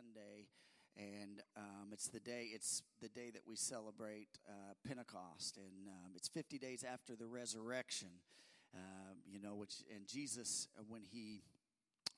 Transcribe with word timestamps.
Sunday, 0.00 0.46
and 0.96 1.42
um, 1.56 1.88
it's 1.92 2.08
the 2.08 2.20
day. 2.20 2.48
It's 2.54 2.82
the 3.02 3.08
day 3.08 3.30
that 3.32 3.42
we 3.46 3.56
celebrate 3.56 4.28
uh, 4.48 4.72
Pentecost, 4.86 5.56
and 5.56 5.88
um, 5.88 6.12
it's 6.14 6.28
50 6.28 6.58
days 6.58 6.84
after 6.90 7.16
the 7.16 7.26
resurrection. 7.26 8.08
Uh, 8.74 8.78
you 9.26 9.40
know, 9.40 9.56
which 9.56 9.82
and 9.94 10.06
Jesus 10.06 10.68
when 10.88 11.02
he 11.02 11.42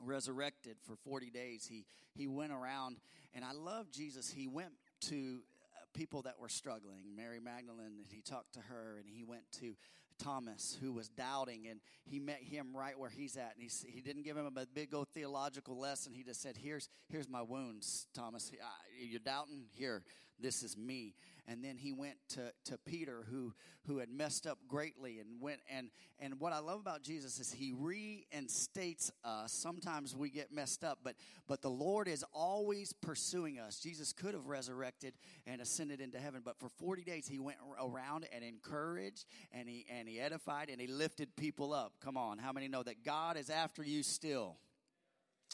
resurrected 0.01 0.77
for 0.83 0.97
40 0.97 1.31
days, 1.31 1.67
he 1.67 1.85
he 2.15 2.29
went 2.29 2.53
around, 2.53 2.99
and 3.35 3.45
I 3.45 3.53
love 3.53 3.91
Jesus. 3.91 4.31
He 4.31 4.47
went 4.47 4.73
to 5.09 5.41
uh, 5.75 5.85
people 5.95 6.23
that 6.23 6.39
were 6.39 6.51
struggling. 6.51 7.17
Mary 7.17 7.41
Magdalene, 7.41 7.87
and 7.87 8.07
he 8.09 8.21
talked 8.21 8.55
to 8.55 8.61
her, 8.61 8.99
and 9.01 9.09
he 9.09 9.25
went 9.25 9.45
to 9.61 9.75
Thomas, 10.23 10.79
who 10.81 10.93
was 10.93 11.09
doubting, 11.09 11.67
and 11.69 11.81
he 12.05 12.19
met 12.19 12.43
him 12.43 12.75
right 12.75 12.99
where 12.99 13.11
he's 13.11 13.37
at. 13.37 13.55
And 13.55 13.63
he, 13.63 13.71
he 13.91 14.01
didn't 14.01 14.23
give 14.23 14.37
him 14.37 14.47
a 14.47 14.67
big 14.67 14.95
old 14.95 15.09
theological 15.09 15.79
lesson. 15.79 16.15
He 16.15 16.23
just 16.23 16.41
said, 16.41 16.57
"Here's 16.57 16.89
here's 17.09 17.29
my 17.29 17.43
wounds, 17.43 18.07
Thomas. 18.15 18.51
You're 19.01 19.21
doubting. 19.21 19.65
Here, 19.73 20.03
this 20.43 20.63
is 20.63 20.77
me." 20.77 21.15
And 21.49 21.65
then 21.65 21.77
he 21.77 21.93
went 21.93 22.17
to, 22.31 22.53
to 22.67 22.79
Peter, 22.79 23.27
who 23.29 23.53
who 23.87 23.99
had 23.99 24.09
messed 24.11 24.47
up 24.47 24.59
greatly, 24.69 25.19
and 25.19 25.41
went 25.41 25.61
and 25.69 25.91
and 26.21 26.39
what 26.39 26.53
I 26.53 26.61
love 26.61 26.79
about 26.79 27.03
Jesus 27.03 27.41
is 27.41 27.53
he 27.53 27.73
reinstates 27.73 29.11
us. 29.25 29.53
Sometimes 29.53 30.15
we 30.15 30.31
get 30.31 30.53
messed 30.53 30.85
up, 30.85 31.01
but 31.03 31.17
but 31.49 31.63
the 31.63 31.71
Lord 31.71 32.07
is 32.07 32.25
always 32.33 32.93
pursuing 32.93 33.59
us. 33.59 33.81
Jesus 33.81 34.13
could 34.13 34.35
have 34.35 34.47
resurrected 34.47 35.15
and 35.47 35.61
ascended 35.61 36.01
into 36.01 36.19
heaven, 36.19 36.43
but 36.45 36.59
for 36.61 36.69
40 36.69 37.03
days 37.03 37.27
he 37.27 37.41
went 37.41 37.59
around 37.81 38.27
and 38.33 38.45
encouraged 38.45 39.27
and 39.51 39.69
he 39.69 39.85
and 39.91 40.09
he 40.09 40.21
edified 40.21 40.71
and 40.71 40.81
he 40.81 40.87
lifted 40.87 41.35
people 41.35 41.73
up. 41.73 41.95
Come 42.01 42.17
on, 42.17 42.39
how 42.39 42.53
many 42.53 42.69
know 42.69 42.85
that 42.85 43.03
God 43.05 43.37
is 43.37 43.51
after 43.51 43.83
you 43.83 44.03
still? 44.03 44.57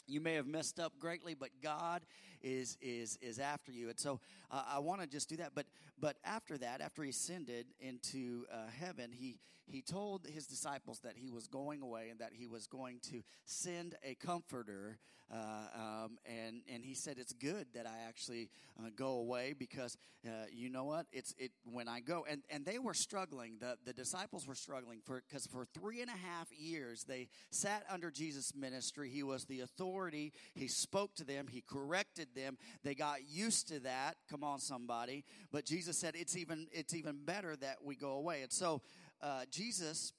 You 0.07 0.21
may 0.21 0.35
have 0.35 0.47
messed 0.47 0.79
up 0.79 0.93
greatly, 0.99 1.35
but 1.35 1.49
God 1.61 2.01
is 2.41 2.77
is 2.81 3.17
is 3.21 3.39
after 3.39 3.71
you. 3.71 3.89
And 3.89 3.99
so 3.99 4.19
uh, 4.51 4.63
I 4.67 4.79
want 4.79 5.01
to 5.01 5.07
just 5.07 5.29
do 5.29 5.37
that. 5.37 5.51
But 5.55 5.65
but 5.99 6.17
after 6.23 6.57
that, 6.57 6.81
after 6.81 7.03
he 7.03 7.09
ascended 7.09 7.67
into 7.79 8.45
uh, 8.51 8.67
heaven, 8.79 9.11
he 9.11 9.39
he 9.65 9.81
told 9.81 10.25
his 10.25 10.47
disciples 10.47 10.99
that 11.03 11.13
he 11.15 11.29
was 11.29 11.47
going 11.47 11.81
away 11.81 12.09
and 12.09 12.19
that 12.19 12.31
he 12.33 12.47
was 12.47 12.67
going 12.67 12.99
to 13.11 13.21
send 13.45 13.95
a 14.03 14.15
comforter. 14.15 14.99
Uh, 15.31 15.35
um, 15.75 16.17
and 16.25 16.61
and 16.73 16.83
he 16.83 16.95
said 16.95 17.17
it's 17.19 17.33
good 17.33 17.67
that 17.75 17.85
I 17.85 18.07
actually 18.07 18.49
uh, 18.79 18.89
go 18.95 19.11
away 19.11 19.53
because 19.57 19.95
uh, 20.25 20.29
you 20.51 20.71
know 20.71 20.85
what? 20.85 21.05
It's 21.11 21.35
it 21.37 21.51
when 21.71 21.87
I 21.87 21.99
go 21.99 22.25
and 22.27 22.41
and 22.49 22.65
they 22.65 22.79
were 22.79 22.95
struggling. 22.95 23.57
The 23.59 23.77
the 23.85 23.93
disciples 23.93 24.47
were 24.47 24.55
struggling 24.55 25.01
for 25.05 25.21
because 25.29 25.45
for 25.45 25.65
three 25.65 26.01
and 26.01 26.09
a 26.09 26.17
half 26.17 26.47
years 26.51 27.03
they 27.07 27.27
sat 27.51 27.83
under 27.91 28.09
Jesus' 28.09 28.55
ministry. 28.55 29.11
He 29.11 29.21
was 29.21 29.45
the 29.45 29.59
authority. 29.59 30.33
He 30.55 30.67
spoke 30.67 31.13
to 31.17 31.23
them. 31.23 31.45
He 31.47 31.61
corrected 31.61 32.28
them. 32.35 32.57
They 32.83 32.95
got 32.95 33.29
used 33.29 33.67
to 33.69 33.79
that. 33.81 34.15
Come 34.29 34.43
on, 34.43 34.59
somebody. 34.59 35.23
But 35.51 35.65
Jesus 35.65 35.97
said 35.97 36.15
it's 36.15 36.37
even 36.37 36.67
it's 36.71 36.93
even 36.93 37.19
better 37.23 37.55
that 37.57 37.77
we 37.83 37.95
go 37.95 38.11
away. 38.11 38.41
And 38.41 38.51
so 38.51 38.81
uh, 39.21 39.41
Jesus, 39.51 40.13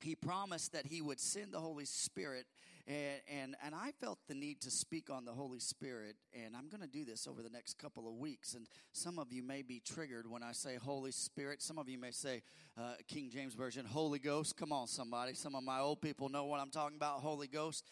he 0.00 0.14
promised 0.14 0.72
that 0.72 0.86
he 0.86 1.00
would 1.00 1.20
send 1.20 1.52
the 1.52 1.60
Holy 1.60 1.84
Spirit. 1.84 2.46
And, 2.86 3.20
and, 3.32 3.56
and 3.64 3.74
I 3.74 3.92
felt 3.98 4.18
the 4.28 4.34
need 4.34 4.60
to 4.60 4.70
speak 4.70 5.08
on 5.08 5.24
the 5.24 5.32
Holy 5.32 5.58
Spirit, 5.58 6.16
and 6.34 6.54
I'm 6.54 6.68
going 6.68 6.82
to 6.82 6.86
do 6.86 7.06
this 7.06 7.26
over 7.26 7.42
the 7.42 7.48
next 7.48 7.78
couple 7.78 8.06
of 8.06 8.14
weeks. 8.16 8.52
And 8.52 8.66
some 8.92 9.18
of 9.18 9.32
you 9.32 9.42
may 9.42 9.62
be 9.62 9.80
triggered 9.80 10.28
when 10.28 10.42
I 10.42 10.52
say 10.52 10.76
Holy 10.76 11.10
Spirit. 11.10 11.62
Some 11.62 11.78
of 11.78 11.88
you 11.88 11.98
may 11.98 12.10
say, 12.10 12.42
uh, 12.76 12.92
King 13.08 13.30
James 13.32 13.54
Version, 13.54 13.86
Holy 13.86 14.18
Ghost. 14.18 14.58
Come 14.58 14.70
on, 14.70 14.86
somebody. 14.86 15.32
Some 15.32 15.54
of 15.54 15.64
my 15.64 15.80
old 15.80 16.02
people 16.02 16.28
know 16.28 16.44
what 16.44 16.60
I'm 16.60 16.70
talking 16.70 16.96
about, 16.98 17.20
Holy 17.20 17.46
Ghost. 17.46 17.86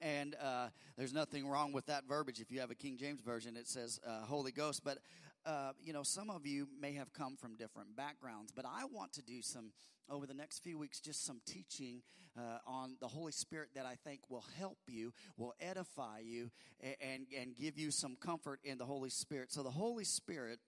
And 0.00 0.34
uh, 0.42 0.68
there's 0.96 1.12
nothing 1.12 1.46
wrong 1.46 1.72
with 1.72 1.86
that 1.86 2.04
verbiage. 2.08 2.40
If 2.40 2.50
you 2.50 2.60
have 2.60 2.70
a 2.70 2.74
King 2.74 2.96
James 2.96 3.20
Version, 3.20 3.56
it 3.56 3.68
says 3.68 4.00
uh, 4.06 4.24
Holy 4.24 4.52
Ghost. 4.52 4.82
But 4.82 4.98
uh, 5.46 5.72
you 5.82 5.92
know, 5.92 6.02
some 6.02 6.30
of 6.30 6.46
you 6.46 6.68
may 6.80 6.94
have 6.94 7.12
come 7.12 7.36
from 7.36 7.56
different 7.56 7.96
backgrounds, 7.96 8.52
but 8.54 8.64
I 8.64 8.84
want 8.92 9.12
to 9.14 9.22
do 9.22 9.40
some, 9.40 9.72
over 10.10 10.26
the 10.26 10.34
next 10.34 10.62
few 10.62 10.78
weeks, 10.78 11.00
just 11.00 11.24
some 11.24 11.40
teaching 11.46 12.02
uh, 12.36 12.58
on 12.66 12.96
the 13.00 13.08
Holy 13.08 13.32
Spirit 13.32 13.70
that 13.74 13.86
I 13.86 13.94
think 14.04 14.20
will 14.28 14.44
help 14.58 14.78
you, 14.86 15.12
will 15.38 15.54
edify 15.60 16.18
you, 16.22 16.50
and, 16.80 17.26
and 17.38 17.56
give 17.56 17.78
you 17.78 17.90
some 17.90 18.16
comfort 18.16 18.60
in 18.64 18.76
the 18.76 18.84
Holy 18.84 19.10
Spirit. 19.10 19.50
So 19.50 19.62
the 19.62 19.70
Holy 19.70 20.04
Spirit 20.04 20.60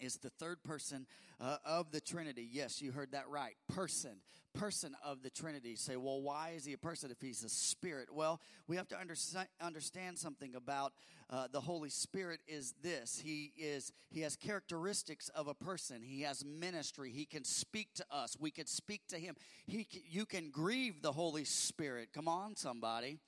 is 0.00 0.16
the 0.16 0.30
third 0.30 0.62
person 0.62 1.06
uh, 1.40 1.56
of 1.64 1.90
the 1.90 2.00
Trinity. 2.00 2.48
Yes, 2.50 2.80
you 2.80 2.92
heard 2.92 3.12
that 3.12 3.28
right. 3.28 3.54
Person, 3.68 4.16
person 4.54 4.94
of 5.04 5.22
the 5.22 5.30
Trinity. 5.30 5.70
You 5.70 5.76
say, 5.76 5.96
well, 5.96 6.20
why 6.20 6.54
is 6.56 6.64
he 6.64 6.72
a 6.72 6.78
person 6.78 7.10
if 7.10 7.20
he's 7.20 7.42
a 7.44 7.48
spirit? 7.48 8.08
Well, 8.12 8.40
we 8.66 8.76
have 8.76 8.88
to 8.88 8.98
understand, 8.98 9.48
understand 9.60 10.18
something 10.18 10.54
about 10.54 10.92
uh, 11.28 11.48
the 11.50 11.60
Holy 11.60 11.90
Spirit 11.90 12.40
is 12.46 12.74
this. 12.82 13.20
He 13.22 13.52
is, 13.56 13.92
he 14.10 14.20
has 14.20 14.36
characteristics 14.36 15.28
of 15.30 15.48
a 15.48 15.54
person. 15.54 16.02
He 16.02 16.22
has 16.22 16.44
ministry. 16.44 17.10
He 17.10 17.24
can 17.24 17.44
speak 17.44 17.94
to 17.94 18.04
us. 18.10 18.36
We 18.38 18.50
can 18.50 18.66
speak 18.66 19.08
to 19.08 19.16
him. 19.16 19.34
He, 19.66 19.86
you 20.08 20.24
can 20.24 20.50
grieve 20.50 21.02
the 21.02 21.12
Holy 21.12 21.44
Spirit. 21.44 22.10
Come 22.14 22.28
on, 22.28 22.56
somebody. 22.56 23.18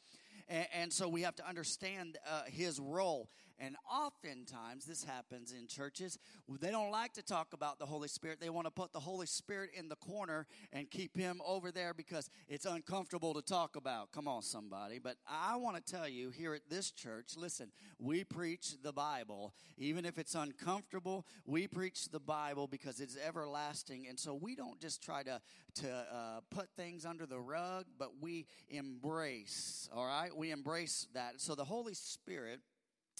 And, 0.48 0.66
and 0.72 0.92
so 0.92 1.08
we 1.08 1.22
have 1.22 1.36
to 1.36 1.48
understand 1.48 2.18
uh, 2.28 2.42
his 2.46 2.80
role. 2.80 3.28
And 3.60 3.76
oftentimes, 3.90 4.84
this 4.84 5.02
happens 5.02 5.52
in 5.52 5.66
churches. 5.66 6.18
They 6.60 6.70
don't 6.70 6.92
like 6.92 7.12
to 7.14 7.22
talk 7.22 7.52
about 7.52 7.78
the 7.78 7.86
Holy 7.86 8.08
Spirit. 8.08 8.40
They 8.40 8.50
want 8.50 8.66
to 8.66 8.70
put 8.70 8.92
the 8.92 9.00
Holy 9.00 9.26
Spirit 9.26 9.70
in 9.76 9.88
the 9.88 9.96
corner 9.96 10.46
and 10.72 10.88
keep 10.90 11.16
him 11.16 11.40
over 11.44 11.72
there 11.72 11.92
because 11.92 12.30
it's 12.48 12.66
uncomfortable 12.66 13.34
to 13.34 13.42
talk 13.42 13.74
about. 13.74 14.12
Come 14.12 14.28
on, 14.28 14.42
somebody. 14.42 14.98
But 14.98 15.16
I 15.26 15.56
want 15.56 15.76
to 15.76 15.92
tell 15.92 16.08
you 16.08 16.30
here 16.30 16.54
at 16.54 16.68
this 16.70 16.90
church 16.90 17.36
listen, 17.36 17.72
we 17.98 18.24
preach 18.24 18.74
the 18.82 18.92
Bible. 18.92 19.54
Even 19.76 20.04
if 20.04 20.18
it's 20.18 20.34
uncomfortable, 20.34 21.26
we 21.44 21.66
preach 21.66 22.10
the 22.10 22.20
Bible 22.20 22.66
because 22.68 23.00
it's 23.00 23.16
everlasting. 23.16 24.06
And 24.08 24.18
so 24.18 24.34
we 24.34 24.54
don't 24.54 24.80
just 24.80 25.02
try 25.02 25.22
to, 25.24 25.40
to 25.76 25.90
uh, 25.90 26.40
put 26.50 26.68
things 26.76 27.04
under 27.04 27.26
the 27.26 27.40
rug, 27.40 27.86
but 27.98 28.10
we 28.20 28.46
embrace, 28.68 29.88
all 29.92 30.06
right? 30.06 30.34
We 30.34 30.52
embrace 30.52 31.08
that. 31.14 31.40
So 31.40 31.54
the 31.54 31.64
Holy 31.64 31.94
Spirit 31.94 32.60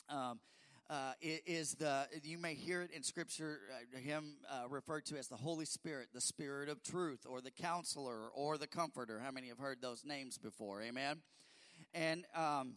um, 0.08 0.40
uh, 0.90 1.12
is 1.20 1.74
the 1.74 2.06
you 2.22 2.38
may 2.38 2.54
hear 2.54 2.82
it 2.82 2.90
in 2.92 3.02
scripture 3.02 3.60
uh, 3.94 3.98
him 3.98 4.36
uh, 4.50 4.66
referred 4.68 5.04
to 5.04 5.18
as 5.18 5.28
the 5.28 5.36
holy 5.36 5.66
spirit 5.66 6.08
the 6.14 6.20
spirit 6.20 6.68
of 6.68 6.82
truth 6.82 7.26
or 7.28 7.40
the 7.40 7.50
counselor 7.50 8.28
or 8.34 8.56
the 8.56 8.66
comforter. 8.66 9.20
How 9.22 9.30
many 9.30 9.48
have 9.48 9.58
heard 9.58 9.82
those 9.82 10.04
names 10.04 10.38
before? 10.38 10.80
Amen? 10.82 11.18
And 11.92 12.24
um, 12.34 12.74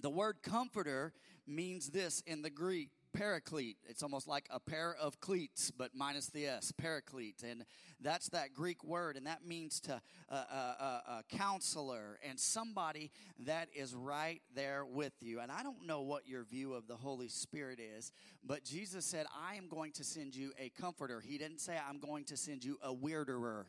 the 0.00 0.10
word 0.10 0.36
comforter 0.42 1.12
means 1.46 1.90
this 1.90 2.22
in 2.26 2.42
the 2.42 2.50
greek 2.50 2.90
paraclete. 3.16 3.78
It's 3.88 4.02
almost 4.02 4.28
like 4.28 4.46
a 4.50 4.60
pair 4.60 4.94
of 4.94 5.20
cleats, 5.20 5.70
but 5.70 5.92
minus 5.94 6.26
the 6.26 6.46
S, 6.46 6.72
paraclete. 6.72 7.42
And 7.42 7.64
that's 8.00 8.28
that 8.30 8.52
Greek 8.52 8.84
word, 8.84 9.16
and 9.16 9.26
that 9.26 9.44
means 9.44 9.80
to 9.80 10.00
uh, 10.30 10.34
uh, 10.34 10.74
uh, 10.78 11.00
a 11.08 11.36
counselor 11.36 12.18
and 12.28 12.38
somebody 12.38 13.10
that 13.46 13.68
is 13.74 13.94
right 13.94 14.42
there 14.54 14.84
with 14.84 15.14
you. 15.20 15.40
And 15.40 15.50
I 15.50 15.62
don't 15.62 15.86
know 15.86 16.02
what 16.02 16.28
your 16.28 16.44
view 16.44 16.74
of 16.74 16.86
the 16.86 16.96
Holy 16.96 17.28
Spirit 17.28 17.80
is, 17.80 18.12
but 18.44 18.64
Jesus 18.64 19.06
said, 19.06 19.26
I 19.34 19.54
am 19.54 19.68
going 19.68 19.92
to 19.92 20.04
send 20.04 20.36
you 20.36 20.52
a 20.58 20.68
comforter. 20.80 21.20
He 21.20 21.38
didn't 21.38 21.60
say, 21.60 21.78
I'm 21.88 21.98
going 21.98 22.24
to 22.26 22.36
send 22.36 22.64
you 22.64 22.78
a 22.82 22.92
weirderer 22.92 23.66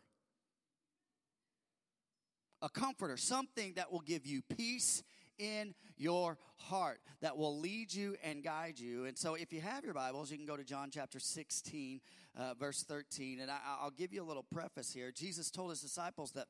a 2.62 2.70
comforter, 2.70 3.18
something 3.18 3.74
that 3.76 3.92
will 3.92 4.02
give 4.02 4.26
you 4.26 4.42
peace 4.42 5.04
in 5.38 5.74
your 5.98 6.38
heart 6.58 7.00
that 7.22 7.38
will 7.38 7.60
lead 7.60 7.94
you 7.94 8.16
and 8.24 8.44
guide 8.44 8.80
you. 8.80 9.06
And 9.06 9.18
so, 9.18 9.36
if 9.36 9.52
you 9.54 9.62
have 9.62 9.84
your 9.84 9.94
Bibles, 9.94 10.32
you 10.32 10.38
can 10.38 10.46
go 10.46 10.58
to 10.58 10.64
John 10.64 10.90
chapter 10.92 11.20
16, 11.20 12.02
uh, 12.38 12.54
verse 12.60 12.84
13. 12.84 13.40
And 13.40 13.50
I, 13.50 13.58
I'll 13.82 13.92
give 13.92 14.14
you 14.14 14.24
a 14.24 14.26
little 14.26 14.44
preface 14.44 14.94
here. 14.94 15.12
Jesus 15.12 15.50
told 15.50 15.70
his 15.72 15.82
disciples 15.82 16.32
that 16.32 16.48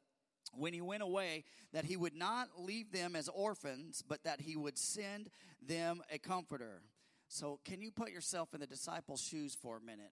when 0.53 0.73
he 0.73 0.81
went 0.81 1.03
away 1.03 1.43
that 1.73 1.85
he 1.85 1.97
would 1.97 2.15
not 2.15 2.47
leave 2.57 2.91
them 2.91 3.15
as 3.15 3.27
orphans 3.29 4.03
but 4.07 4.23
that 4.23 4.41
he 4.41 4.55
would 4.55 4.77
send 4.77 5.29
them 5.61 6.01
a 6.11 6.17
comforter 6.17 6.81
so 7.27 7.59
can 7.65 7.81
you 7.81 7.91
put 7.91 8.11
yourself 8.11 8.53
in 8.53 8.59
the 8.59 8.67
disciples 8.67 9.21
shoes 9.21 9.57
for 9.61 9.77
a 9.77 9.81
minute 9.81 10.11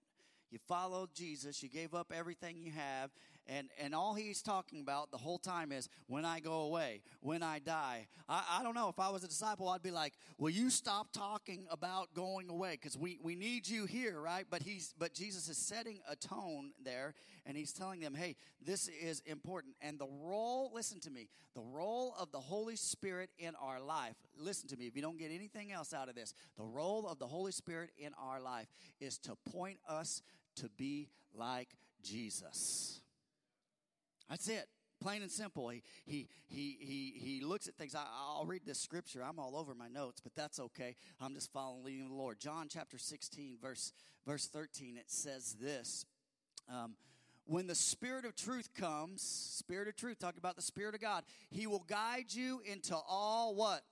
you 0.50 0.58
followed 0.68 1.08
jesus 1.14 1.62
you 1.62 1.68
gave 1.68 1.94
up 1.94 2.12
everything 2.14 2.56
you 2.56 2.70
have 2.70 3.10
and, 3.48 3.68
and 3.80 3.94
all 3.94 4.14
he's 4.14 4.42
talking 4.42 4.80
about 4.80 5.10
the 5.10 5.16
whole 5.16 5.38
time 5.38 5.70
is 5.70 5.88
when 6.06 6.24
I 6.24 6.40
go 6.40 6.62
away, 6.62 7.02
when 7.20 7.42
I 7.42 7.60
die. 7.60 8.08
I, 8.28 8.58
I 8.58 8.62
don't 8.62 8.74
know. 8.74 8.88
If 8.88 8.98
I 8.98 9.10
was 9.10 9.22
a 9.22 9.28
disciple, 9.28 9.68
I'd 9.68 9.82
be 9.82 9.90
like, 9.90 10.14
will 10.38 10.50
you 10.50 10.68
stop 10.70 11.12
talking 11.12 11.66
about 11.70 12.12
going 12.14 12.48
away? 12.48 12.72
Because 12.72 12.96
we, 12.96 13.18
we 13.22 13.36
need 13.36 13.68
you 13.68 13.86
here, 13.86 14.20
right? 14.20 14.44
But 14.50 14.62
he's, 14.62 14.94
but 14.98 15.14
Jesus 15.14 15.48
is 15.48 15.58
setting 15.58 16.00
a 16.10 16.16
tone 16.16 16.72
there 16.84 17.14
and 17.44 17.56
he's 17.56 17.72
telling 17.72 18.00
them, 18.00 18.14
hey, 18.14 18.34
this 18.64 18.88
is 18.88 19.20
important. 19.26 19.74
And 19.80 19.98
the 19.98 20.08
role, 20.22 20.72
listen 20.74 20.98
to 21.00 21.10
me, 21.10 21.28
the 21.54 21.62
role 21.62 22.14
of 22.18 22.32
the 22.32 22.40
Holy 22.40 22.76
Spirit 22.76 23.30
in 23.38 23.54
our 23.62 23.80
life, 23.80 24.16
listen 24.36 24.68
to 24.70 24.76
me, 24.76 24.86
if 24.86 24.96
you 24.96 25.02
don't 25.02 25.18
get 25.18 25.30
anything 25.30 25.70
else 25.70 25.94
out 25.94 26.08
of 26.08 26.16
this, 26.16 26.34
the 26.56 26.64
role 26.64 27.06
of 27.06 27.18
the 27.18 27.26
Holy 27.26 27.52
Spirit 27.52 27.90
in 27.96 28.10
our 28.20 28.40
life 28.40 28.66
is 29.00 29.18
to 29.18 29.36
point 29.52 29.78
us 29.88 30.22
to 30.56 30.68
be 30.76 31.08
like 31.32 31.68
Jesus. 32.02 33.02
That's 34.28 34.48
it. 34.48 34.68
plain 35.00 35.22
and 35.22 35.30
simple. 35.30 35.68
He, 35.68 35.82
he, 36.04 36.28
he, 36.48 36.76
he, 36.80 37.14
he 37.16 37.40
looks 37.44 37.68
at 37.68 37.74
things. 37.74 37.94
I, 37.94 38.04
will 38.38 38.46
read 38.46 38.62
this 38.64 38.80
scripture. 38.80 39.22
I'm 39.22 39.38
all 39.38 39.56
over 39.56 39.74
my 39.74 39.88
notes, 39.88 40.20
but 40.20 40.34
that's 40.34 40.58
okay. 40.58 40.96
I'm 41.20 41.34
just 41.34 41.52
following 41.52 41.84
leading 41.84 42.08
the 42.08 42.14
Lord. 42.14 42.40
John 42.40 42.66
chapter 42.68 42.98
16, 42.98 43.58
verse, 43.60 43.92
verse 44.26 44.46
13, 44.46 44.96
it 44.96 45.10
says 45.10 45.56
this. 45.60 46.06
Um, 46.68 46.96
when 47.48 47.68
the 47.68 47.76
Spirit 47.76 48.24
of 48.24 48.34
truth 48.34 48.70
comes, 48.74 49.22
Spirit 49.22 49.86
of 49.86 49.96
truth, 49.96 50.18
talking 50.18 50.38
about 50.38 50.56
the 50.56 50.62
Spirit 50.62 50.94
of 50.96 51.00
God, 51.00 51.22
He 51.50 51.66
will 51.66 51.84
guide 51.86 52.26
you 52.32 52.60
into 52.64 52.96
all 53.08 53.54
what? 53.54 53.82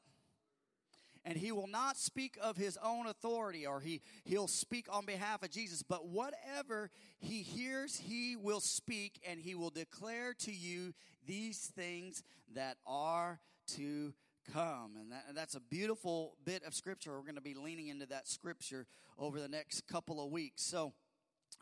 And 1.25 1.39
he 1.39 1.53
will 1.53 1.67
not 1.67 1.97
speak 1.97 2.37
of 2.41 2.57
his 2.57 2.79
own 2.83 3.07
authority 3.07 3.67
or 3.67 3.81
he, 3.81 4.01
he'll 4.25 4.49
speak 4.49 4.87
on 4.91 5.07
behalf 5.07 5.43
of 5.43 5.51
Jesus, 5.51 5.83
but 5.83 6.07
whatever 6.07 6.91
he 7.19 7.43
hears, 7.43 7.97
he 7.97 8.37
will 8.37 8.61
speak 8.61 9.21
and 9.27 9.41
he 9.41 9.55
will 9.55 9.71
declare 9.71 10.35
to 10.41 10.53
you 10.53 10.93
these 11.27 11.73
things 11.75 12.23
that 12.55 12.77
are 12.87 13.41
to 13.67 14.13
come. 14.53 14.93
And, 15.01 15.13
that, 15.13 15.35
that's 15.35 15.55
a 15.55 15.61
beautiful 15.61 16.37
bit 16.45 16.63
of 16.65 16.75
scripture. 16.75 17.13
We're 17.13 17.23
going 17.23 17.37
to 17.37 17.41
be 17.41 17.55
leaning 17.55 17.89
into 17.89 18.07
that 18.07 18.29
scripture 18.29 18.87
over 19.19 19.41
the 19.41 19.49
next 19.49 19.87
couple 19.87 20.25
of 20.25 20.31
weeks. 20.31 20.63
So, 20.63 20.93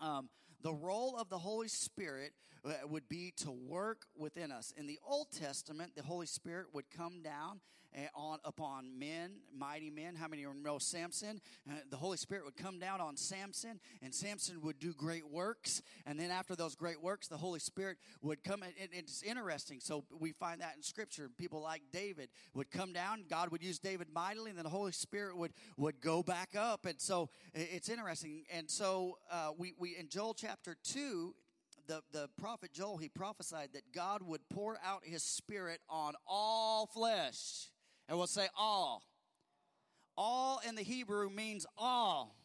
um, 0.00 0.28
the 0.62 0.72
role 0.72 1.16
of 1.18 1.28
the 1.28 1.38
Holy 1.38 1.68
Spirit 1.68 2.32
would 2.88 3.08
be 3.08 3.32
to 3.38 3.50
work 3.50 4.06
within 4.16 4.52
us. 4.52 4.72
In 4.76 4.86
the 4.86 4.98
Old 5.06 5.32
Testament, 5.32 5.92
the 5.96 6.02
Holy 6.02 6.26
Spirit 6.26 6.66
would 6.72 6.90
come 6.90 7.22
down 7.22 7.60
on 8.14 8.38
upon 8.44 8.98
men, 8.98 9.32
mighty 9.54 9.90
men. 9.90 10.14
How 10.14 10.26
many 10.26 10.46
know 10.62 10.78
Samson? 10.78 11.42
Uh, 11.68 11.74
the 11.90 11.96
Holy 11.96 12.16
Spirit 12.16 12.44
would 12.46 12.56
come 12.56 12.78
down 12.78 13.02
on 13.02 13.18
Samson, 13.18 13.80
and 14.00 14.14
Samson 14.14 14.62
would 14.62 14.78
do 14.78 14.94
great 14.94 15.30
works. 15.30 15.82
And 16.06 16.18
then 16.18 16.30
after 16.30 16.56
those 16.56 16.74
great 16.74 17.02
works, 17.02 17.28
the 17.28 17.36
Holy 17.36 17.60
Spirit 17.60 17.98
would 18.22 18.42
come. 18.42 18.64
It's 18.78 19.22
interesting. 19.22 19.80
So 19.80 20.04
we 20.18 20.32
find 20.32 20.62
that 20.62 20.74
in 20.76 20.82
Scripture. 20.82 21.28
People 21.36 21.60
like 21.60 21.82
David 21.92 22.30
would 22.54 22.70
come 22.70 22.94
down. 22.94 23.24
God 23.28 23.50
would 23.50 23.62
use 23.62 23.78
David 23.78 24.08
mightily, 24.10 24.50
and 24.50 24.58
then 24.58 24.64
the 24.64 24.70
Holy 24.70 24.92
Spirit 24.92 25.36
would 25.36 25.52
would 25.76 26.00
go 26.00 26.22
back 26.22 26.56
up. 26.56 26.86
And 26.86 26.98
so 26.98 27.28
it's 27.52 27.90
interesting. 27.90 28.44
And 28.50 28.70
so 28.70 29.18
uh, 29.30 29.50
we 29.58 29.74
we 29.78 29.96
in 29.98 30.08
Joel 30.08 30.32
chapter 30.32 30.76
two 30.82 31.34
the, 31.86 32.02
the 32.12 32.28
prophet 32.40 32.72
Joel, 32.72 32.98
he 32.98 33.08
prophesied 33.08 33.70
that 33.74 33.92
God 33.92 34.22
would 34.22 34.40
pour 34.48 34.78
out 34.84 35.02
his 35.04 35.22
spirit 35.22 35.80
on 35.88 36.14
all 36.26 36.86
flesh. 36.86 37.70
And 38.08 38.18
we'll 38.18 38.26
say 38.26 38.48
all. 38.56 39.02
All 40.16 40.60
in 40.66 40.74
the 40.74 40.82
Hebrew 40.82 41.30
means 41.30 41.66
all. 41.76 42.36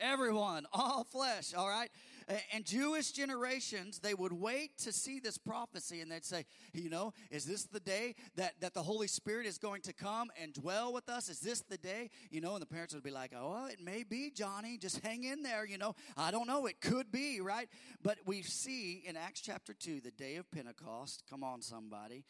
Everyone, 0.00 0.66
all 0.72 1.04
flesh, 1.04 1.54
all 1.54 1.68
right? 1.68 1.90
And 2.52 2.64
Jewish 2.64 3.12
generations, 3.12 4.00
they 4.00 4.14
would 4.14 4.32
wait 4.32 4.76
to 4.78 4.92
see 4.92 5.20
this 5.20 5.38
prophecy 5.38 6.00
and 6.00 6.10
they'd 6.10 6.24
say, 6.24 6.44
you 6.72 6.90
know, 6.90 7.12
is 7.30 7.44
this 7.44 7.64
the 7.64 7.78
day 7.78 8.16
that, 8.34 8.54
that 8.60 8.74
the 8.74 8.82
Holy 8.82 9.06
Spirit 9.06 9.46
is 9.46 9.58
going 9.58 9.82
to 9.82 9.92
come 9.92 10.30
and 10.40 10.52
dwell 10.52 10.92
with 10.92 11.08
us? 11.08 11.28
Is 11.28 11.38
this 11.38 11.60
the 11.60 11.78
day? 11.78 12.10
You 12.30 12.40
know, 12.40 12.54
and 12.54 12.62
the 12.62 12.66
parents 12.66 12.94
would 12.94 13.04
be 13.04 13.12
like, 13.12 13.32
oh, 13.36 13.66
it 13.66 13.80
may 13.80 14.02
be, 14.02 14.32
Johnny. 14.34 14.76
Just 14.76 15.04
hang 15.04 15.22
in 15.22 15.42
there, 15.42 15.64
you 15.64 15.78
know. 15.78 15.94
I 16.16 16.32
don't 16.32 16.48
know. 16.48 16.66
It 16.66 16.80
could 16.80 17.12
be, 17.12 17.40
right? 17.40 17.68
But 18.02 18.18
we 18.26 18.42
see 18.42 19.04
in 19.06 19.16
Acts 19.16 19.40
chapter 19.40 19.72
2, 19.72 20.00
the 20.00 20.10
day 20.10 20.34
of 20.36 20.50
Pentecost, 20.50 21.22
come 21.30 21.44
on, 21.44 21.62
somebody 21.62 22.24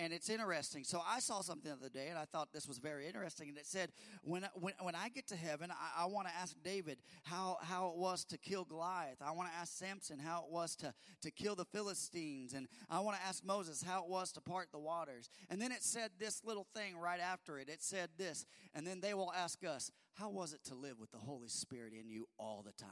and 0.00 0.12
it's 0.12 0.28
interesting. 0.28 0.84
So 0.84 1.02
I 1.06 1.20
saw 1.20 1.40
something 1.40 1.70
the 1.70 1.76
other 1.76 1.88
day, 1.88 2.08
and 2.08 2.18
I 2.18 2.24
thought 2.24 2.52
this 2.52 2.68
was 2.68 2.78
very 2.78 3.06
interesting. 3.06 3.48
And 3.48 3.58
it 3.58 3.66
said, 3.66 3.90
"When 4.22 4.46
when, 4.54 4.74
when 4.80 4.94
I 4.94 5.08
get 5.08 5.26
to 5.28 5.36
heaven, 5.36 5.70
I, 5.70 6.04
I 6.04 6.06
want 6.06 6.28
to 6.28 6.34
ask 6.34 6.54
David 6.62 6.98
how 7.24 7.58
how 7.62 7.88
it 7.88 7.96
was 7.96 8.24
to 8.26 8.38
kill 8.38 8.64
Goliath. 8.64 9.20
I 9.20 9.32
want 9.32 9.50
to 9.50 9.56
ask 9.56 9.76
Samson 9.76 10.18
how 10.18 10.44
it 10.46 10.52
was 10.52 10.76
to 10.76 10.94
to 11.22 11.30
kill 11.30 11.54
the 11.54 11.64
Philistines, 11.64 12.54
and 12.54 12.68
I 12.88 13.00
want 13.00 13.16
to 13.18 13.26
ask 13.26 13.44
Moses 13.44 13.82
how 13.82 14.04
it 14.04 14.08
was 14.10 14.32
to 14.32 14.40
part 14.40 14.68
the 14.72 14.78
waters." 14.78 15.28
And 15.48 15.60
then 15.60 15.72
it 15.72 15.82
said 15.82 16.12
this 16.18 16.44
little 16.44 16.66
thing 16.74 16.96
right 16.96 17.20
after 17.20 17.58
it. 17.58 17.68
It 17.68 17.82
said 17.82 18.10
this, 18.16 18.46
and 18.74 18.86
then 18.86 19.00
they 19.00 19.14
will 19.14 19.32
ask 19.32 19.64
us, 19.64 19.90
"How 20.14 20.30
was 20.30 20.52
it 20.52 20.62
to 20.64 20.74
live 20.74 20.98
with 20.98 21.10
the 21.10 21.18
Holy 21.18 21.48
Spirit 21.48 21.92
in 21.92 22.08
you 22.08 22.28
all 22.38 22.62
the 22.62 22.72
time?" 22.72 22.90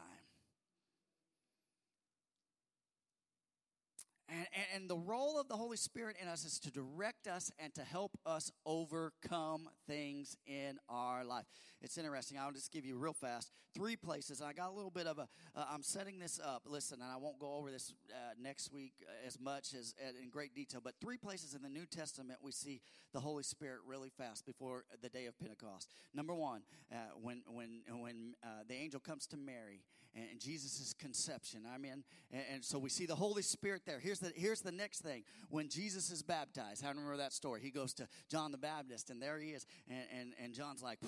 And, 4.29 4.47
and, 4.75 4.91
the 4.91 4.97
role 4.97 5.41
of 5.41 5.49
the 5.49 5.57
Holy 5.57 5.79
Spirit 5.79 6.17
in 6.21 6.29
us 6.29 6.45
is 6.45 6.59
to 6.61 6.71
direct 6.71 7.27
us 7.27 7.51
and 7.59 7.75
to 7.75 7.83
help 7.83 8.19
us 8.27 8.51
overcome 8.67 9.69
things 9.87 10.37
in 10.47 10.79
our 10.89 11.25
life. 11.25 11.47
It's 11.81 11.97
interesting. 11.97 12.39
I'll 12.39 12.53
just 12.53 12.71
give 12.71 12.85
you 12.85 12.97
real 12.99 13.15
fast 13.15 13.51
three 13.75 13.97
places. 13.97 14.43
I 14.43 14.53
got 14.53 14.71
a 14.71 14.75
little 14.75 14.91
bit 14.91 15.07
of 15.07 15.19
a. 15.19 15.29
am 15.57 15.65
uh, 15.67 15.77
setting 15.83 16.19
this 16.19 16.41
up. 16.45 16.63
Listen, 16.67 17.01
and 17.01 17.11
I 17.11 17.17
won't 17.17 17.39
go 17.39 17.55
over 17.55 17.71
this 17.71 17.95
uh, 18.11 18.35
next 18.41 18.73
week 18.73 18.93
uh, 19.03 19.27
as 19.27 19.39
much 19.41 19.75
as 19.75 19.95
uh, 20.05 20.11
in 20.23 20.31
great 20.31 20.55
detail, 20.55 20.81
but 20.83 20.95
three 21.01 21.17
places 21.17 21.55
in 21.55 21.63
the 21.63 21.69
New 21.69 21.87
Testament 21.87 22.41
we 22.43 22.53
see 22.53 22.81
the 23.13 23.21
Holy 23.21 23.43
Spirit 23.43 23.81
really 23.87 24.11
fast 24.11 24.45
before 24.45 24.85
the 25.01 25.09
day 25.09 25.27
of 25.27 25.39
Pentecost. 25.39 25.89
Number 26.13 26.35
one, 26.35 26.63
uh, 26.93 26.97
when 27.21 27.43
when 27.47 27.83
when 28.01 28.35
the 28.69 28.75
angel 28.75 29.01
comes 29.01 29.27
to 29.29 29.37
Mary 29.37 29.83
and 30.31 30.41
Jesus' 30.41 30.95
conception. 30.99 31.63
I 31.73 31.79
mean, 31.79 32.05
and, 32.33 32.43
and, 32.53 32.65
so 32.65 32.79
we 32.79 32.91
see 32.91 33.07
the 33.07 33.15
Holy 33.15 33.43
Spirit 33.43 33.83
there. 33.87 33.99
Here's 33.99 34.19
the 34.19 34.33
here's 34.35 34.61
the 34.61 34.73
next 34.73 35.01
thing. 35.01 35.25
When 35.51 35.69
Jesus 35.69 36.11
is 36.11 36.23
baptized, 36.23 36.83
how 36.83 36.91
remember 36.91 37.17
that 37.17 37.33
story? 37.33 37.61
He 37.63 37.71
goes 37.71 37.95
to 37.95 38.09
John 38.29 38.53
the 38.53 38.59
Baptist, 38.59 39.11
and 39.11 39.23
there 39.23 39.39
he 39.39 39.51
is, 39.51 39.67
and 39.89 40.05
and, 40.19 40.33
and 40.43 40.55
John's 40.55 40.83
like, 40.83 40.99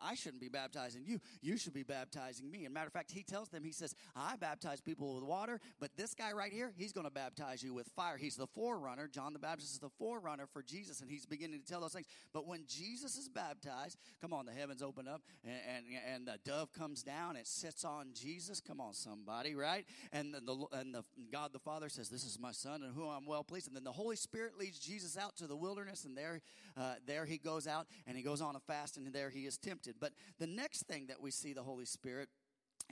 I 0.00 0.14
shouldn't 0.14 0.40
be 0.40 0.48
baptizing 0.48 1.02
you. 1.04 1.20
You 1.42 1.56
should 1.56 1.74
be 1.74 1.82
baptizing 1.82 2.50
me. 2.50 2.64
And 2.64 2.74
matter 2.74 2.88
of 2.88 2.92
fact, 2.92 3.12
he 3.12 3.22
tells 3.22 3.48
them, 3.48 3.64
he 3.64 3.72
says, 3.72 3.94
I 4.16 4.36
baptize 4.36 4.80
people 4.80 5.14
with 5.14 5.24
water, 5.24 5.60
but 5.80 5.90
this 5.96 6.14
guy 6.14 6.32
right 6.32 6.52
here, 6.52 6.72
he's 6.76 6.92
going 6.92 7.06
to 7.06 7.12
baptize 7.12 7.62
you 7.62 7.74
with 7.74 7.88
fire. 7.94 8.16
He's 8.16 8.36
the 8.36 8.46
forerunner. 8.48 9.08
John 9.08 9.32
the 9.32 9.38
Baptist 9.38 9.72
is 9.72 9.78
the 9.78 9.90
forerunner 9.90 10.46
for 10.46 10.62
Jesus, 10.62 11.00
and 11.00 11.10
he's 11.10 11.26
beginning 11.26 11.60
to 11.60 11.66
tell 11.66 11.80
those 11.80 11.92
things. 11.92 12.06
But 12.32 12.46
when 12.46 12.64
Jesus 12.66 13.16
is 13.16 13.28
baptized, 13.28 13.98
come 14.20 14.32
on, 14.32 14.46
the 14.46 14.52
heavens 14.52 14.82
open 14.82 15.06
up, 15.06 15.22
and 15.44 15.52
and, 15.76 15.84
and 16.14 16.26
the 16.26 16.38
dove 16.44 16.72
comes 16.72 17.02
down. 17.02 17.36
It 17.36 17.46
sits 17.46 17.84
on 17.84 18.08
Jesus. 18.14 18.21
Come 18.66 18.80
on, 18.80 18.94
somebody, 18.94 19.54
right? 19.54 19.84
And 20.12 20.34
the, 20.34 20.66
and 20.72 20.94
the 20.94 21.04
God 21.30 21.52
the 21.52 21.58
Father 21.58 21.88
says, 21.88 22.08
"This 22.08 22.24
is 22.24 22.38
my 22.38 22.52
Son, 22.52 22.82
and 22.82 22.94
whom 22.94 23.08
I'm 23.08 23.26
well 23.26 23.44
pleased." 23.44 23.66
And 23.66 23.76
then 23.76 23.84
the 23.84 23.92
Holy 23.92 24.16
Spirit 24.16 24.58
leads 24.58 24.78
Jesus 24.78 25.16
out 25.16 25.36
to 25.36 25.46
the 25.46 25.56
wilderness, 25.56 26.04
and 26.04 26.16
there, 26.16 26.40
uh, 26.76 26.94
there 27.06 27.24
he 27.24 27.38
goes 27.38 27.66
out, 27.66 27.86
and 28.06 28.16
he 28.16 28.22
goes 28.22 28.40
on 28.40 28.56
a 28.56 28.60
fast, 28.60 28.96
and 28.96 29.12
there 29.12 29.30
he 29.30 29.46
is 29.46 29.58
tempted. 29.58 29.96
But 30.00 30.12
the 30.38 30.46
next 30.46 30.86
thing 30.86 31.06
that 31.06 31.20
we 31.20 31.30
see 31.30 31.52
the 31.52 31.62
Holy 31.62 31.84
Spirit 31.84 32.28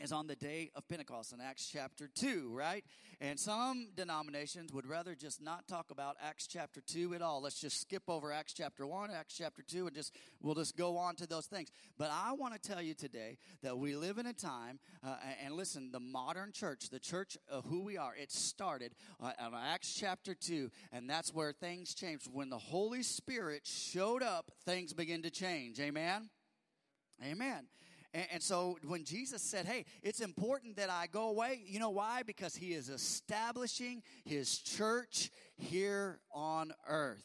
is 0.01 0.13
on 0.13 0.27
the 0.27 0.37
day 0.37 0.71
of 0.75 0.87
Pentecost 0.89 1.33
in 1.33 1.41
Acts 1.41 1.69
chapter 1.71 2.09
2, 2.15 2.51
right? 2.55 2.85
And 3.21 3.39
some 3.39 3.89
denominations 3.95 4.73
would 4.73 4.87
rather 4.87 5.15
just 5.15 5.43
not 5.43 5.69
talk 5.69 5.91
about 5.91 6.17
Acts 6.23 6.47
chapter 6.47 6.81
2 6.81 7.15
at 7.15 7.23
all. 7.23 7.43
Let's 7.43 7.61
just 7.61 7.81
skip 7.81 8.05
over 8.09 8.33
Acts 8.33 8.55
chapter 8.55 8.87
1, 8.87 9.11
Acts 9.11 9.37
chapter 9.37 9.63
2, 9.63 9.87
and 9.89 9.95
just 9.95 10.15
we'll 10.41 10.55
just 10.55 10.77
go 10.77 10.97
on 10.97 11.17
to 11.17 11.27
those 11.27 11.47
things. 11.47 11.71
But 11.99 12.11
I 12.11 12.33
want 12.33 12.55
to 12.55 12.61
tell 12.61 12.81
you 12.81 12.95
today 12.95 13.37
that 13.63 13.79
we 13.79 13.95
live 13.95 14.19
in 14.19 14.27
a 14.27 14.33
time, 14.33 14.79
uh, 15.07 15.17
and 15.45 15.55
listen, 15.55 15.91
the 15.93 16.01
modern 16.01 16.53
church, 16.53 16.89
the 16.91 16.99
church 16.99 17.37
of 17.51 17.65
who 17.67 17.83
we 17.83 17.99
are, 17.99 18.15
it 18.17 18.33
started 18.33 18.95
uh, 19.21 19.33
on 19.39 19.55
Acts 19.55 19.95
chapter 19.95 20.35
2, 20.35 20.71
and 20.93 21.09
that's 21.09 21.35
where 21.35 21.53
things 21.53 21.95
changed. 21.95 22.27
When 22.33 22.49
the 22.49 22.59
Holy 22.59 23.03
Spirit 23.03 23.67
showed 23.67 24.23
up, 24.23 24.51
things 24.65 24.95
begin 24.95 25.23
to 25.23 25.31
change. 25.31 25.79
Amen? 25.79 26.31
Amen. 27.23 27.67
And, 28.13 28.27
and, 28.33 28.43
so 28.43 28.79
when 28.87 29.05
Jesus 29.05 29.41
said, 29.43 29.67
Hey, 29.67 29.85
it's 30.03 30.21
important 30.21 30.77
that 30.77 30.91
I 30.91 31.07
go 31.07 31.29
away, 31.29 31.61
you 31.65 31.79
know 31.79 31.91
why? 31.91 32.23
Because 32.23 32.57
he 32.57 32.73
is 32.73 32.89
establishing 32.89 34.03
his 34.25 34.59
church 34.59 35.31
here 35.57 36.21
on 36.33 36.73
earth. 36.89 37.25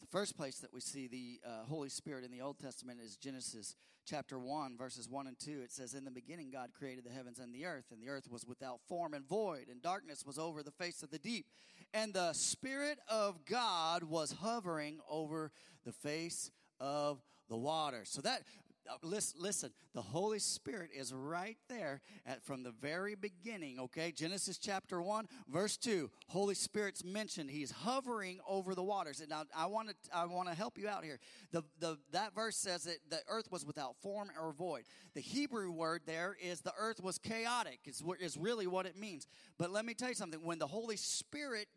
The 0.00 0.06
first 0.06 0.36
place 0.36 0.58
that 0.58 0.72
we 0.72 0.80
see 0.80 1.06
the 1.08 1.40
uh, 1.46 1.64
Holy 1.68 1.88
Spirit 1.88 2.24
in 2.24 2.30
the 2.30 2.40
Old 2.40 2.58
Testament 2.58 3.00
is 3.00 3.16
Genesis 3.16 3.76
chapter 4.06 4.38
1, 4.38 4.76
verses 4.76 5.08
1 5.08 5.26
and 5.26 5.38
2. 5.38 5.62
It 5.62 5.72
says, 5.72 5.94
In 5.94 6.04
the 6.04 6.10
beginning, 6.10 6.50
God 6.52 6.70
created 6.76 7.04
the 7.04 7.10
heavens 7.10 7.38
and 7.38 7.52
the 7.54 7.66
earth, 7.66 7.86
and 7.90 8.00
the 8.00 8.08
earth 8.08 8.30
was 8.30 8.44
without 8.46 8.80
form 8.88 9.14
and 9.14 9.26
void, 9.26 9.66
and 9.70 9.82
darkness 9.82 10.24
was 10.24 10.38
over 10.38 10.62
the 10.62 10.70
face 10.70 11.02
of 11.02 11.10
the 11.10 11.18
deep. 11.18 11.46
And 11.92 12.14
the 12.14 12.32
Spirit 12.32 12.98
of 13.08 13.44
God 13.44 14.04
was 14.04 14.32
hovering 14.40 15.00
over 15.10 15.50
the 15.84 15.92
face 15.92 16.50
of 16.78 17.20
the 17.48 17.56
water. 17.56 18.02
So 18.04 18.20
that 18.22 18.42
Uh, 18.88 18.94
listen, 19.02 19.40
listen, 19.40 19.70
the 19.94 20.02
Holy 20.02 20.38
Spirit 20.38 20.90
is 20.94 21.12
right 21.12 21.56
there 21.68 22.00
at, 22.24 22.42
from 22.44 22.62
the 22.62 22.70
very 22.70 23.14
beginning, 23.14 23.78
okay? 23.80 24.12
Genesis 24.12 24.58
chapter 24.58 25.02
1, 25.02 25.26
verse 25.48 25.76
2. 25.76 26.10
Holy 26.28 26.54
Spirit's 26.54 27.04
mentioned. 27.04 27.50
He's 27.50 27.70
hovering 27.70 28.38
over 28.48 28.74
the 28.74 28.82
waters. 28.82 29.20
And 29.20 29.30
now 29.30 29.44
I 29.56 29.66
want 29.66 29.88
to 29.88 29.94
I 30.12 30.24
want 30.26 30.48
to 30.48 30.54
help 30.54 30.78
you 30.78 30.88
out 30.88 31.04
here. 31.04 31.18
The, 31.52 31.64
the, 31.80 31.98
that 32.12 32.34
verse 32.34 32.56
says 32.56 32.84
that 32.84 32.98
the 33.08 33.20
earth 33.28 33.50
was 33.50 33.64
without 33.64 33.96
form 33.96 34.30
or 34.40 34.52
void. 34.52 34.84
The 35.14 35.20
Hebrew 35.20 35.70
word 35.70 36.02
there 36.06 36.36
is 36.40 36.60
the 36.60 36.74
earth 36.78 37.02
was 37.02 37.18
chaotic, 37.18 37.80
is, 37.86 38.02
is 38.20 38.36
really 38.36 38.66
what 38.66 38.86
it 38.86 38.96
means. 38.96 39.26
But 39.58 39.70
let 39.70 39.84
me 39.84 39.94
tell 39.94 40.08
you 40.08 40.14
something. 40.14 40.40
When 40.42 40.58
the 40.58 40.66
Holy 40.66 40.96
Spirit 40.96 41.68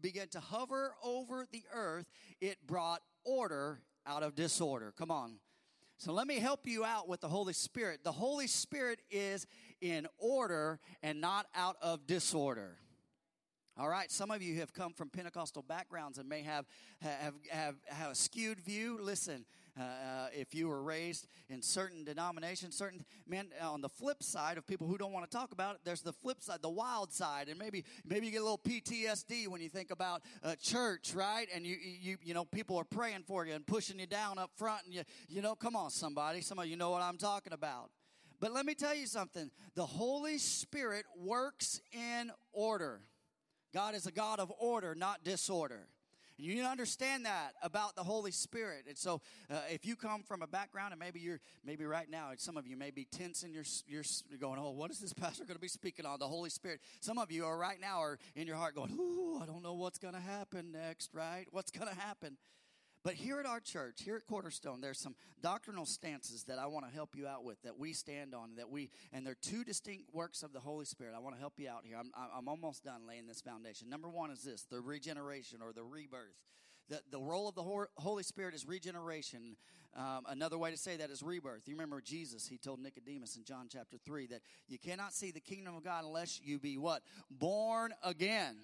began 0.00 0.28
to 0.28 0.40
hover 0.40 0.94
over 1.02 1.46
the 1.50 1.64
earth, 1.72 2.06
it 2.40 2.58
brought 2.66 3.02
order 3.24 3.80
out 4.06 4.22
of 4.22 4.34
disorder. 4.34 4.92
Come 4.96 5.10
on. 5.10 5.38
So 5.98 6.12
let 6.12 6.26
me 6.26 6.38
help 6.38 6.66
you 6.66 6.84
out 6.84 7.08
with 7.08 7.20
the 7.20 7.28
Holy 7.28 7.54
Spirit. 7.54 8.04
The 8.04 8.12
Holy 8.12 8.46
Spirit 8.46 9.00
is 9.10 9.46
in 9.80 10.06
order 10.18 10.78
and 11.02 11.20
not 11.20 11.46
out 11.54 11.76
of 11.80 12.06
disorder. 12.06 12.76
All 13.78 13.88
right, 13.88 14.10
some 14.10 14.30
of 14.30 14.42
you 14.42 14.60
have 14.60 14.72
come 14.72 14.92
from 14.92 15.10
Pentecostal 15.10 15.62
backgrounds 15.62 16.18
and 16.18 16.28
may 16.28 16.42
have 16.42 16.66
have 17.00 17.34
have, 17.50 17.74
have 17.86 18.12
a 18.12 18.14
skewed 18.14 18.60
view. 18.60 18.98
Listen, 19.00 19.44
uh, 19.78 19.82
uh, 19.82 20.26
if 20.32 20.54
you 20.54 20.68
were 20.68 20.82
raised 20.82 21.26
in 21.48 21.60
certain 21.60 22.04
denominations, 22.04 22.76
certain 22.76 23.04
man. 23.26 23.48
On 23.62 23.80
the 23.80 23.88
flip 23.88 24.22
side 24.22 24.56
of 24.56 24.66
people 24.66 24.86
who 24.86 24.96
don't 24.96 25.12
want 25.12 25.30
to 25.30 25.36
talk 25.36 25.52
about 25.52 25.74
it, 25.74 25.80
there's 25.84 26.00
the 26.00 26.12
flip 26.12 26.42
side, 26.42 26.62
the 26.62 26.70
wild 26.70 27.12
side, 27.12 27.48
and 27.48 27.58
maybe 27.58 27.84
maybe 28.04 28.26
you 28.26 28.32
get 28.32 28.40
a 28.40 28.44
little 28.44 28.58
PTSD 28.58 29.48
when 29.48 29.60
you 29.60 29.68
think 29.68 29.90
about 29.90 30.22
uh, 30.42 30.54
church, 30.60 31.12
right? 31.14 31.48
And 31.54 31.66
you 31.66 31.76
you 31.76 32.16
you 32.22 32.34
know 32.34 32.44
people 32.44 32.76
are 32.76 32.84
praying 32.84 33.24
for 33.26 33.44
you 33.46 33.54
and 33.54 33.66
pushing 33.66 33.98
you 33.98 34.06
down 34.06 34.38
up 34.38 34.50
front, 34.56 34.86
and 34.86 34.94
you 34.94 35.02
you 35.28 35.42
know, 35.42 35.54
come 35.54 35.76
on, 35.76 35.90
somebody, 35.90 36.40
some 36.40 36.58
of 36.58 36.66
you 36.66 36.76
know 36.76 36.90
what 36.90 37.02
I'm 37.02 37.18
talking 37.18 37.52
about. 37.52 37.90
But 38.40 38.52
let 38.52 38.66
me 38.66 38.74
tell 38.74 38.94
you 38.94 39.06
something: 39.06 39.50
the 39.74 39.86
Holy 39.86 40.38
Spirit 40.38 41.04
works 41.18 41.80
in 41.92 42.30
order. 42.52 43.00
God 43.74 43.94
is 43.94 44.06
a 44.06 44.12
God 44.12 44.40
of 44.40 44.50
order, 44.58 44.94
not 44.94 45.22
disorder. 45.22 45.88
And 46.36 46.46
you 46.46 46.54
need 46.54 46.62
to 46.62 46.68
understand 46.68 47.24
that 47.24 47.52
about 47.62 47.96
the 47.96 48.02
Holy 48.02 48.30
Spirit. 48.30 48.84
And 48.88 48.96
so, 48.96 49.20
uh, 49.50 49.56
if 49.70 49.86
you 49.86 49.96
come 49.96 50.22
from 50.22 50.42
a 50.42 50.46
background, 50.46 50.92
and 50.92 51.00
maybe 51.00 51.20
you're, 51.20 51.40
maybe 51.64 51.84
right 51.84 52.10
now, 52.10 52.30
some 52.36 52.56
of 52.56 52.66
you 52.66 52.76
may 52.76 52.90
be 52.90 53.04
tense 53.04 53.42
and 53.42 53.54
you're, 53.54 53.64
you're 53.86 54.04
going, 54.38 54.58
oh, 54.58 54.70
what 54.70 54.90
is 54.90 54.98
this 54.98 55.12
pastor 55.14 55.44
going 55.44 55.56
to 55.56 55.60
be 55.60 55.68
speaking 55.68 56.04
on? 56.04 56.18
The 56.18 56.28
Holy 56.28 56.50
Spirit. 56.50 56.80
Some 57.00 57.18
of 57.18 57.30
you 57.30 57.44
are 57.46 57.56
right 57.56 57.80
now 57.80 58.00
are 58.00 58.18
in 58.34 58.46
your 58.46 58.56
heart 58.56 58.74
going, 58.74 58.96
oh, 58.98 59.40
I 59.42 59.46
don't 59.46 59.62
know 59.62 59.74
what's 59.74 59.98
going 59.98 60.14
to 60.14 60.20
happen 60.20 60.72
next, 60.72 61.14
right? 61.14 61.46
What's 61.50 61.70
going 61.70 61.88
to 61.88 62.00
happen? 62.00 62.36
But 63.06 63.14
here 63.14 63.38
at 63.38 63.46
our 63.46 63.60
church, 63.60 64.02
here 64.04 64.16
at 64.16 64.26
Cornerstone, 64.26 64.80
there's 64.80 64.98
some 64.98 65.14
doctrinal 65.40 65.86
stances 65.86 66.42
that 66.48 66.58
I 66.58 66.66
want 66.66 66.88
to 66.88 66.92
help 66.92 67.14
you 67.14 67.28
out 67.28 67.44
with 67.44 67.62
that 67.62 67.78
we 67.78 67.92
stand 67.92 68.34
on. 68.34 68.56
That 68.56 68.68
we 68.68 68.90
and 69.12 69.24
they're 69.24 69.36
two 69.40 69.62
distinct 69.62 70.12
works 70.12 70.42
of 70.42 70.52
the 70.52 70.58
Holy 70.58 70.84
Spirit. 70.86 71.14
I 71.14 71.20
want 71.20 71.36
to 71.36 71.40
help 71.40 71.52
you 71.56 71.68
out 71.68 71.82
here. 71.84 71.98
I'm, 72.00 72.10
I'm 72.36 72.48
almost 72.48 72.82
done 72.82 73.06
laying 73.06 73.28
this 73.28 73.40
foundation. 73.40 73.88
Number 73.88 74.08
one 74.08 74.32
is 74.32 74.42
this: 74.42 74.66
the 74.68 74.80
regeneration 74.80 75.60
or 75.62 75.72
the 75.72 75.84
rebirth. 75.84 76.34
The, 76.88 77.00
the 77.12 77.20
role 77.20 77.48
of 77.48 77.54
the 77.54 77.86
Holy 77.96 78.24
Spirit 78.24 78.56
is 78.56 78.66
regeneration. 78.66 79.56
Um, 79.96 80.24
another 80.28 80.58
way 80.58 80.72
to 80.72 80.76
say 80.76 80.96
that 80.96 81.08
is 81.08 81.22
rebirth. 81.22 81.68
You 81.68 81.74
remember 81.74 82.00
Jesus, 82.00 82.48
he 82.48 82.58
told 82.58 82.80
Nicodemus 82.80 83.36
in 83.36 83.44
John 83.44 83.68
chapter 83.72 83.98
3 84.04 84.26
that 84.26 84.40
you 84.66 84.80
cannot 84.80 85.12
see 85.12 85.30
the 85.30 85.40
kingdom 85.40 85.76
of 85.76 85.84
God 85.84 86.04
unless 86.04 86.40
you 86.42 86.58
be 86.58 86.76
what? 86.76 87.02
Born 87.30 87.94
again 88.02 88.56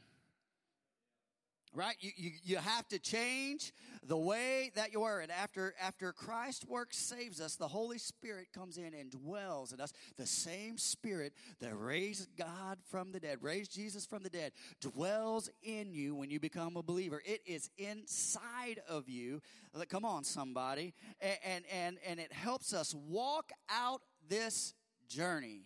right? 1.75 1.97
You, 2.00 2.11
you, 2.17 2.31
you 2.43 2.57
have 2.57 2.87
to 2.88 2.99
change 2.99 3.73
the 4.07 4.17
way 4.17 4.71
that 4.75 4.93
you 4.93 5.02
are. 5.05 5.21
And 5.21 5.31
after 5.31 5.75
after 5.81 6.12
christ's 6.12 6.67
work 6.67 6.93
saves 6.93 7.41
us 7.41 7.57
the 7.57 7.69
holy 7.69 7.99
spirit 7.99 8.49
comes 8.55 8.76
in 8.76 8.95
and 8.95 9.11
dwells 9.11 9.73
in 9.73 9.81
us. 9.81 9.93
The 10.17 10.26
same 10.26 10.79
spirit 10.79 11.33
that 11.61 11.75
raised 11.79 12.29
god 12.37 12.79
from 12.91 13.12
the 13.12 13.21
dead 13.21 13.38
raised 13.41 13.73
jesus 13.73 14.05
from 14.07 14.23
the 14.23 14.31
dead 14.31 14.52
dwells 14.81 15.49
in 15.62 15.93
you 15.93 16.14
when 16.14 16.31
you 16.31 16.41
become 16.41 16.76
a 16.76 16.83
believer. 16.83 17.23
It 17.25 17.41
is 17.47 17.71
inside 17.79 18.81
of 18.88 19.09
you. 19.09 19.41
Come 19.88 20.05
on 20.05 20.25
somebody. 20.25 20.95
And 21.21 21.64
and 21.73 21.97
and, 22.07 22.21
it 22.21 22.33
helps 22.33 22.73
us 22.73 22.95
walk 22.95 23.50
out 23.71 24.02
this 24.29 24.75
journey. 25.09 25.62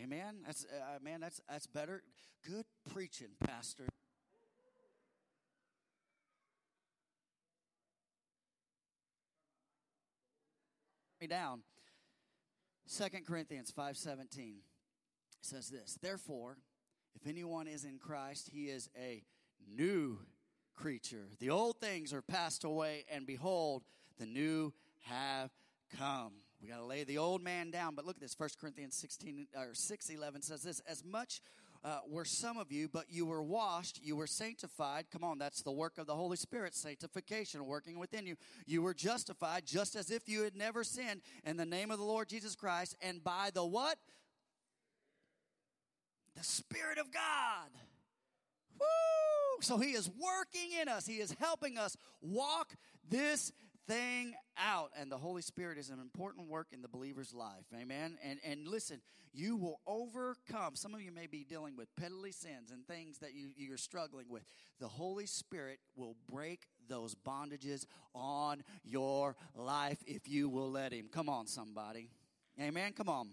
Amen? 0.00 0.36
That's 0.44 0.64
uh, 0.64 0.98
man 1.02 1.20
that's 1.20 1.40
that's 1.48 1.66
better. 1.66 2.02
Good 2.46 2.66
preaching 2.92 3.30
pastor 3.44 3.88
me 11.20 11.26
down. 11.26 11.62
Second 12.86 13.26
Corinthians 13.26 13.70
5:17 13.70 14.62
says 15.40 15.68
this, 15.68 15.94
"Therefore, 15.94 16.58
if 17.14 17.26
anyone 17.26 17.66
is 17.66 17.84
in 17.84 17.98
Christ, 17.98 18.48
he 18.48 18.68
is 18.68 18.88
a 18.96 19.24
new 19.66 20.26
creature. 20.74 21.30
The 21.38 21.50
old 21.50 21.80
things 21.80 22.12
are 22.12 22.22
passed 22.22 22.64
away, 22.64 23.04
and 23.08 23.26
behold, 23.26 23.84
the 24.18 24.26
new 24.26 24.72
have 25.00 25.52
come." 25.90 26.42
We 26.60 26.68
got 26.68 26.78
to 26.78 26.84
lay 26.84 27.04
the 27.04 27.18
old 27.18 27.42
man 27.42 27.70
down. 27.70 27.94
But 27.94 28.04
look 28.04 28.16
at 28.16 28.20
this. 28.20 28.34
1 28.34 28.58
Corinthians 28.58 28.96
16 28.96 29.48
or 29.54 29.74
6:11 29.74 30.42
says 30.42 30.62
this, 30.62 30.80
"As 30.80 31.04
much 31.04 31.42
uh, 31.84 32.00
were 32.08 32.24
some 32.24 32.56
of 32.56 32.72
you, 32.72 32.88
but 32.88 33.06
you 33.08 33.26
were 33.26 33.42
washed, 33.42 34.00
you 34.02 34.16
were 34.16 34.26
sanctified. 34.26 35.06
Come 35.10 35.24
on, 35.24 35.38
that's 35.38 35.62
the 35.62 35.72
work 35.72 35.98
of 35.98 36.06
the 36.06 36.14
Holy 36.14 36.36
Spirit, 36.36 36.74
sanctification 36.74 37.64
working 37.66 37.98
within 37.98 38.26
you. 38.26 38.36
You 38.66 38.82
were 38.82 38.94
justified 38.94 39.66
just 39.66 39.96
as 39.96 40.10
if 40.10 40.28
you 40.28 40.42
had 40.42 40.56
never 40.56 40.84
sinned 40.84 41.22
in 41.44 41.56
the 41.56 41.66
name 41.66 41.90
of 41.90 41.98
the 41.98 42.04
Lord 42.04 42.28
Jesus 42.28 42.54
Christ, 42.54 42.96
and 43.00 43.22
by 43.22 43.50
the 43.52 43.64
what? 43.64 43.98
The 46.36 46.44
Spirit 46.44 46.98
of 46.98 47.12
God. 47.12 47.70
Woo! 48.78 49.62
So 49.62 49.78
he 49.78 49.92
is 49.92 50.08
working 50.08 50.78
in 50.80 50.88
us. 50.88 51.06
He 51.06 51.16
is 51.16 51.34
helping 51.40 51.78
us 51.78 51.96
walk 52.20 52.74
this 53.08 53.52
thing 53.88 54.34
out. 54.58 54.90
And 54.98 55.10
the 55.10 55.18
Holy 55.18 55.42
Spirit 55.42 55.78
is 55.78 55.90
an 55.90 56.00
important 56.00 56.48
work 56.48 56.68
in 56.72 56.82
the 56.82 56.88
believer's 56.88 57.34
life. 57.34 57.66
Amen. 57.74 58.18
And 58.22 58.38
and 58.44 58.66
listen, 58.66 59.00
you 59.32 59.56
will 59.56 59.80
overcome. 59.86 60.76
Some 60.76 60.94
of 60.94 61.02
you 61.02 61.12
may 61.12 61.26
be 61.26 61.44
dealing 61.44 61.76
with 61.76 61.94
petty 61.96 62.32
sins 62.32 62.70
and 62.70 62.86
things 62.86 63.18
that 63.18 63.34
you, 63.34 63.50
you're 63.56 63.76
struggling 63.76 64.26
with. 64.28 64.42
The 64.80 64.88
Holy 64.88 65.26
Spirit 65.26 65.78
will 65.94 66.16
break 66.30 66.62
those 66.88 67.14
bondages 67.14 67.84
on 68.14 68.62
your 68.84 69.36
life 69.54 69.98
if 70.06 70.28
you 70.28 70.48
will 70.48 70.70
let 70.70 70.92
Him. 70.92 71.08
Come 71.12 71.28
on, 71.28 71.46
somebody. 71.46 72.08
Amen. 72.60 72.92
Come 72.92 73.08
on. 73.08 73.28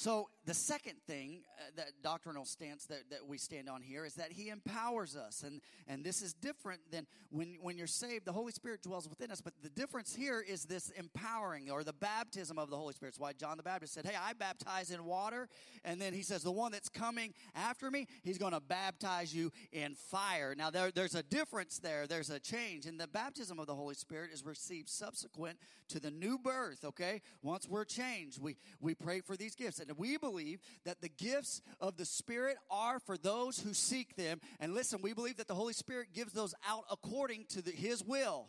So 0.00 0.30
the 0.46 0.54
second 0.54 0.94
thing, 1.06 1.42
uh, 1.58 1.72
that 1.76 1.88
doctrinal 2.02 2.46
stance 2.46 2.86
that, 2.86 3.10
that 3.10 3.26
we 3.28 3.36
stand 3.36 3.68
on 3.68 3.82
here 3.82 4.06
is 4.06 4.14
that 4.14 4.32
he 4.32 4.48
empowers 4.48 5.14
us. 5.14 5.42
And, 5.42 5.60
and 5.86 6.02
this 6.02 6.22
is 6.22 6.32
different 6.32 6.80
than 6.90 7.06
when, 7.28 7.58
when 7.60 7.76
you're 7.76 7.86
saved, 7.86 8.24
the 8.24 8.32
Holy 8.32 8.50
Spirit 8.50 8.82
dwells 8.82 9.10
within 9.10 9.30
us. 9.30 9.42
But 9.42 9.52
the 9.62 9.68
difference 9.68 10.14
here 10.14 10.40
is 10.40 10.64
this 10.64 10.88
empowering 10.96 11.70
or 11.70 11.84
the 11.84 11.92
baptism 11.92 12.58
of 12.58 12.70
the 12.70 12.78
Holy 12.78 12.94
Spirit. 12.94 13.10
It's 13.10 13.20
why 13.20 13.34
John 13.34 13.58
the 13.58 13.62
Baptist 13.62 13.92
said, 13.92 14.06
Hey, 14.06 14.16
I 14.18 14.32
baptize 14.32 14.90
in 14.90 15.04
water. 15.04 15.50
And 15.84 16.00
then 16.00 16.14
he 16.14 16.22
says, 16.22 16.42
The 16.42 16.50
one 16.50 16.72
that's 16.72 16.88
coming 16.88 17.34
after 17.54 17.90
me, 17.90 18.06
he's 18.22 18.38
going 18.38 18.54
to 18.54 18.60
baptize 18.60 19.34
you 19.34 19.52
in 19.70 19.94
fire. 19.96 20.54
Now, 20.56 20.70
there, 20.70 20.90
there's 20.90 21.14
a 21.14 21.22
difference 21.22 21.78
there. 21.78 22.06
There's 22.06 22.30
a 22.30 22.40
change. 22.40 22.86
And 22.86 22.98
the 22.98 23.06
baptism 23.06 23.58
of 23.58 23.66
the 23.66 23.74
Holy 23.74 23.94
Spirit 23.94 24.30
is 24.32 24.46
received 24.46 24.88
subsequent 24.88 25.58
to 25.90 26.00
the 26.00 26.10
new 26.10 26.38
birth, 26.38 26.84
okay? 26.84 27.20
Once 27.42 27.68
we're 27.68 27.84
changed, 27.84 28.40
we, 28.40 28.56
we 28.80 28.94
pray 28.94 29.20
for 29.20 29.36
these 29.36 29.54
gifts. 29.54 29.78
And 29.78 29.89
we 29.96 30.16
believe 30.16 30.60
that 30.84 31.00
the 31.00 31.08
gifts 31.08 31.62
of 31.80 31.96
the 31.96 32.04
Spirit 32.04 32.56
are 32.70 32.98
for 33.00 33.16
those 33.16 33.60
who 33.60 33.74
seek 33.74 34.16
them. 34.16 34.40
And 34.58 34.74
listen, 34.74 35.00
we 35.02 35.12
believe 35.12 35.36
that 35.36 35.48
the 35.48 35.54
Holy 35.54 35.72
Spirit 35.72 36.08
gives 36.14 36.32
those 36.32 36.54
out 36.68 36.84
according 36.90 37.46
to 37.50 37.62
the, 37.62 37.70
His 37.70 38.04
will. 38.04 38.46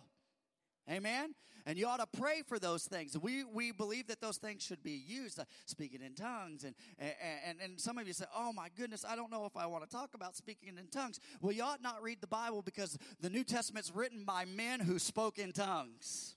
Amen? 0.89 1.35
And 1.65 1.77
you 1.77 1.87
ought 1.87 1.97
to 1.97 2.19
pray 2.19 2.41
for 2.47 2.59
those 2.59 2.85
things. 2.85 3.17
We, 3.17 3.43
we 3.43 3.71
believe 3.71 4.07
that 4.07 4.19
those 4.19 4.37
things 4.37 4.63
should 4.63 4.81
be 4.81 5.03
used, 5.07 5.39
uh, 5.39 5.43
speaking 5.65 6.01
in 6.01 6.15
tongues. 6.15 6.63
And, 6.63 6.75
and, 6.97 7.59
and 7.63 7.79
some 7.79 7.97
of 7.97 8.07
you 8.07 8.13
say, 8.13 8.25
oh 8.35 8.51
my 8.51 8.69
goodness, 8.75 9.05
I 9.07 9.15
don't 9.15 9.31
know 9.31 9.45
if 9.45 9.55
I 9.55 9.67
want 9.67 9.83
to 9.83 9.89
talk 9.89 10.15
about 10.15 10.35
speaking 10.35 10.77
in 10.77 10.87
tongues. 10.87 11.19
Well, 11.39 11.51
you 11.51 11.63
ought 11.63 11.81
not 11.81 12.01
read 12.01 12.19
the 12.21 12.27
Bible 12.27 12.61
because 12.61 12.97
the 13.19 13.29
New 13.29 13.43
Testament's 13.43 13.91
written 13.93 14.23
by 14.23 14.45
men 14.45 14.79
who 14.79 14.97
spoke 14.97 15.37
in 15.37 15.51
tongues. 15.51 16.35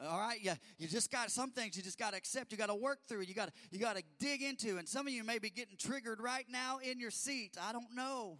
All 0.00 0.20
right, 0.20 0.40
you, 0.40 0.52
you 0.78 0.86
just 0.86 1.10
got 1.10 1.30
some 1.30 1.50
things 1.50 1.76
you 1.76 1.82
just 1.82 1.98
got 1.98 2.10
to 2.10 2.16
accept. 2.16 2.52
You 2.52 2.58
got 2.58 2.66
to 2.66 2.74
work 2.74 3.00
through. 3.08 3.22
You 3.22 3.34
got 3.34 3.50
you 3.72 3.80
got 3.80 3.96
to 3.96 4.02
dig 4.20 4.42
into. 4.42 4.76
And 4.78 4.88
some 4.88 5.06
of 5.08 5.12
you 5.12 5.24
may 5.24 5.38
be 5.38 5.50
getting 5.50 5.76
triggered 5.76 6.20
right 6.20 6.46
now 6.48 6.78
in 6.78 7.00
your 7.00 7.10
seat. 7.10 7.56
I 7.60 7.72
don't 7.72 7.94
know, 7.94 8.38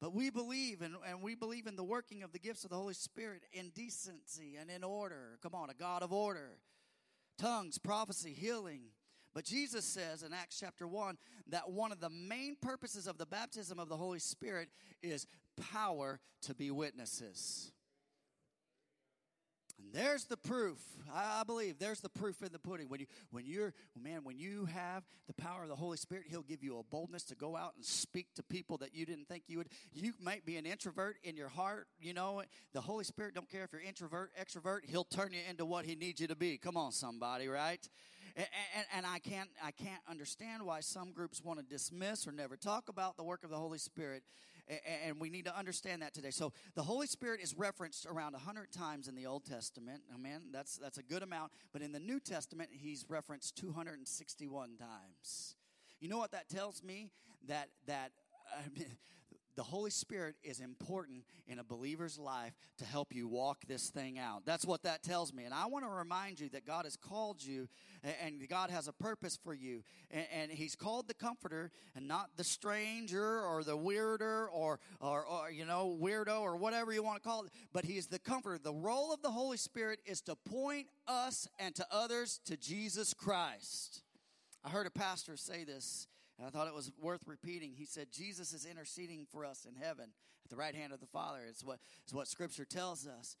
but 0.00 0.12
we 0.12 0.30
believe 0.30 0.82
and, 0.82 0.96
and 1.08 1.22
we 1.22 1.36
believe 1.36 1.68
in 1.68 1.76
the 1.76 1.84
working 1.84 2.24
of 2.24 2.32
the 2.32 2.40
gifts 2.40 2.64
of 2.64 2.70
the 2.70 2.76
Holy 2.76 2.94
Spirit 2.94 3.42
in 3.52 3.70
decency 3.70 4.56
and 4.60 4.68
in 4.68 4.82
order. 4.82 5.38
Come 5.42 5.54
on, 5.54 5.70
a 5.70 5.74
God 5.74 6.02
of 6.02 6.12
order, 6.12 6.58
tongues, 7.38 7.78
prophecy, 7.78 8.32
healing. 8.32 8.80
But 9.32 9.44
Jesus 9.44 9.84
says 9.84 10.22
in 10.22 10.32
Acts 10.32 10.58
chapter 10.58 10.88
1 10.88 11.18
that 11.50 11.70
one 11.70 11.92
of 11.92 12.00
the 12.00 12.08
main 12.08 12.56
purposes 12.60 13.06
of 13.06 13.18
the 13.18 13.26
baptism 13.26 13.78
of 13.78 13.88
the 13.88 13.96
Holy 13.96 14.18
Spirit 14.18 14.70
is 15.02 15.26
power 15.72 16.20
to 16.42 16.54
be 16.54 16.70
witnesses. 16.70 17.70
And 19.78 19.92
there's 19.92 20.24
the 20.24 20.36
proof. 20.36 20.78
I, 21.14 21.42
believe 21.44 21.78
there's 21.78 22.00
the 22.00 22.08
proof 22.08 22.42
in 22.42 22.52
the 22.52 22.58
pudding. 22.58 22.88
When 22.88 23.00
you, 23.00 23.06
when 23.30 23.46
you're, 23.46 23.74
man, 24.00 24.24
when 24.24 24.38
you 24.38 24.66
have 24.66 25.04
the 25.26 25.34
power 25.34 25.62
of 25.62 25.68
the 25.68 25.76
Holy 25.76 25.96
Spirit, 25.96 26.24
He'll 26.28 26.42
give 26.42 26.62
you 26.62 26.78
a 26.78 26.82
boldness 26.82 27.24
to 27.24 27.34
go 27.34 27.56
out 27.56 27.74
and 27.76 27.84
speak 27.84 28.26
to 28.36 28.42
people 28.42 28.78
that 28.78 28.94
you 28.94 29.06
didn't 29.06 29.28
think 29.28 29.44
you 29.46 29.58
would. 29.58 29.68
You 29.92 30.12
might 30.20 30.44
be 30.44 30.56
an 30.56 30.66
introvert 30.66 31.16
in 31.22 31.36
your 31.36 31.48
heart. 31.48 31.88
You 32.00 32.14
know, 32.14 32.42
the 32.72 32.80
Holy 32.80 33.04
Spirit 33.04 33.34
don't 33.34 33.48
care 33.48 33.64
if 33.64 33.72
you're 33.72 33.82
introvert, 33.82 34.32
extrovert. 34.40 34.80
He'll 34.86 35.04
turn 35.04 35.32
you 35.32 35.40
into 35.48 35.64
what 35.64 35.84
He 35.84 35.94
needs 35.94 36.20
you 36.20 36.26
to 36.28 36.36
be. 36.36 36.58
Come 36.58 36.76
on, 36.76 36.92
somebody, 36.92 37.48
right? 37.48 37.86
And, 38.36 38.46
and, 38.76 38.86
and 38.96 39.06
I 39.06 39.18
can't, 39.18 39.48
I 39.64 39.70
can't 39.70 40.02
understand 40.08 40.62
why 40.64 40.80
some 40.80 41.12
groups 41.12 41.42
want 41.42 41.58
to 41.58 41.64
dismiss 41.64 42.26
or 42.26 42.32
never 42.32 42.56
talk 42.56 42.88
about 42.88 43.16
the 43.16 43.24
work 43.24 43.44
of 43.44 43.50
the 43.50 43.56
Holy 43.56 43.78
Spirit 43.78 44.22
and 45.04 45.20
we 45.20 45.30
need 45.30 45.44
to 45.44 45.56
understand 45.56 46.02
that 46.02 46.14
today. 46.14 46.30
So 46.30 46.52
the 46.74 46.82
Holy 46.82 47.06
Spirit 47.06 47.40
is 47.40 47.56
referenced 47.56 48.06
around 48.06 48.32
100 48.32 48.72
times 48.72 49.08
in 49.08 49.14
the 49.14 49.26
Old 49.26 49.44
Testament. 49.44 50.02
Amen. 50.14 50.42
That's, 50.52 50.76
that's 50.76 50.98
a 50.98 51.02
good 51.02 51.22
amount. 51.22 51.52
But 51.72 51.82
in 51.82 51.92
the 51.92 52.00
New 52.00 52.20
Testament, 52.20 52.70
he's 52.72 53.04
referenced 53.08 53.56
261 53.56 54.76
times. 54.76 55.54
You 56.00 56.08
know 56.08 56.18
what 56.18 56.32
that 56.32 56.48
tells 56.48 56.82
me? 56.82 57.10
That, 57.46 57.68
that, 57.86 58.12
the 59.56 59.62
Holy 59.62 59.90
Spirit 59.90 60.36
is 60.44 60.60
important 60.60 61.24
in 61.48 61.58
a 61.58 61.64
believer's 61.64 62.18
life 62.18 62.52
to 62.78 62.84
help 62.84 63.14
you 63.14 63.26
walk 63.26 63.64
this 63.66 63.88
thing 63.88 64.18
out. 64.18 64.44
That's 64.44 64.64
what 64.64 64.82
that 64.82 65.02
tells 65.02 65.32
me. 65.32 65.44
And 65.44 65.54
I 65.54 65.66
want 65.66 65.84
to 65.84 65.90
remind 65.90 66.38
you 66.38 66.48
that 66.50 66.66
God 66.66 66.84
has 66.84 66.96
called 66.96 67.42
you 67.42 67.68
and 68.22 68.46
God 68.48 68.70
has 68.70 68.86
a 68.86 68.92
purpose 68.92 69.38
for 69.42 69.54
you. 69.54 69.82
And, 70.10 70.50
He's 70.56 70.76
called 70.76 71.08
the 71.08 71.14
comforter 71.14 71.70
and 71.94 72.06
not 72.06 72.30
the 72.36 72.44
stranger 72.44 73.40
or 73.42 73.64
the 73.64 73.76
weirder 73.76 74.48
or, 74.48 74.78
or, 75.00 75.26
or, 75.26 75.50
you 75.50 75.66
know, 75.66 75.96
weirdo 76.00 76.40
or 76.40 76.56
whatever 76.56 76.92
you 76.92 77.02
want 77.02 77.22
to 77.22 77.28
call 77.28 77.44
it. 77.44 77.50
But 77.72 77.84
He 77.84 77.98
is 77.98 78.06
the 78.06 78.18
comforter. 78.18 78.58
The 78.58 78.72
role 78.72 79.12
of 79.12 79.22
the 79.22 79.30
Holy 79.30 79.56
Spirit 79.56 79.98
is 80.06 80.20
to 80.22 80.36
point 80.36 80.86
us 81.06 81.48
and 81.58 81.74
to 81.74 81.86
others 81.90 82.40
to 82.46 82.56
Jesus 82.56 83.12
Christ. 83.12 84.02
I 84.64 84.70
heard 84.70 84.86
a 84.86 84.90
pastor 84.90 85.36
say 85.36 85.64
this 85.64 86.06
and 86.38 86.46
I 86.46 86.50
thought 86.50 86.68
it 86.68 86.74
was 86.74 86.92
worth 87.00 87.22
repeating. 87.26 87.72
He 87.76 87.86
said, 87.86 88.08
Jesus 88.12 88.52
is 88.52 88.66
interceding 88.66 89.26
for 89.30 89.44
us 89.44 89.66
in 89.66 89.74
heaven 89.74 90.10
at 90.44 90.50
the 90.50 90.56
right 90.56 90.74
hand 90.74 90.92
of 90.92 91.00
the 91.00 91.06
Father. 91.06 91.40
It's 91.48 91.64
what, 91.64 91.78
it's 92.04 92.12
what 92.12 92.28
Scripture 92.28 92.64
tells 92.64 93.06
us. 93.06 93.36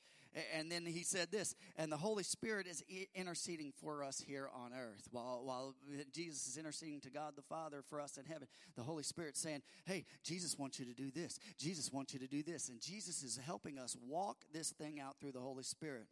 And 0.54 0.70
then 0.70 0.84
he 0.84 1.02
said 1.02 1.30
this, 1.30 1.54
and 1.76 1.90
the 1.90 1.96
Holy 1.96 2.22
Spirit 2.22 2.66
is 2.66 2.84
interceding 3.14 3.72
for 3.80 4.04
us 4.04 4.20
here 4.20 4.50
on 4.54 4.72
earth. 4.74 5.08
While, 5.10 5.40
while 5.44 5.74
Jesus 6.12 6.46
is 6.46 6.58
interceding 6.58 7.00
to 7.02 7.10
God 7.10 7.32
the 7.36 7.42
Father 7.42 7.82
for 7.88 8.00
us 8.00 8.18
in 8.18 8.24
heaven, 8.26 8.46
the 8.76 8.82
Holy 8.82 9.02
Spirit 9.02 9.36
saying, 9.36 9.62
Hey, 9.86 10.04
Jesus 10.22 10.58
wants 10.58 10.78
you 10.78 10.84
to 10.84 10.92
do 10.92 11.10
this. 11.10 11.38
Jesus 11.58 11.90
wants 11.90 12.12
you 12.12 12.18
to 12.18 12.26
do 12.26 12.42
this. 12.42 12.68
And 12.68 12.80
Jesus 12.80 13.22
is 13.22 13.38
helping 13.42 13.78
us 13.78 13.96
walk 14.06 14.38
this 14.52 14.72
thing 14.72 15.00
out 15.00 15.16
through 15.20 15.32
the 15.32 15.40
Holy 15.40 15.62
Spirit. 15.62 16.06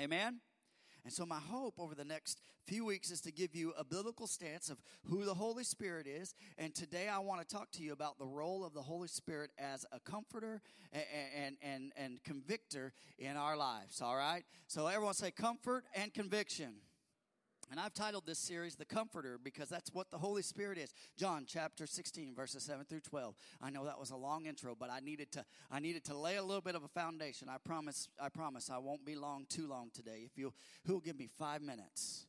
Amen? 0.00 0.40
And 1.04 1.12
so, 1.12 1.26
my 1.26 1.38
hope 1.38 1.74
over 1.78 1.94
the 1.94 2.04
next 2.04 2.40
few 2.66 2.84
weeks 2.84 3.10
is 3.10 3.20
to 3.22 3.32
give 3.32 3.54
you 3.54 3.74
a 3.78 3.84
biblical 3.84 4.26
stance 4.26 4.70
of 4.70 4.78
who 5.04 5.24
the 5.24 5.34
Holy 5.34 5.64
Spirit 5.64 6.06
is. 6.06 6.34
And 6.56 6.74
today, 6.74 7.08
I 7.08 7.18
want 7.18 7.46
to 7.46 7.46
talk 7.46 7.70
to 7.72 7.82
you 7.82 7.92
about 7.92 8.18
the 8.18 8.26
role 8.26 8.64
of 8.64 8.72
the 8.72 8.80
Holy 8.80 9.08
Spirit 9.08 9.50
as 9.58 9.84
a 9.92 10.00
comforter 10.00 10.62
and, 10.92 11.04
and, 11.36 11.56
and, 11.62 11.92
and 11.96 12.24
convictor 12.24 12.94
in 13.18 13.36
our 13.36 13.54
lives. 13.54 14.00
All 14.00 14.16
right? 14.16 14.44
So, 14.66 14.86
everyone 14.86 15.12
say 15.14 15.30
comfort 15.30 15.84
and 15.94 16.12
conviction. 16.14 16.74
And 17.74 17.80
I've 17.80 17.92
titled 17.92 18.24
this 18.24 18.38
series 18.38 18.76
The 18.76 18.84
Comforter 18.84 19.36
because 19.42 19.68
that's 19.68 19.92
what 19.92 20.08
the 20.12 20.18
Holy 20.18 20.42
Spirit 20.42 20.78
is. 20.78 20.94
John 21.16 21.44
chapter 21.44 21.88
16 21.88 22.32
verses 22.32 22.62
7 22.62 22.84
through 22.84 23.00
12. 23.00 23.34
I 23.60 23.70
know 23.70 23.84
that 23.84 23.98
was 23.98 24.10
a 24.10 24.16
long 24.16 24.46
intro, 24.46 24.76
but 24.78 24.92
I 24.92 25.00
needed 25.00 25.32
to 25.32 25.44
I 25.72 25.80
needed 25.80 26.04
to 26.04 26.16
lay 26.16 26.36
a 26.36 26.42
little 26.44 26.60
bit 26.60 26.76
of 26.76 26.84
a 26.84 26.88
foundation. 26.88 27.48
I 27.48 27.56
promise 27.58 28.08
I 28.22 28.28
promise 28.28 28.70
I 28.70 28.78
won't 28.78 29.04
be 29.04 29.16
long 29.16 29.46
too 29.48 29.66
long 29.66 29.90
today. 29.92 30.20
If 30.24 30.38
you 30.38 30.52
who'll 30.86 31.00
give 31.00 31.18
me 31.18 31.28
5 31.36 31.62
minutes. 31.62 32.26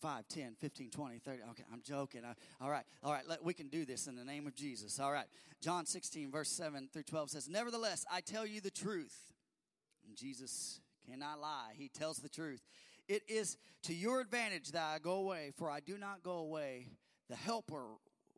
5, 0.00 0.28
10, 0.28 0.54
15, 0.60 0.90
20, 0.90 1.18
30. 1.18 1.38
Okay, 1.50 1.64
I'm 1.72 1.82
joking. 1.82 2.22
I, 2.24 2.34
all 2.64 2.70
right, 2.70 2.84
all 3.02 3.12
right, 3.12 3.26
let, 3.28 3.42
we 3.42 3.54
can 3.54 3.66
do 3.66 3.84
this 3.84 4.06
in 4.06 4.14
the 4.14 4.24
name 4.24 4.46
of 4.46 4.54
Jesus. 4.54 5.00
All 5.00 5.12
right. 5.12 5.26
John 5.60 5.86
16, 5.86 6.30
verse 6.30 6.48
7 6.48 6.88
through 6.92 7.04
12 7.04 7.30
says, 7.30 7.48
Nevertheless, 7.48 8.04
I 8.10 8.20
tell 8.20 8.44
you 8.44 8.60
the 8.60 8.70
truth. 8.70 9.32
And 10.06 10.16
Jesus 10.16 10.80
cannot 11.08 11.40
lie, 11.40 11.72
he 11.76 11.88
tells 11.88 12.18
the 12.18 12.28
truth. 12.28 12.62
It 13.08 13.22
is 13.28 13.56
to 13.84 13.94
your 13.94 14.20
advantage 14.20 14.72
that 14.72 14.94
I 14.94 14.98
go 14.98 15.14
away, 15.14 15.52
for 15.56 15.70
I 15.70 15.80
do 15.80 15.98
not 15.98 16.22
go 16.22 16.38
away. 16.38 16.88
The 17.28 17.36
helper, 17.36 17.84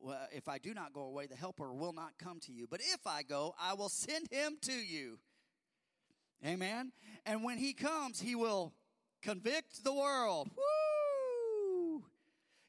well, 0.00 0.26
if 0.32 0.48
I 0.48 0.58
do 0.58 0.74
not 0.74 0.92
go 0.92 1.02
away, 1.02 1.26
the 1.26 1.36
helper 1.36 1.72
will 1.72 1.92
not 1.92 2.12
come 2.18 2.40
to 2.40 2.52
you. 2.52 2.66
But 2.68 2.80
if 2.80 3.06
I 3.06 3.22
go, 3.22 3.54
I 3.60 3.74
will 3.74 3.88
send 3.88 4.28
him 4.30 4.56
to 4.62 4.72
you. 4.72 5.18
Amen. 6.44 6.92
And 7.24 7.42
when 7.42 7.58
he 7.58 7.72
comes, 7.72 8.20
he 8.20 8.34
will 8.34 8.72
convict 9.22 9.82
the 9.82 9.94
world. 9.94 10.50
Woo! 10.56 10.73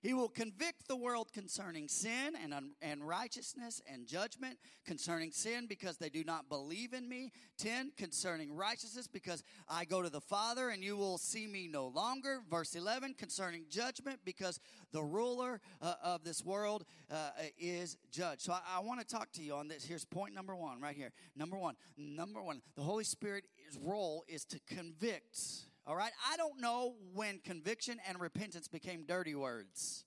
He 0.06 0.14
will 0.14 0.30
convict 0.30 0.88
the 0.88 0.96
world 0.96 1.34
concerning 1.34 1.88
sin 1.88 2.36
and, 2.40 2.54
and 2.80 3.08
righteousness 3.08 3.82
and 3.92 4.06
judgment, 4.06 4.60
concerning 4.86 5.32
sin 5.32 5.66
because 5.68 5.98
they 5.98 6.10
do 6.10 6.24
not 6.24 6.48
believe 6.48 6.94
in 6.94 7.10
me. 7.10 7.32
10, 7.58 7.92
concerning 7.98 8.56
righteousness 8.56 9.08
because 9.08 9.44
I 9.68 9.84
go 9.84 10.04
to 10.04 10.12
the 10.12 10.22
Father 10.22 10.70
and 10.70 10.84
you 10.84 10.96
will 10.96 11.18
see 11.18 11.48
me 11.48 11.68
no 11.68 11.88
longer. 11.88 12.42
Verse 12.52 12.76
11, 12.76 13.16
concerning 13.16 13.66
judgment 13.68 14.20
because 14.24 14.60
the 14.92 15.02
ruler 15.02 15.60
uh, 15.82 15.96
of 16.04 16.24
this 16.24 16.46
world 16.46 16.86
uh, 17.10 17.32
is 17.58 17.98
judged. 18.12 18.42
So 18.42 18.54
I, 18.54 18.60
I 18.78 18.80
want 18.82 19.00
to 19.00 19.08
talk 19.08 19.32
to 19.32 19.42
you 19.42 19.56
on 19.56 19.68
this. 19.68 19.86
Here's 19.86 20.06
point 20.06 20.36
number 20.36 20.56
one 20.56 20.80
right 20.80 20.96
here. 20.96 21.14
Number 21.36 21.58
one, 21.58 21.74
number 21.98 22.44
one, 22.44 22.62
the 22.76 22.84
Holy 22.84 23.06
Spirit's 23.06 23.48
role 23.82 24.24
is 24.28 24.46
to 24.46 24.60
convict 24.68 25.66
all 25.88 25.96
right? 25.96 26.12
I 26.32 26.38
don't 26.38 26.60
know 26.60 26.96
when 27.14 27.40
conviction 27.40 28.00
and 28.08 28.20
repentance 28.20 28.68
became 28.68 29.06
dirty 29.06 29.36
words. 29.36 30.06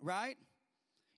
Right? 0.00 0.36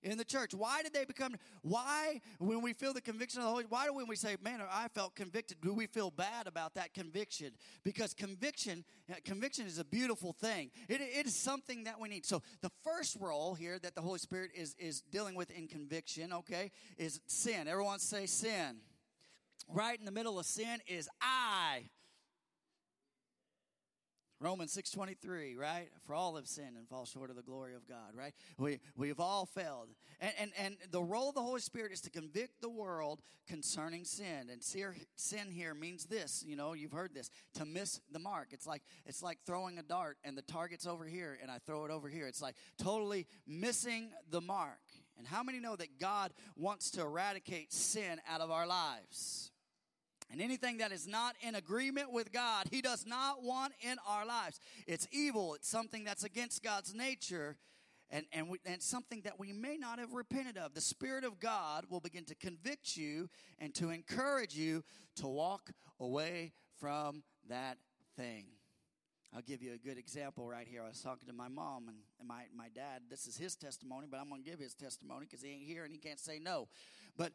in 0.05 0.17
the 0.17 0.23
church. 0.25 0.53
Why 0.53 0.83
did 0.83 0.93
they 0.93 1.03
become, 1.03 1.35
why, 1.61 2.21
when 2.39 2.61
we 2.61 2.73
feel 2.73 2.93
the 2.93 3.01
conviction 3.01 3.39
of 3.39 3.45
the 3.45 3.51
Holy, 3.51 3.65
why 3.67 3.87
do 3.87 3.93
when 3.93 4.07
we 4.07 4.15
say, 4.15 4.37
man, 4.41 4.61
I 4.71 4.87
felt 4.89 5.15
convicted, 5.15 5.57
do 5.61 5.73
we 5.73 5.87
feel 5.87 6.11
bad 6.11 6.47
about 6.47 6.75
that 6.75 6.93
conviction? 6.93 7.51
Because 7.83 8.13
conviction, 8.13 8.85
uh, 9.09 9.15
conviction 9.25 9.65
is 9.65 9.79
a 9.79 9.83
beautiful 9.83 10.33
thing. 10.33 10.69
It, 10.87 11.01
it 11.01 11.25
is 11.25 11.35
something 11.35 11.85
that 11.85 11.99
we 11.99 12.07
need. 12.07 12.25
So 12.25 12.41
the 12.61 12.71
first 12.83 13.17
role 13.19 13.55
here 13.55 13.79
that 13.79 13.95
the 13.95 14.01
Holy 14.01 14.19
Spirit 14.19 14.51
is, 14.55 14.75
is 14.77 15.01
dealing 15.01 15.35
with 15.35 15.49
in 15.49 15.67
conviction, 15.67 16.31
okay, 16.31 16.71
is 16.97 17.19
sin. 17.25 17.67
Everyone 17.67 17.99
say 17.99 18.27
sin. 18.27 18.77
Right 19.67 19.97
in 19.97 20.05
the 20.05 20.11
middle 20.11 20.37
of 20.37 20.45
sin 20.45 20.79
is 20.87 21.09
I. 21.19 21.89
Romans 24.45 24.77
6.23, 24.77 25.57
right? 25.57 25.87
For 26.05 26.13
all 26.13 26.35
have 26.35 26.47
sinned 26.47 26.77
and 26.77 26.87
fall 26.87 27.05
short 27.05 27.31
of 27.31 27.35
the 27.35 27.41
glory 27.41 27.73
of 27.73 27.87
God, 27.87 28.13
right? 28.13 28.31
We, 28.59 28.79
we've 28.95 29.19
all 29.19 29.47
failed. 29.47 29.87
And, 30.21 30.33
and, 30.37 30.51
and 30.55 30.77
the 30.91 31.01
role 31.01 31.29
of 31.29 31.33
the 31.33 31.41
Holy 31.41 31.61
Spirit 31.61 31.91
is 31.91 31.99
to 32.01 32.11
convict 32.11 32.61
the 32.61 32.69
world 32.69 33.21
concerning 33.47 34.05
sin. 34.05 34.51
And 34.51 34.61
sin 34.61 35.49
here 35.49 35.73
means 35.73 36.05
this, 36.05 36.45
you 36.47 36.55
know, 36.55 36.73
you've 36.73 36.91
heard 36.91 37.15
this, 37.15 37.31
to 37.55 37.65
miss 37.65 37.99
the 38.11 38.19
mark. 38.19 38.49
It's 38.51 38.67
like, 38.67 38.83
it's 39.07 39.23
like 39.23 39.39
throwing 39.47 39.79
a 39.79 39.83
dart 39.83 40.17
and 40.23 40.37
the 40.37 40.43
target's 40.43 40.85
over 40.85 41.05
here 41.05 41.39
and 41.41 41.49
I 41.49 41.57
throw 41.65 41.83
it 41.85 41.89
over 41.89 42.07
here. 42.07 42.27
It's 42.27 42.41
like 42.43 42.55
totally 42.77 43.25
missing 43.47 44.11
the 44.29 44.41
mark. 44.41 44.77
And 45.17 45.25
how 45.25 45.41
many 45.41 45.59
know 45.59 45.75
that 45.75 45.99
God 45.99 46.31
wants 46.55 46.91
to 46.91 47.01
eradicate 47.01 47.73
sin 47.73 48.21
out 48.29 48.41
of 48.41 48.51
our 48.51 48.67
lives? 48.67 49.49
And 50.35 50.41
anything 50.41 50.79
that 50.79 50.91
is 50.91 51.07
not 51.07 51.37
in 51.39 51.55
agreement 51.55 52.11
with 52.11 52.33
God, 52.33 52.65
He 52.69 52.81
does 52.81 53.05
not 53.05 53.41
want 53.41 53.71
in 53.79 53.95
our 54.05 54.25
lives. 54.25 54.59
It's 54.85 55.07
evil, 55.09 55.53
it's 55.53 55.69
something 55.69 56.03
that's 56.03 56.25
against 56.25 56.61
God's 56.61 56.93
nature, 56.93 57.55
and, 58.09 58.25
and, 58.33 58.49
we, 58.49 58.57
and 58.65 58.81
something 58.81 59.21
that 59.21 59.39
we 59.39 59.53
may 59.53 59.77
not 59.77 59.97
have 59.97 60.11
repented 60.11 60.57
of. 60.57 60.73
The 60.73 60.81
Spirit 60.81 61.23
of 61.23 61.39
God 61.39 61.85
will 61.89 62.01
begin 62.01 62.25
to 62.25 62.35
convict 62.35 62.97
you 62.97 63.29
and 63.59 63.73
to 63.75 63.91
encourage 63.91 64.53
you 64.53 64.83
to 65.21 65.27
walk 65.27 65.71
away 66.01 66.51
from 66.81 67.23
that 67.47 67.77
thing. 68.17 68.47
I'll 69.33 69.41
give 69.41 69.61
you 69.61 69.71
a 69.71 69.77
good 69.77 69.97
example 69.97 70.49
right 70.49 70.67
here. 70.69 70.81
I 70.83 70.89
was 70.89 70.99
talking 70.99 71.29
to 71.29 71.33
my 71.33 71.47
mom 71.47 71.87
and, 71.87 72.27
my, 72.27 72.43
my 72.53 72.67
dad. 72.75 73.03
This 73.09 73.25
is 73.25 73.37
his 73.37 73.55
testimony, 73.55 74.07
but 74.11 74.19
I'm 74.19 74.27
going 74.27 74.43
to 74.43 74.49
give 74.49 74.59
his 74.59 74.73
testimony 74.73 75.27
because 75.29 75.41
he 75.41 75.51
ain't 75.51 75.65
here 75.65 75.85
and 75.85 75.93
he 75.93 75.97
can't 75.97 76.19
say 76.19 76.39
no. 76.39 76.67
But 77.15 77.31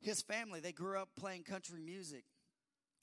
his 0.00 0.22
family, 0.22 0.60
they 0.60 0.72
grew 0.72 0.98
up 0.98 1.10
playing 1.16 1.44
country 1.44 1.80
music. 1.80 2.24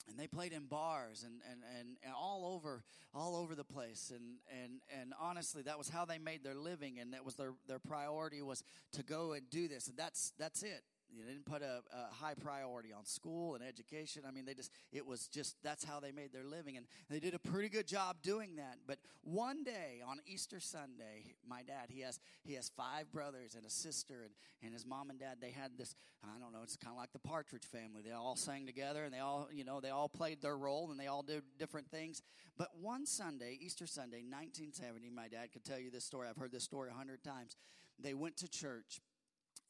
And 0.08 0.18
they 0.18 0.26
played 0.26 0.54
in 0.54 0.64
bars 0.64 1.22
and, 1.22 1.42
and, 1.50 1.60
and, 1.78 1.88
and 2.02 2.14
all 2.18 2.54
over 2.54 2.82
all 3.14 3.36
over 3.36 3.54
the 3.54 3.64
place 3.64 4.10
and, 4.14 4.36
and, 4.62 4.80
and 4.98 5.12
honestly 5.20 5.60
that 5.62 5.76
was 5.76 5.90
how 5.90 6.06
they 6.06 6.16
made 6.16 6.42
their 6.42 6.54
living 6.54 6.98
and 6.98 7.12
that 7.12 7.26
was 7.26 7.34
their, 7.34 7.52
their 7.66 7.78
priority 7.78 8.40
was 8.40 8.62
to 8.92 9.02
go 9.02 9.32
and 9.32 9.50
do 9.50 9.68
this 9.68 9.86
and 9.86 9.98
that's 9.98 10.32
that's 10.38 10.62
it 10.62 10.82
they 11.26 11.32
didn't 11.32 11.46
put 11.46 11.62
a, 11.62 11.82
a, 11.92 12.14
high 12.14 12.34
priority 12.34 12.92
on 12.92 13.04
school 13.04 13.54
and 13.54 13.64
education. 13.64 14.22
I 14.26 14.30
mean, 14.30 14.44
they 14.44 14.54
just, 14.54 14.70
it 14.92 15.06
was 15.06 15.28
just, 15.28 15.56
that's 15.62 15.84
how 15.84 16.00
they 16.00 16.12
made 16.12 16.32
their 16.32 16.44
living. 16.44 16.76
And 16.76 16.86
they 17.08 17.20
did 17.20 17.34
a 17.34 17.38
pretty 17.38 17.68
good 17.68 17.86
job 17.86 18.16
doing 18.22 18.56
that. 18.56 18.78
But 18.86 18.98
one 19.22 19.64
day 19.64 20.00
on 20.06 20.18
Easter 20.26 20.60
Sunday, 20.60 21.34
my 21.46 21.62
dad, 21.62 21.88
he 21.88 22.00
has, 22.00 22.20
he 22.44 22.54
has 22.54 22.70
five 22.76 23.10
brothers 23.12 23.54
and 23.54 23.64
a 23.64 23.70
sister, 23.70 24.24
and, 24.24 24.32
and 24.62 24.72
his 24.72 24.86
mom 24.86 25.10
and 25.10 25.18
dad, 25.18 25.38
they 25.40 25.50
had 25.50 25.72
this, 25.76 25.94
I 26.22 26.38
don't 26.40 26.52
know, 26.52 26.60
it's 26.62 26.76
kind 26.76 26.94
of 26.94 26.98
like 26.98 27.12
the 27.12 27.18
Partridge 27.18 27.64
family. 27.64 28.02
They 28.04 28.12
all 28.12 28.36
sang 28.36 28.66
together 28.66 29.04
and 29.04 29.12
they 29.12 29.20
all, 29.20 29.48
you 29.52 29.64
know, 29.64 29.80
they 29.80 29.90
all 29.90 30.08
played 30.08 30.42
their 30.42 30.56
role 30.56 30.90
and 30.90 30.98
they 30.98 31.06
all 31.06 31.22
did 31.22 31.42
different 31.58 31.90
things. 31.90 32.22
But 32.56 32.68
one 32.80 33.06
Sunday, 33.06 33.58
Easter 33.60 33.86
Sunday, 33.86 34.18
1970, 34.18 35.10
my 35.10 35.28
dad 35.28 35.52
could 35.52 35.64
tell 35.64 35.78
you 35.78 35.90
this 35.90 36.04
story. 36.04 36.28
I've 36.28 36.36
heard 36.36 36.52
this 36.52 36.64
story 36.64 36.90
a 36.90 36.96
hundred 36.96 37.22
times. 37.22 37.56
They 38.00 38.14
went 38.14 38.36
to 38.38 38.48
church 38.48 39.00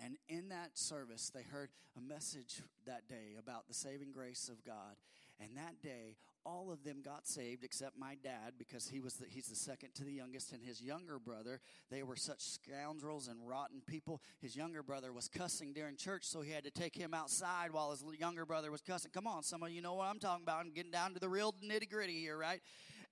and 0.00 0.16
in 0.28 0.48
that 0.50 0.78
service, 0.78 1.30
they 1.34 1.42
heard 1.42 1.70
a 1.96 2.00
message 2.00 2.62
that 2.86 3.08
day 3.08 3.36
about 3.38 3.66
the 3.66 3.74
saving 3.74 4.12
grace 4.12 4.48
of 4.48 4.64
God. 4.64 4.96
And 5.40 5.56
that 5.56 5.80
day, 5.82 6.16
all 6.44 6.70
of 6.72 6.82
them 6.82 7.02
got 7.04 7.26
saved 7.26 7.62
except 7.62 7.96
my 7.98 8.16
dad 8.22 8.54
because 8.58 8.88
he 8.88 9.00
was 9.00 9.14
the, 9.14 9.26
he's 9.28 9.46
the 9.46 9.56
second 9.56 9.94
to 9.94 10.04
the 10.04 10.12
youngest. 10.12 10.52
And 10.52 10.62
his 10.62 10.82
younger 10.82 11.18
brother 11.18 11.60
they 11.90 12.02
were 12.02 12.16
such 12.16 12.40
scoundrels 12.40 13.28
and 13.28 13.46
rotten 13.46 13.82
people. 13.86 14.20
His 14.40 14.56
younger 14.56 14.82
brother 14.82 15.12
was 15.12 15.28
cussing 15.28 15.72
during 15.72 15.96
church 15.96 16.24
so 16.24 16.40
he 16.40 16.50
had 16.50 16.64
to 16.64 16.70
take 16.70 16.96
him 16.96 17.14
outside 17.14 17.72
while 17.72 17.90
his 17.90 18.04
younger 18.18 18.44
brother 18.44 18.70
was 18.70 18.80
cussing. 18.80 19.10
Come 19.12 19.26
on 19.26 19.42
some 19.42 19.62
of 19.62 19.70
you 19.70 19.80
know 19.82 19.94
what 19.94 20.08
i'm 20.08 20.18
talking 20.18 20.42
about. 20.42 20.60
I'm 20.60 20.72
getting 20.72 20.90
down 20.90 21.14
to 21.14 21.20
the 21.20 21.28
real 21.28 21.54
nitty 21.64 21.90
gritty 21.90 22.18
here 22.18 22.36
right 22.36 22.60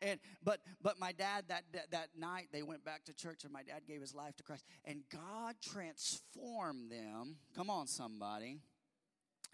and 0.02 0.20
but 0.44 0.61
but 0.82 0.98
my 0.98 1.12
dad 1.12 1.44
that, 1.48 1.64
that 1.72 1.90
that 1.90 2.09
night 2.16 2.48
they 2.52 2.62
went 2.62 2.85
back 2.85 3.04
to 3.04 3.14
church 3.14 3.44
and 3.44 3.52
my 3.52 3.62
dad 3.62 3.82
gave 3.87 4.00
his 4.00 4.14
life 4.14 4.37
to 4.37 4.42
christ. 4.42 4.64
And 4.85 5.02
god 5.11 5.56
transformed 5.62 6.90
them. 6.90 7.37
Come 7.54 7.70
on 7.70 7.87
somebody 7.87 8.61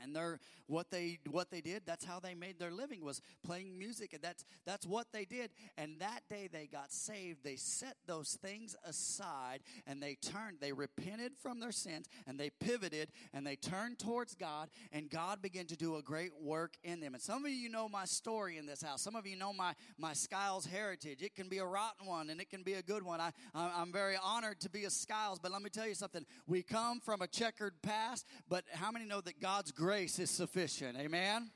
and 0.02 0.14
they're 0.14 0.38
what 0.66 0.90
they 0.90 1.18
what 1.30 1.50
they 1.50 1.60
did 1.60 1.82
that's 1.84 2.04
how 2.04 2.18
they 2.18 2.34
made 2.34 2.58
their 2.58 2.70
living 2.70 3.04
was 3.04 3.20
playing 3.44 3.78
music 3.78 4.12
and 4.12 4.22
that's 4.22 4.44
that's 4.64 4.86
what 4.86 5.06
they 5.12 5.24
did. 5.24 5.50
And 5.76 5.98
that 6.00 6.22
day 6.28 6.48
they 6.50 6.66
got 6.66 6.92
saved 6.92 7.44
they 7.44 7.56
set 7.56 7.96
those 8.06 8.38
things 8.42 8.76
aside 8.84 9.60
and 9.86 10.02
they 10.02 10.16
turned 10.20 10.58
they 10.60 10.72
repented 10.72 11.32
from 11.42 11.60
their 11.60 11.72
sins 11.72 12.06
and 12.26 12.38
they 12.38 12.50
pivoted 12.50 13.10
and 13.32 13.46
they 13.46 13.56
turned 13.56 13.98
towards 13.98 14.34
god 14.34 14.68
and 14.92 15.10
god 15.10 15.42
began 15.42 15.66
to 15.66 15.76
do 15.76 15.96
a 15.96 16.02
great 16.02 16.32
work 16.40 16.74
in 16.84 17.00
them. 17.00 17.14
And 17.14 17.22
some 17.22 17.44
of 17.44 17.50
you 17.50 17.68
know 17.68 17.88
my 17.88 18.04
story 18.04 18.58
in 18.58 18.66
this 18.66 18.82
house. 18.82 19.02
Some 19.02 19.16
of 19.16 19.26
you 19.26 19.36
know 19.36 19.52
my 19.52 19.74
my 19.98 20.12
skiles 20.12 20.66
heritage. 20.66 21.22
It 21.22 21.34
can 21.34 21.48
be 21.48 21.58
a 21.58 21.66
rotten 21.66 22.06
one 22.06 22.30
and 22.30 22.40
it 22.40 22.50
can 22.50 22.62
be 22.62 22.74
a 22.74 22.82
good 22.82 23.02
one. 23.02 23.20
I 23.20 23.32
i'm 23.54 23.92
very 23.92 24.16
honored 24.22 24.60
to 24.60 24.70
be 24.70 24.84
a 24.84 24.90
skiles 24.90 25.38
but 25.38 25.52
let 25.52 25.62
me 25.62 25.70
tell 25.70 25.86
you 25.86 25.94
something. 25.94 26.24
We 26.46 26.62
come 26.62 27.00
from 27.00 27.22
a 27.22 27.26
checkered 27.26 27.74
past 27.82 28.26
but 28.48 28.64
how 28.72 28.90
many 28.90 29.04
know 29.04 29.20
that 29.20 29.40
god's 29.40 29.72
grace 29.72 29.91
is 29.92 30.30
sufficient. 30.30 30.96
Amen? 30.98 31.50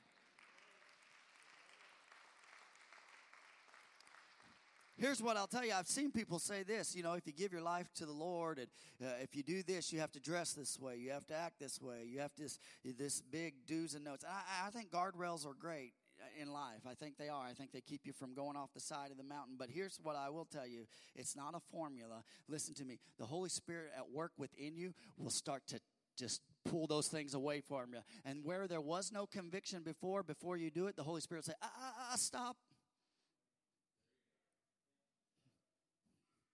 Here's 4.98 5.22
what 5.22 5.36
I'll 5.36 5.46
tell 5.46 5.64
you. 5.64 5.72
I've 5.74 5.86
seen 5.86 6.10
people 6.10 6.38
say 6.38 6.62
this. 6.62 6.94
You 6.94 7.02
know, 7.02 7.14
if 7.14 7.26
you 7.26 7.32
give 7.32 7.52
your 7.52 7.60
life 7.60 7.92
to 7.96 8.06
the 8.06 8.12
Lord, 8.12 8.58
and 8.58 8.68
uh, 9.02 9.12
if 9.22 9.36
you 9.36 9.42
do 9.42 9.62
this, 9.62 9.92
you 9.92 10.00
have 10.00 10.12
to 10.12 10.20
dress 10.20 10.52
this 10.52 10.78
way, 10.80 10.96
you 10.96 11.10
have 11.10 11.26
to 11.26 11.34
act 11.34 11.58
this 11.58 11.80
way, 11.82 12.04
you 12.06 12.20
have 12.20 12.30
this 12.38 12.58
this 12.98 13.20
big 13.20 13.54
do's 13.66 13.94
and 13.94 14.06
don'ts. 14.06 14.24
I, 14.24 14.66
I 14.66 14.70
think 14.70 14.90
guardrails 14.90 15.46
are 15.46 15.52
great 15.52 15.92
in 16.40 16.50
life. 16.50 16.80
I 16.88 16.94
think 16.94 17.18
they 17.18 17.28
are. 17.28 17.44
I 17.44 17.52
think 17.52 17.72
they 17.72 17.82
keep 17.82 18.06
you 18.06 18.14
from 18.14 18.32
going 18.32 18.56
off 18.56 18.72
the 18.72 18.80
side 18.80 19.10
of 19.10 19.18
the 19.18 19.24
mountain. 19.24 19.56
But 19.58 19.68
here's 19.70 20.00
what 20.02 20.16
I 20.16 20.30
will 20.30 20.46
tell 20.46 20.66
you: 20.66 20.86
it's 21.14 21.36
not 21.36 21.54
a 21.54 21.60
formula. 21.70 22.22
Listen 22.48 22.74
to 22.76 22.84
me. 22.86 22.98
The 23.18 23.26
Holy 23.26 23.50
Spirit 23.50 23.92
at 23.96 24.10
work 24.10 24.32
within 24.38 24.76
you 24.76 24.94
will 25.18 25.30
start 25.30 25.66
to 25.68 25.80
just 26.16 26.40
pull 26.70 26.86
those 26.86 27.08
things 27.08 27.34
away 27.34 27.60
from 27.60 27.92
you. 27.92 28.00
And 28.24 28.44
where 28.44 28.66
there 28.66 28.80
was 28.80 29.12
no 29.12 29.26
conviction 29.26 29.82
before, 29.82 30.22
before 30.22 30.56
you 30.56 30.70
do 30.70 30.86
it, 30.86 30.96
the 30.96 31.02
Holy 31.02 31.20
Spirit 31.20 31.44
say, 31.44 31.52
ah, 31.62 31.70
ah, 31.80 31.94
ah, 32.12 32.16
stop. 32.16 32.56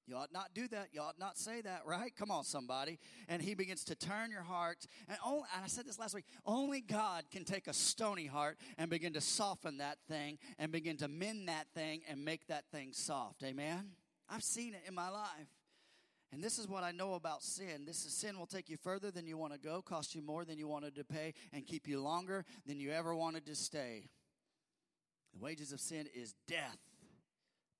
You 0.06 0.16
ought 0.16 0.32
not 0.32 0.52
do 0.52 0.68
that. 0.68 0.88
You 0.92 1.00
ought 1.00 1.18
not 1.18 1.38
say 1.38 1.60
that, 1.62 1.82
right? 1.86 2.14
Come 2.14 2.30
on, 2.30 2.44
somebody. 2.44 2.98
And 3.28 3.40
he 3.40 3.54
begins 3.54 3.84
to 3.84 3.94
turn 3.94 4.30
your 4.30 4.42
heart. 4.42 4.86
And, 5.08 5.16
only, 5.24 5.44
and 5.54 5.64
I 5.64 5.68
said 5.68 5.86
this 5.86 5.98
last 5.98 6.14
week 6.14 6.24
only 6.44 6.80
God 6.80 7.24
can 7.30 7.44
take 7.44 7.66
a 7.66 7.72
stony 7.72 8.26
heart 8.26 8.58
and 8.76 8.90
begin 8.90 9.12
to 9.14 9.20
soften 9.20 9.78
that 9.78 9.98
thing 10.08 10.38
and 10.58 10.72
begin 10.72 10.96
to 10.98 11.08
mend 11.08 11.48
that 11.48 11.68
thing 11.74 12.02
and 12.08 12.24
make 12.24 12.46
that 12.48 12.64
thing 12.70 12.92
soft. 12.92 13.42
Amen? 13.44 13.92
I've 14.28 14.42
seen 14.42 14.74
it 14.74 14.82
in 14.86 14.94
my 14.94 15.08
life. 15.08 15.61
And 16.32 16.42
this 16.42 16.58
is 16.58 16.66
what 16.66 16.82
I 16.82 16.92
know 16.92 17.14
about 17.14 17.42
sin. 17.42 17.84
This 17.86 18.06
is 18.06 18.14
sin 18.14 18.38
will 18.38 18.46
take 18.46 18.70
you 18.70 18.78
further 18.78 19.10
than 19.10 19.26
you 19.26 19.36
want 19.36 19.52
to 19.52 19.58
go, 19.58 19.82
cost 19.82 20.14
you 20.14 20.22
more 20.22 20.46
than 20.46 20.58
you 20.58 20.66
wanted 20.66 20.94
to 20.96 21.04
pay, 21.04 21.34
and 21.52 21.66
keep 21.66 21.86
you 21.86 22.00
longer 22.00 22.46
than 22.66 22.80
you 22.80 22.90
ever 22.90 23.14
wanted 23.14 23.44
to 23.46 23.54
stay. 23.54 24.08
The 25.34 25.44
wages 25.44 25.72
of 25.72 25.80
sin 25.80 26.06
is 26.14 26.34
death, 26.48 26.78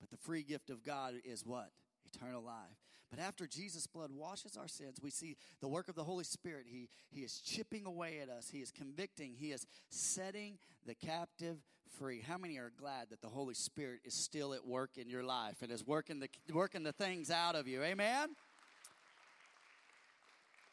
but 0.01 0.11
the 0.11 0.19
free 0.19 0.43
gift 0.43 0.69
of 0.69 0.85
God 0.85 1.15
is 1.25 1.47
what? 1.47 1.71
Eternal 2.13 2.43
life. 2.43 2.77
But 3.11 3.21
after 3.21 3.47
Jesus' 3.47 3.87
blood 3.87 4.11
washes 4.11 4.57
our 4.57 4.69
sins, 4.69 4.99
we 5.03 5.11
see 5.11 5.37
the 5.61 5.69
work 5.69 5.89
of 5.89 5.95
the 5.95 6.05
Holy 6.05 6.25
Spirit. 6.25 6.65
He, 6.67 6.89
he 7.11 7.21
is 7.21 7.41
chipping 7.41 7.85
away 7.85 8.21
at 8.23 8.31
us, 8.31 8.49
He 8.51 8.61
is 8.61 8.71
convicting, 8.71 9.35
He 9.35 9.53
is 9.53 9.67
setting 9.91 10.59
the 10.87 10.95
captive 10.95 11.59
free. 11.99 12.21
How 12.21 12.39
many 12.39 12.59
are 12.59 12.73
glad 12.79 13.11
that 13.11 13.21
the 13.21 13.29
Holy 13.29 13.55
Spirit 13.55 14.01
is 14.05 14.15
still 14.15 14.55
at 14.55 14.67
work 14.67 14.97
in 14.97 15.09
your 15.09 15.23
life 15.23 15.63
and 15.63 15.71
is 15.71 15.87
working 15.87 16.21
the, 16.21 16.29
working 16.53 16.83
the 16.83 16.93
things 16.93 17.31
out 17.31 17.55
of 17.55 17.67
you? 17.67 17.83
Amen? 17.83 18.31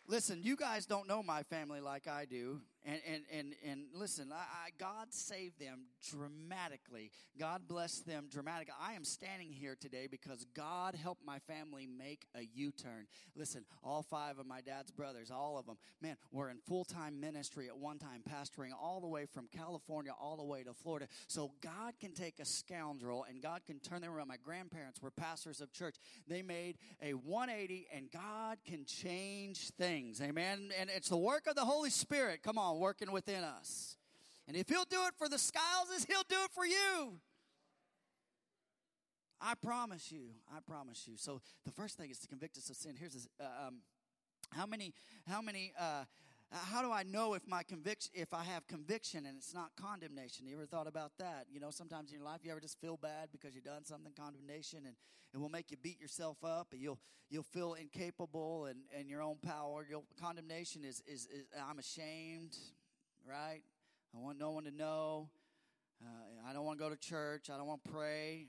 Listen, 0.08 0.42
you 0.42 0.56
guys 0.56 0.86
don't 0.86 1.08
know 1.08 1.22
my 1.22 1.44
family 1.44 1.82
like 1.82 2.08
I 2.08 2.26
do. 2.26 2.62
And, 2.90 3.02
and, 3.08 3.24
and, 3.32 3.56
and 3.64 3.82
listen, 3.94 4.32
I, 4.34 4.38
I, 4.38 4.70
God 4.80 5.14
saved 5.14 5.60
them 5.60 5.82
dramatically. 6.10 7.12
God 7.38 7.68
blessed 7.68 8.08
them 8.08 8.28
dramatically. 8.32 8.74
I 8.82 8.94
am 8.94 9.04
standing 9.04 9.52
here 9.52 9.78
today 9.80 10.08
because 10.10 10.46
God 10.56 10.96
helped 10.96 11.24
my 11.24 11.38
family 11.40 11.86
make 11.86 12.26
a 12.36 12.48
U 12.56 12.72
turn. 12.72 13.06
Listen, 13.36 13.64
all 13.84 14.02
five 14.02 14.40
of 14.40 14.48
my 14.48 14.62
dad's 14.62 14.90
brothers, 14.90 15.30
all 15.30 15.60
of 15.60 15.68
them, 15.68 15.78
man, 16.02 16.18
were 16.32 16.50
in 16.50 16.58
full 16.68 16.84
time 16.84 17.20
ministry 17.20 17.68
at 17.68 17.78
one 17.78 18.00
time, 18.00 18.24
pastoring 18.28 18.72
all 18.82 19.00
the 19.02 19.08
way 19.08 19.28
from 19.28 19.48
California 19.56 20.12
all 20.20 20.36
the 20.36 20.44
way 20.44 20.64
to 20.64 20.74
Florida. 20.74 21.08
So 21.28 21.52
God 21.62 21.94
can 22.00 22.14
take 22.14 22.40
a 22.40 22.46
scoundrel 22.46 23.24
and 23.30 23.40
God 23.40 23.62
can 23.68 23.80
turn 23.80 24.02
them 24.02 24.12
around. 24.12 24.30
My 24.30 24.38
grandparents 24.44 25.00
were 25.00 25.12
pastors 25.12 25.62
of 25.62 25.72
church. 25.72 25.98
They 26.28 26.42
made 26.42 26.78
a 27.04 27.14
180 27.14 27.88
and 27.94 28.10
God 28.12 28.58
can 28.66 28.86
change 28.86 29.70
things. 29.72 30.22
Amen. 30.22 30.72
And 30.80 30.90
it's 30.90 31.10
the 31.10 31.18
work 31.18 31.46
of 31.46 31.56
the 31.56 31.66
Holy 31.66 31.92
Spirit. 31.92 32.42
Come 32.42 32.58
on 32.58 32.79
working 32.80 33.12
within 33.12 33.44
us. 33.44 33.98
And 34.48 34.58
if 34.58 34.68
He'll 34.68 34.86
do 34.90 35.06
it 35.08 35.14
for 35.18 35.30
the 35.30 35.38
Skileses, 35.38 36.06
He'll 36.08 36.24
do 36.28 36.38
it 36.44 36.52
for 36.52 36.66
you. 36.66 37.20
I 39.42 39.54
promise 39.56 40.12
you. 40.12 40.32
I 40.54 40.60
promise 40.60 41.08
you. 41.08 41.16
So 41.18 41.42
the 41.66 41.72
first 41.72 41.98
thing 41.98 42.10
is 42.10 42.20
to 42.20 42.28
convict 42.28 42.58
us 42.58 42.70
of 42.70 42.76
sin. 42.76 42.96
Here's 43.00 43.28
uh, 43.40 43.68
um, 43.68 43.82
how 44.52 44.66
many, 44.66 44.94
how 45.28 45.42
many, 45.42 45.72
uh, 45.80 46.06
how 46.52 46.82
do 46.82 46.92
I 46.92 47.04
know 47.04 47.36
if 47.36 47.48
my 47.48 47.64
conviction, 47.64 48.12
if 48.16 48.34
I 48.34 48.44
have 48.44 48.68
conviction 48.68 49.26
and 49.26 49.38
it's 49.38 49.54
not 49.54 49.72
condemnation? 49.80 50.48
You 50.48 50.56
ever 50.56 50.66
thought 50.66 50.88
about 50.88 51.12
that? 51.20 51.46
You 51.52 51.60
know, 51.60 51.70
sometimes 51.70 52.10
in 52.12 52.18
your 52.18 52.26
life 52.26 52.40
you 52.44 52.52
ever 52.52 52.60
just 52.60 52.82
feel 52.82 52.98
bad 52.98 53.30
because 53.32 53.54
you've 53.54 53.66
done 53.66 53.86
something, 53.86 54.12
condemnation, 54.18 54.80
and 54.86 54.96
it 55.34 55.38
will 55.38 55.50
make 55.50 55.70
you 55.70 55.78
beat 55.78 56.02
yourself 56.02 56.38
up, 56.44 56.70
and 56.72 56.82
you'll 56.82 57.00
you'll 57.30 57.44
feel 57.44 57.76
incapable 57.76 58.66
and, 58.66 58.80
and 58.98 59.08
your 59.08 59.22
own 59.22 59.38
power. 59.38 59.86
Your 59.88 60.02
condemnation 60.20 60.84
is, 60.84 61.04
is, 61.06 61.28
is 61.28 61.46
I'm 61.70 61.78
ashamed, 61.78 62.58
right? 63.28 63.62
I 64.16 64.20
want 64.20 64.40
no 64.40 64.50
one 64.52 64.64
to 64.64 64.72
know. 64.72 65.30
Uh, 66.04 66.50
I 66.50 66.54
don't 66.54 66.66
want 66.66 66.80
to 66.80 66.84
go 66.84 66.90
to 66.90 66.96
church. 66.96 67.50
I 67.54 67.58
don't 67.58 67.68
want 67.68 67.84
to 67.84 67.92
pray. 67.92 68.48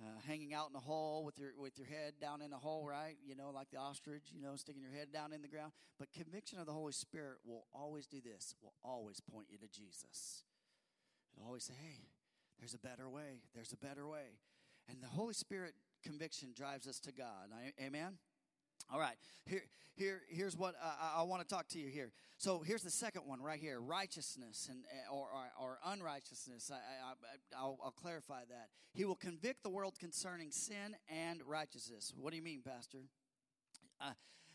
Uh, 0.00 0.20
hanging 0.28 0.54
out 0.54 0.70
in 0.70 0.76
a 0.76 0.80
hole 0.80 1.24
with 1.24 1.36
your 1.40 1.50
with 1.58 1.76
your 1.76 1.88
head 1.88 2.14
down 2.20 2.40
in 2.40 2.52
a 2.52 2.56
hole, 2.56 2.86
right? 2.86 3.16
You 3.26 3.34
know, 3.34 3.50
like 3.52 3.68
the 3.72 3.78
ostrich, 3.78 4.22
you 4.32 4.40
know, 4.40 4.54
sticking 4.54 4.80
your 4.80 4.92
head 4.92 5.08
down 5.12 5.32
in 5.32 5.42
the 5.42 5.48
ground. 5.48 5.72
But 5.98 6.12
conviction 6.12 6.60
of 6.60 6.66
the 6.66 6.72
Holy 6.72 6.92
Spirit 6.92 7.38
will 7.44 7.66
always 7.74 8.06
do 8.06 8.20
this. 8.20 8.54
Will 8.62 8.74
always 8.84 9.18
point 9.18 9.48
you 9.50 9.58
to 9.58 9.66
Jesus. 9.66 10.44
It'll 11.34 11.46
always 11.46 11.64
say, 11.64 11.74
"Hey, 11.74 12.10
there's 12.60 12.74
a 12.74 12.78
better 12.78 13.10
way. 13.10 13.42
There's 13.56 13.72
a 13.72 13.76
better 13.76 14.06
way." 14.06 14.38
And 14.88 15.02
the 15.02 15.08
Holy 15.08 15.34
Spirit 15.34 15.74
conviction 16.04 16.52
drives 16.54 16.86
us 16.86 17.00
to 17.00 17.10
God. 17.10 17.50
Amen. 17.80 18.18
All 18.90 18.98
right, 18.98 19.16
here, 19.44 19.62
here, 19.94 20.22
here's 20.28 20.56
what 20.56 20.74
I, 20.82 21.20
I 21.20 21.22
want 21.24 21.46
to 21.46 21.48
talk 21.48 21.68
to 21.68 21.78
you 21.78 21.88
here. 21.88 22.12
So 22.38 22.60
here's 22.60 22.82
the 22.82 22.90
second 22.90 23.22
one 23.26 23.42
right 23.42 23.58
here: 23.60 23.80
righteousness 23.80 24.68
and 24.70 24.84
eh, 24.90 25.12
or, 25.12 25.28
or, 25.32 25.46
or 25.60 25.78
unrighteousness. 25.86 26.70
I, 26.70 27.64
will 27.64 27.94
clarify 28.00 28.42
that. 28.48 28.68
He 28.92 29.04
will 29.04 29.16
convict 29.16 29.62
the 29.62 29.70
world 29.70 29.98
concerning 29.98 30.50
sin 30.50 30.96
and 31.08 31.42
righteousness. 31.46 32.12
What 32.16 32.30
do 32.30 32.36
you 32.36 32.42
mean, 32.42 32.62
Pastor? 32.64 32.98
Uh, 34.00 34.12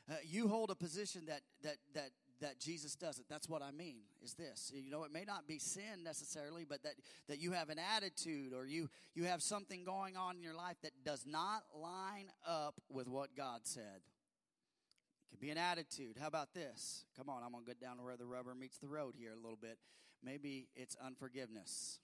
uh, 0.10 0.16
you 0.26 0.48
hold 0.48 0.70
a 0.72 0.76
position 0.76 1.26
that 1.28 1.42
that 1.62 1.78
that 1.94 2.10
that 2.42 2.60
Jesus 2.60 2.96
doesn't. 2.96 3.28
That's 3.30 3.48
what 3.48 3.62
I 3.62 3.72
mean. 3.72 4.02
Is 4.24 4.34
this 4.34 4.72
you 4.74 4.92
know 4.92 5.04
it 5.04 5.12
may 5.12 5.24
not 5.26 5.48
be 5.48 5.60
sin 5.60 6.04
necessarily, 6.04 6.66
but 6.68 6.84
that 6.84 6.96
that 7.28 7.40
you 7.40 7.52
have 7.52 7.70
an 7.70 7.80
attitude 7.96 8.54
or 8.54 8.66
you 8.66 8.90
you 9.16 9.26
have 9.26 9.42
something 9.42 9.84
going 9.84 10.18
on 10.18 10.38
in 10.38 10.44
your 10.44 10.56
life 10.56 10.78
that 10.84 10.92
does 11.04 11.26
not 11.26 11.64
line 11.76 12.30
up 12.48 12.82
with 12.90 13.08
what 13.08 13.36
God 13.36 13.62
said. 13.64 14.02
It 14.02 15.30
could 15.32 15.40
be 15.40 15.50
an 15.50 15.58
attitude. 15.58 16.18
How 16.20 16.28
about 16.28 16.54
this? 16.54 17.06
Come 17.18 17.30
on, 17.30 17.42
I'm 17.44 17.52
to 17.52 17.66
get 17.66 17.80
down 17.80 17.98
to 17.98 18.04
where 18.04 18.18
the 18.18 18.26
rubber 18.26 18.54
meets 18.54 18.78
the 18.78 18.88
road 18.88 19.16
here 19.18 19.34
a 19.34 19.42
little 19.42 19.60
bit. 19.60 19.78
Maybe 20.24 20.68
it's 20.76 20.96
unforgiveness. 21.04 22.00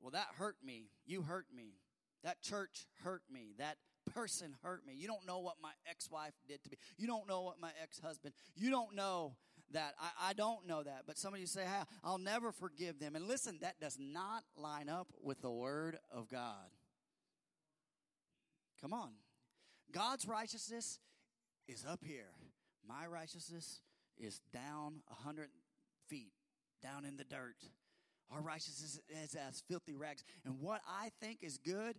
Well, 0.00 0.10
that 0.10 0.28
hurt 0.38 0.56
me. 0.64 0.90
You 1.06 1.22
hurt 1.22 1.46
me. 1.54 1.74
That 2.22 2.42
church 2.42 2.86
hurt 3.02 3.22
me. 3.30 3.54
That 3.58 3.76
person 4.12 4.54
hurt 4.62 4.86
me. 4.86 4.94
You 4.96 5.06
don't 5.06 5.26
know 5.26 5.38
what 5.38 5.56
my 5.62 5.72
ex 5.88 6.10
wife 6.10 6.34
did 6.48 6.62
to 6.64 6.70
me. 6.70 6.76
You 6.96 7.06
don't 7.06 7.28
know 7.28 7.42
what 7.42 7.60
my 7.60 7.70
ex 7.82 8.00
husband. 8.00 8.34
You 8.54 8.70
don't 8.70 8.94
know 8.94 9.36
that. 9.72 9.94
I, 10.00 10.30
I, 10.30 10.32
don't 10.32 10.66
know 10.66 10.82
that. 10.82 11.02
But 11.06 11.18
some 11.18 11.34
of 11.34 11.40
you 11.40 11.46
say, 11.46 11.62
hey, 11.62 11.82
I'll 12.04 12.18
never 12.18 12.52
forgive 12.52 12.98
them. 12.98 13.16
And 13.16 13.26
listen, 13.26 13.58
that 13.62 13.80
does 13.80 13.98
not 14.00 14.44
line 14.56 14.88
up 14.88 15.08
with 15.22 15.40
the 15.42 15.50
Word 15.50 15.98
of 16.12 16.28
God. 16.28 16.70
Come 18.80 18.92
on. 18.92 19.10
God's 19.92 20.26
righteousness 20.26 20.98
is 21.68 21.84
up 21.88 22.00
here. 22.04 22.30
My 22.86 23.06
righteousness 23.06 23.80
is 24.18 24.40
down 24.52 25.00
a 25.10 25.14
hundred 25.14 25.48
feet 26.08 26.32
down 26.82 27.04
in 27.04 27.16
the 27.16 27.24
dirt. 27.24 27.56
Our 28.30 28.40
righteousness 28.40 29.00
is 29.08 29.34
as 29.34 29.62
filthy 29.68 29.94
rags. 29.94 30.24
And 30.44 30.60
what 30.60 30.80
I 30.88 31.10
think 31.20 31.38
is 31.42 31.58
good 31.58 31.96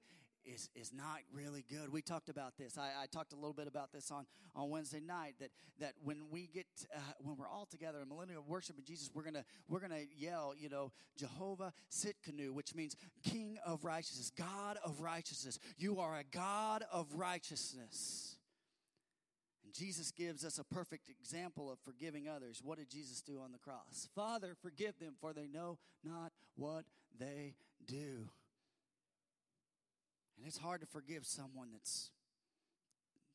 is, 0.48 0.70
is 0.76 0.92
not 0.94 1.20
really 1.32 1.66
good. 1.70 1.92
We 1.92 2.02
talked 2.02 2.30
about 2.30 2.58
this. 2.58 2.78
I, 2.78 3.04
I 3.04 3.06
talked 3.06 3.34
a 3.34 3.36
little 3.36 3.54
bit 3.54 3.68
about 3.68 3.92
this 3.92 4.10
on, 4.12 4.26
on 4.56 4.70
Wednesday 4.70 5.00
night. 5.00 5.36
That 5.40 5.52
that 5.80 5.94
when 6.04 6.24
we 6.32 6.48
get 6.48 6.66
uh, 6.96 7.00
when 7.20 7.38
we're 7.38 7.48
all 7.48 7.66
together 7.66 8.00
in 8.02 8.08
millennial 8.08 8.44
worship 8.48 8.78
of 8.78 8.86
Jesus, 8.86 9.10
we're 9.14 9.24
gonna 9.24 9.44
we're 9.68 9.80
gonna 9.80 10.04
yell, 10.16 10.54
you 10.58 10.70
know, 10.70 10.92
Jehovah 11.18 11.74
Tsidkenu, 11.92 12.52
which 12.52 12.74
means 12.74 12.96
King 13.24 13.58
of 13.66 13.84
righteousness, 13.84 14.32
God 14.36 14.78
of 14.84 15.02
righteousness. 15.02 15.60
You 15.78 16.00
are 16.00 16.18
a 16.18 16.24
God 16.24 16.84
of 16.92 17.08
righteousness. 17.16 18.38
And 19.66 19.74
Jesus 19.74 20.12
gives 20.12 20.46
us 20.46 20.60
a 20.60 20.64
perfect 20.64 21.10
example 21.10 21.70
of 21.70 21.78
forgiving 21.80 22.30
others. 22.30 22.62
What 22.64 22.78
did 22.78 22.90
Jesus 22.90 23.22
do 23.22 23.40
on 23.44 23.52
the 23.52 23.58
cross? 23.58 24.08
Father, 24.16 24.56
forgive 24.62 24.98
them, 24.98 25.16
for 25.20 25.34
they 25.34 25.48
know 25.48 25.78
not 26.06 26.32
what 26.56 26.86
they 27.20 27.56
do. 27.86 28.30
And 30.38 30.46
it's 30.46 30.58
hard 30.58 30.82
to 30.82 30.88
forgive 30.88 31.26
someone 31.26 31.70
that's 31.72 32.12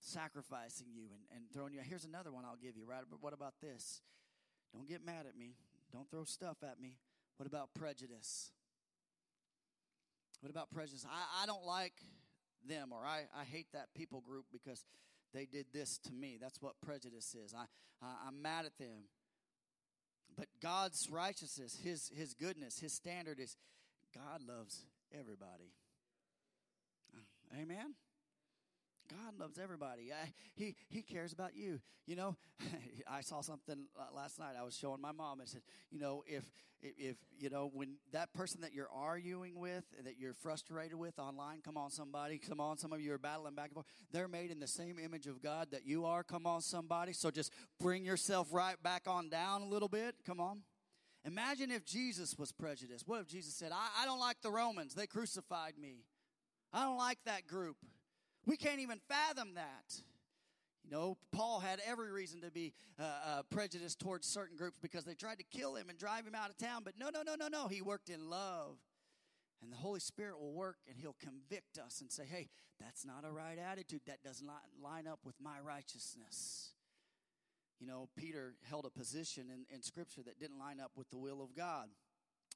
sacrificing 0.00 0.88
you 0.92 1.06
and, 1.12 1.36
and 1.36 1.44
throwing 1.52 1.72
you. 1.72 1.80
Here's 1.82 2.04
another 2.04 2.32
one 2.32 2.44
I'll 2.44 2.56
give 2.56 2.76
you, 2.76 2.86
right? 2.86 3.02
But 3.08 3.22
what 3.22 3.32
about 3.32 3.54
this? 3.60 4.02
Don't 4.72 4.88
get 4.88 5.04
mad 5.04 5.26
at 5.28 5.36
me. 5.36 5.54
Don't 5.92 6.10
throw 6.10 6.24
stuff 6.24 6.58
at 6.62 6.80
me. 6.80 6.98
What 7.36 7.46
about 7.46 7.70
prejudice? 7.74 8.50
What 10.40 10.50
about 10.50 10.70
prejudice? 10.70 11.06
I, 11.08 11.42
I 11.42 11.46
don't 11.46 11.64
like 11.64 11.92
them 12.68 12.92
or 12.92 13.04
I, 13.04 13.22
I 13.36 13.44
hate 13.44 13.66
that 13.72 13.94
people 13.94 14.20
group 14.20 14.46
because 14.52 14.84
they 15.32 15.46
did 15.46 15.66
this 15.72 15.98
to 15.98 16.12
me. 16.12 16.38
That's 16.40 16.60
what 16.60 16.74
prejudice 16.80 17.34
is. 17.34 17.54
I, 17.54 17.64
I, 18.04 18.28
I'm 18.28 18.42
mad 18.42 18.66
at 18.66 18.76
them. 18.78 19.08
But 20.36 20.46
God's 20.62 21.08
righteousness, 21.10 21.78
His, 21.82 22.10
His 22.14 22.34
goodness, 22.34 22.78
His 22.78 22.92
standard 22.92 23.38
is 23.38 23.56
God 24.14 24.40
loves 24.46 24.84
everybody. 25.18 25.72
Amen. 27.54 27.94
God 29.10 29.38
loves 29.38 29.58
everybody. 29.58 30.10
I, 30.12 30.32
he 30.54 30.74
he 30.88 31.02
cares 31.02 31.32
about 31.32 31.54
you. 31.54 31.80
You 32.06 32.16
know, 32.16 32.36
I 33.10 33.20
saw 33.20 33.40
something 33.40 33.86
last 34.14 34.38
night. 34.38 34.54
I 34.58 34.62
was 34.62 34.76
showing 34.76 35.00
my 35.00 35.12
mom. 35.12 35.40
I 35.40 35.44
said, 35.44 35.62
you 35.90 35.98
know, 35.98 36.22
if 36.26 36.44
if 36.82 37.16
you 37.38 37.50
know 37.50 37.70
when 37.72 37.96
that 38.12 38.32
person 38.32 38.62
that 38.62 38.72
you're 38.72 38.90
arguing 38.92 39.58
with, 39.58 39.84
that 40.04 40.18
you're 40.18 40.34
frustrated 40.34 40.98
with 40.98 41.18
online, 41.18 41.60
come 41.62 41.76
on, 41.76 41.90
somebody, 41.90 42.38
come 42.38 42.60
on, 42.60 42.78
some 42.78 42.92
of 42.92 43.00
you 43.00 43.12
are 43.12 43.18
battling 43.18 43.54
back 43.54 43.66
and 43.66 43.74
forth. 43.74 43.86
They're 44.12 44.28
made 44.28 44.50
in 44.50 44.58
the 44.58 44.66
same 44.66 44.98
image 44.98 45.26
of 45.26 45.42
God 45.42 45.68
that 45.72 45.86
you 45.86 46.06
are. 46.06 46.24
Come 46.24 46.46
on, 46.46 46.60
somebody. 46.60 47.12
So 47.12 47.30
just 47.30 47.52
bring 47.78 48.04
yourself 48.04 48.48
right 48.52 48.82
back 48.82 49.02
on 49.06 49.28
down 49.28 49.62
a 49.62 49.66
little 49.66 49.88
bit. 49.88 50.16
Come 50.26 50.40
on. 50.40 50.62
Imagine 51.24 51.70
if 51.70 51.84
Jesus 51.84 52.36
was 52.36 52.50
prejudiced. 52.50 53.06
What 53.06 53.20
if 53.20 53.28
Jesus 53.28 53.54
said, 53.54 53.70
I, 53.72 54.02
I 54.02 54.06
don't 54.06 54.18
like 54.18 54.40
the 54.42 54.50
Romans. 54.50 54.94
They 54.94 55.06
crucified 55.06 55.74
me. 55.80 56.04
I 56.72 56.84
don't 56.84 56.96
like 56.98 57.18
that 57.26 57.46
group. 57.46 57.76
We 58.46 58.56
can't 58.56 58.80
even 58.80 58.98
fathom 59.08 59.54
that. 59.54 60.02
You 60.84 60.90
know, 60.90 61.16
Paul 61.30 61.60
had 61.60 61.80
every 61.86 62.10
reason 62.10 62.40
to 62.40 62.50
be 62.50 62.72
uh, 62.98 63.02
uh, 63.02 63.42
prejudiced 63.50 64.00
towards 64.00 64.26
certain 64.26 64.56
groups 64.56 64.78
because 64.82 65.04
they 65.04 65.14
tried 65.14 65.38
to 65.38 65.44
kill 65.44 65.76
him 65.76 65.88
and 65.88 65.98
drive 65.98 66.26
him 66.26 66.34
out 66.34 66.50
of 66.50 66.58
town. 66.58 66.82
But 66.84 66.94
no, 66.98 67.08
no, 67.12 67.22
no, 67.22 67.36
no, 67.36 67.48
no. 67.48 67.68
He 67.68 67.82
worked 67.82 68.08
in 68.08 68.28
love. 68.28 68.78
And 69.62 69.70
the 69.70 69.76
Holy 69.76 70.00
Spirit 70.00 70.40
will 70.40 70.52
work 70.52 70.78
and 70.88 70.96
He'll 70.98 71.16
convict 71.20 71.78
us 71.78 72.00
and 72.00 72.10
say, 72.10 72.24
hey, 72.28 72.48
that's 72.80 73.04
not 73.04 73.24
a 73.24 73.30
right 73.30 73.58
attitude. 73.58 74.00
That 74.06 74.22
does 74.24 74.42
not 74.42 74.62
line 74.82 75.06
up 75.06 75.20
with 75.24 75.36
my 75.40 75.60
righteousness. 75.64 76.72
You 77.78 77.86
know, 77.86 78.08
Peter 78.16 78.54
held 78.68 78.86
a 78.86 78.90
position 78.90 79.44
in, 79.52 79.74
in 79.74 79.82
Scripture 79.82 80.22
that 80.24 80.40
didn't 80.40 80.58
line 80.58 80.80
up 80.80 80.92
with 80.96 81.10
the 81.10 81.18
will 81.18 81.40
of 81.42 81.54
God. 81.54 81.88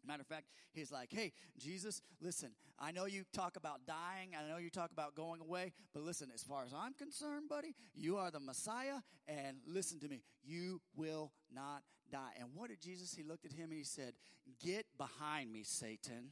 Matter 0.04 0.22
of 0.22 0.26
fact, 0.26 0.46
he's 0.72 0.90
like, 0.90 1.12
hey, 1.12 1.32
Jesus, 1.58 2.02
listen, 2.20 2.50
I 2.78 2.92
know 2.92 3.06
you 3.06 3.24
talk 3.32 3.56
about 3.56 3.86
dying. 3.86 4.30
I 4.38 4.48
know 4.50 4.58
you 4.58 4.70
talk 4.70 4.92
about 4.92 5.14
going 5.14 5.40
away. 5.40 5.72
But 5.94 6.02
listen, 6.02 6.30
as 6.34 6.42
far 6.42 6.64
as 6.64 6.72
I'm 6.74 6.94
concerned, 6.94 7.48
buddy, 7.48 7.74
you 7.94 8.16
are 8.16 8.30
the 8.30 8.40
Messiah. 8.40 8.98
And 9.28 9.58
listen 9.66 9.98
to 10.00 10.08
me, 10.08 10.22
you 10.44 10.80
will 10.96 11.32
not 11.52 11.82
die. 12.10 12.32
And 12.38 12.48
what 12.54 12.70
did 12.70 12.80
Jesus? 12.80 13.14
He 13.14 13.22
looked 13.22 13.44
at 13.44 13.52
him 13.52 13.70
and 13.70 13.78
he 13.78 13.84
said, 13.84 14.14
Get 14.62 14.86
behind 14.98 15.52
me, 15.52 15.62
Satan. 15.64 16.30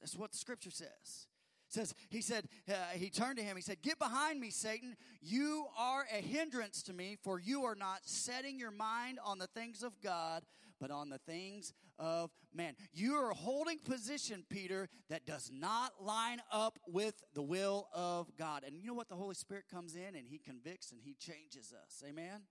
That's 0.00 0.16
what 0.16 0.32
the 0.32 0.38
scripture 0.38 0.70
says. 0.70 1.26
Says 1.68 1.92
he 2.08 2.20
said 2.20 2.44
uh, 2.68 2.74
he 2.92 3.10
turned 3.10 3.36
to 3.38 3.42
him 3.42 3.56
he 3.56 3.62
said 3.62 3.82
get 3.82 3.98
behind 3.98 4.38
me 4.38 4.50
satan 4.50 4.94
you 5.20 5.66
are 5.76 6.04
a 6.16 6.22
hindrance 6.22 6.84
to 6.84 6.92
me 6.92 7.16
for 7.20 7.40
you 7.40 7.64
are 7.64 7.74
not 7.74 7.98
setting 8.04 8.60
your 8.60 8.70
mind 8.70 9.18
on 9.24 9.38
the 9.38 9.48
things 9.48 9.82
of 9.82 10.00
god 10.00 10.44
but 10.84 10.90
on 10.90 11.08
the 11.08 11.16
things 11.16 11.72
of 11.98 12.30
man. 12.52 12.74
You 12.92 13.14
are 13.14 13.32
holding 13.32 13.78
position, 13.78 14.44
Peter, 14.50 14.90
that 15.08 15.24
does 15.24 15.50
not 15.50 15.92
line 15.98 16.42
up 16.52 16.78
with 16.86 17.14
the 17.32 17.40
will 17.40 17.88
of 17.94 18.30
God. 18.36 18.64
And 18.66 18.76
you 18.76 18.88
know 18.88 18.92
what? 18.92 19.08
The 19.08 19.14
Holy 19.14 19.34
Spirit 19.34 19.64
comes 19.72 19.94
in 19.96 20.14
and 20.14 20.28
He 20.28 20.36
convicts 20.36 20.92
and 20.92 21.00
He 21.02 21.14
changes 21.14 21.72
us. 21.72 22.02
Amen? 22.06 22.42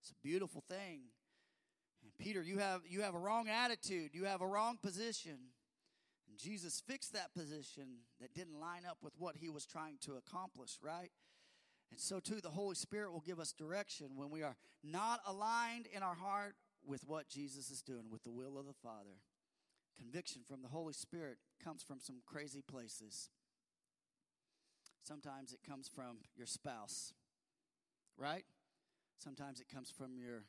It's 0.00 0.10
a 0.10 0.14
beautiful 0.26 0.64
thing. 0.70 1.02
And 2.02 2.12
Peter, 2.18 2.42
you 2.42 2.56
have 2.56 2.80
you 2.88 3.02
have 3.02 3.14
a 3.14 3.18
wrong 3.18 3.50
attitude. 3.50 4.12
You 4.14 4.24
have 4.24 4.40
a 4.40 4.46
wrong 4.46 4.78
position. 4.82 5.36
And 6.30 6.38
Jesus 6.38 6.82
fixed 6.86 7.12
that 7.12 7.34
position 7.34 7.98
that 8.22 8.32
didn't 8.32 8.58
line 8.58 8.86
up 8.88 8.96
with 9.02 9.12
what 9.18 9.36
he 9.36 9.50
was 9.50 9.66
trying 9.66 9.98
to 10.06 10.14
accomplish, 10.14 10.78
right? 10.82 11.10
And 11.90 12.00
so 12.00 12.20
too 12.20 12.40
the 12.40 12.48
Holy 12.48 12.76
Spirit 12.76 13.12
will 13.12 13.20
give 13.20 13.38
us 13.38 13.52
direction 13.52 14.12
when 14.14 14.30
we 14.30 14.42
are 14.42 14.56
not 14.82 15.20
aligned 15.26 15.88
in 15.92 16.02
our 16.02 16.14
heart 16.14 16.54
with 16.84 17.06
what 17.06 17.28
Jesus 17.28 17.70
is 17.70 17.82
doing, 17.82 18.10
with 18.10 18.24
the 18.24 18.30
will 18.30 18.58
of 18.58 18.66
the 18.66 18.72
Father. 18.72 19.20
Conviction 19.98 20.42
from 20.46 20.62
the 20.62 20.68
Holy 20.68 20.94
Spirit 20.94 21.38
comes 21.62 21.82
from 21.82 22.00
some 22.00 22.16
crazy 22.26 22.62
places. 22.62 23.28
Sometimes 25.02 25.52
it 25.52 25.60
comes 25.66 25.88
from 25.88 26.18
your 26.36 26.46
spouse, 26.46 27.12
right? 28.16 28.44
Sometimes 29.18 29.60
it 29.60 29.68
comes 29.68 29.90
from 29.90 30.16
your 30.16 30.44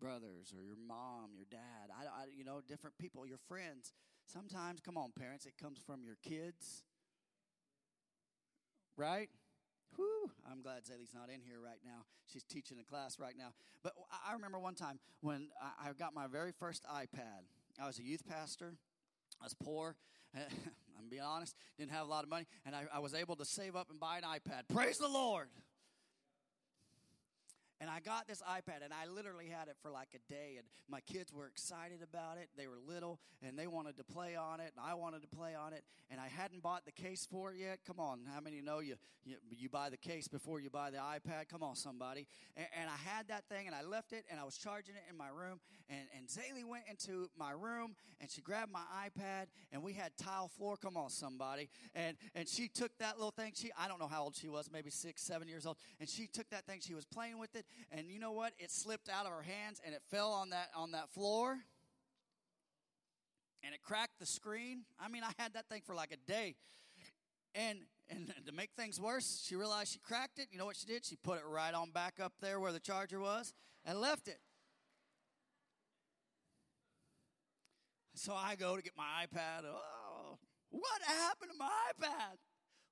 brothers 0.00 0.52
or 0.56 0.62
your 0.62 0.76
mom, 0.76 1.30
your 1.36 1.46
dad, 1.50 1.90
I, 1.96 2.04
I, 2.04 2.24
you 2.36 2.44
know, 2.44 2.60
different 2.66 2.98
people, 2.98 3.26
your 3.26 3.38
friends. 3.38 3.92
Sometimes, 4.26 4.80
come 4.80 4.98
on, 4.98 5.12
parents, 5.16 5.46
it 5.46 5.54
comes 5.60 5.78
from 5.78 6.02
your 6.04 6.16
kids, 6.22 6.82
right? 8.96 9.28
Whew, 9.96 10.30
I'm 10.50 10.62
glad 10.62 10.84
Zaylee's 10.84 11.14
not 11.14 11.28
in 11.28 11.40
here 11.40 11.60
right 11.62 11.80
now. 11.84 12.04
She's 12.26 12.44
teaching 12.44 12.78
a 12.80 12.84
class 12.84 13.18
right 13.18 13.34
now. 13.36 13.52
But 13.82 13.92
I 14.26 14.32
remember 14.32 14.58
one 14.58 14.74
time 14.74 14.98
when 15.20 15.48
I 15.62 15.92
got 15.98 16.14
my 16.14 16.26
very 16.26 16.52
first 16.52 16.84
iPad. 16.84 17.44
I 17.80 17.86
was 17.86 17.98
a 17.98 18.02
youth 18.02 18.26
pastor. 18.28 18.74
I 19.40 19.44
was 19.44 19.54
poor. 19.54 19.96
I'm 20.34 21.08
being 21.08 21.22
honest. 21.22 21.56
Didn't 21.78 21.92
have 21.92 22.06
a 22.06 22.10
lot 22.10 22.24
of 22.24 22.30
money. 22.30 22.46
And 22.64 22.74
I, 22.74 22.84
I 22.92 22.98
was 23.00 23.14
able 23.14 23.36
to 23.36 23.44
save 23.44 23.76
up 23.76 23.90
and 23.90 23.98
buy 23.98 24.18
an 24.18 24.24
iPad. 24.24 24.62
Praise 24.72 24.98
the 24.98 25.08
Lord. 25.08 25.48
And 27.82 27.90
I 27.90 27.98
got 27.98 28.28
this 28.28 28.40
iPad 28.42 28.84
and 28.84 28.94
I 28.94 29.10
literally 29.12 29.48
had 29.48 29.66
it 29.66 29.74
for 29.82 29.90
like 29.90 30.10
a 30.14 30.32
day. 30.32 30.54
And 30.56 30.64
my 30.88 31.00
kids 31.00 31.32
were 31.32 31.48
excited 31.48 31.98
about 32.00 32.38
it. 32.38 32.48
They 32.56 32.68
were 32.68 32.78
little 32.86 33.18
and 33.44 33.58
they 33.58 33.66
wanted 33.66 33.96
to 33.96 34.04
play 34.04 34.36
on 34.36 34.60
it. 34.60 34.72
And 34.76 34.86
I 34.86 34.94
wanted 34.94 35.22
to 35.22 35.28
play 35.28 35.56
on 35.56 35.72
it. 35.72 35.82
And 36.08 36.20
I 36.20 36.28
hadn't 36.28 36.62
bought 36.62 36.84
the 36.84 36.92
case 36.92 37.26
for 37.28 37.50
it 37.50 37.58
yet. 37.58 37.80
Come 37.84 37.98
on. 37.98 38.20
How 38.32 38.40
many 38.40 38.60
know 38.60 38.78
you, 38.78 38.94
you, 39.24 39.34
you 39.50 39.68
buy 39.68 39.90
the 39.90 39.96
case 39.96 40.28
before 40.28 40.60
you 40.60 40.70
buy 40.70 40.92
the 40.92 40.98
iPad? 40.98 41.48
Come 41.50 41.64
on, 41.64 41.74
somebody. 41.74 42.28
And, 42.56 42.66
and, 42.80 42.88
I 42.88 43.10
had 43.10 43.26
that 43.28 43.48
thing 43.48 43.66
and 43.66 43.74
I 43.74 43.82
left 43.82 44.12
it 44.12 44.26
and 44.30 44.38
I 44.38 44.44
was 44.44 44.56
charging 44.56 44.94
it 44.94 45.02
in 45.10 45.16
my 45.16 45.28
room. 45.28 45.58
And, 45.88 46.06
and 46.16 46.28
Zaylee 46.28 46.64
went 46.64 46.84
into 46.88 47.30
my 47.36 47.50
room 47.50 47.96
and 48.20 48.30
she 48.30 48.42
grabbed 48.42 48.70
my 48.70 48.84
iPad 49.04 49.46
and 49.72 49.82
we 49.82 49.92
had 49.92 50.16
tile 50.16 50.46
floor. 50.46 50.76
Come 50.76 50.96
on, 50.96 51.10
somebody. 51.10 51.68
And, 51.96 52.16
and 52.36 52.48
she 52.48 52.68
took 52.68 52.96
that 52.98 53.16
little 53.16 53.32
thing. 53.32 53.52
She, 53.56 53.70
I 53.76 53.88
don't 53.88 53.98
know 53.98 54.06
how 54.06 54.22
old 54.22 54.36
she 54.36 54.48
was, 54.48 54.70
maybe 54.72 54.90
six, 54.90 55.22
seven 55.22 55.48
years 55.48 55.66
old. 55.66 55.78
And 55.98 56.08
she 56.08 56.28
took 56.28 56.48
that 56.50 56.64
thing. 56.66 56.78
She 56.80 56.94
was 56.94 57.06
playing 57.06 57.38
with 57.38 57.56
it 57.56 57.64
and 57.90 58.10
you 58.10 58.18
know 58.18 58.32
what? 58.32 58.52
It 58.58 58.70
slipped 58.70 59.08
out 59.08 59.26
of 59.26 59.32
her 59.32 59.42
hands 59.42 59.80
and 59.84 59.94
it 59.94 60.02
fell 60.10 60.32
on 60.32 60.50
that 60.50 60.70
on 60.74 60.92
that 60.92 61.10
floor. 61.10 61.58
And 63.64 63.74
it 63.74 63.82
cracked 63.82 64.18
the 64.18 64.26
screen. 64.26 64.82
I 64.98 65.08
mean, 65.08 65.22
I 65.22 65.30
had 65.40 65.54
that 65.54 65.68
thing 65.68 65.82
for 65.84 65.94
like 65.94 66.12
a 66.12 66.30
day. 66.30 66.56
And 67.54 67.78
and 68.08 68.32
to 68.46 68.52
make 68.52 68.70
things 68.76 69.00
worse, 69.00 69.44
she 69.46 69.56
realized 69.56 69.92
she 69.92 69.98
cracked 69.98 70.38
it. 70.38 70.48
You 70.50 70.58
know 70.58 70.66
what 70.66 70.76
she 70.76 70.86
did? 70.86 71.04
She 71.04 71.16
put 71.16 71.38
it 71.38 71.44
right 71.46 71.74
on 71.74 71.90
back 71.90 72.14
up 72.20 72.32
there 72.40 72.58
where 72.60 72.72
the 72.72 72.80
charger 72.80 73.20
was 73.20 73.52
and 73.84 74.00
left 74.00 74.28
it. 74.28 74.38
So 78.14 78.34
I 78.34 78.54
go 78.54 78.76
to 78.76 78.82
get 78.82 78.92
my 78.96 79.26
iPad. 79.26 79.64
Oh, 79.66 80.38
what 80.70 81.02
happened 81.02 81.50
to 81.50 81.58
my 81.58 81.70
iPad? 81.92 82.36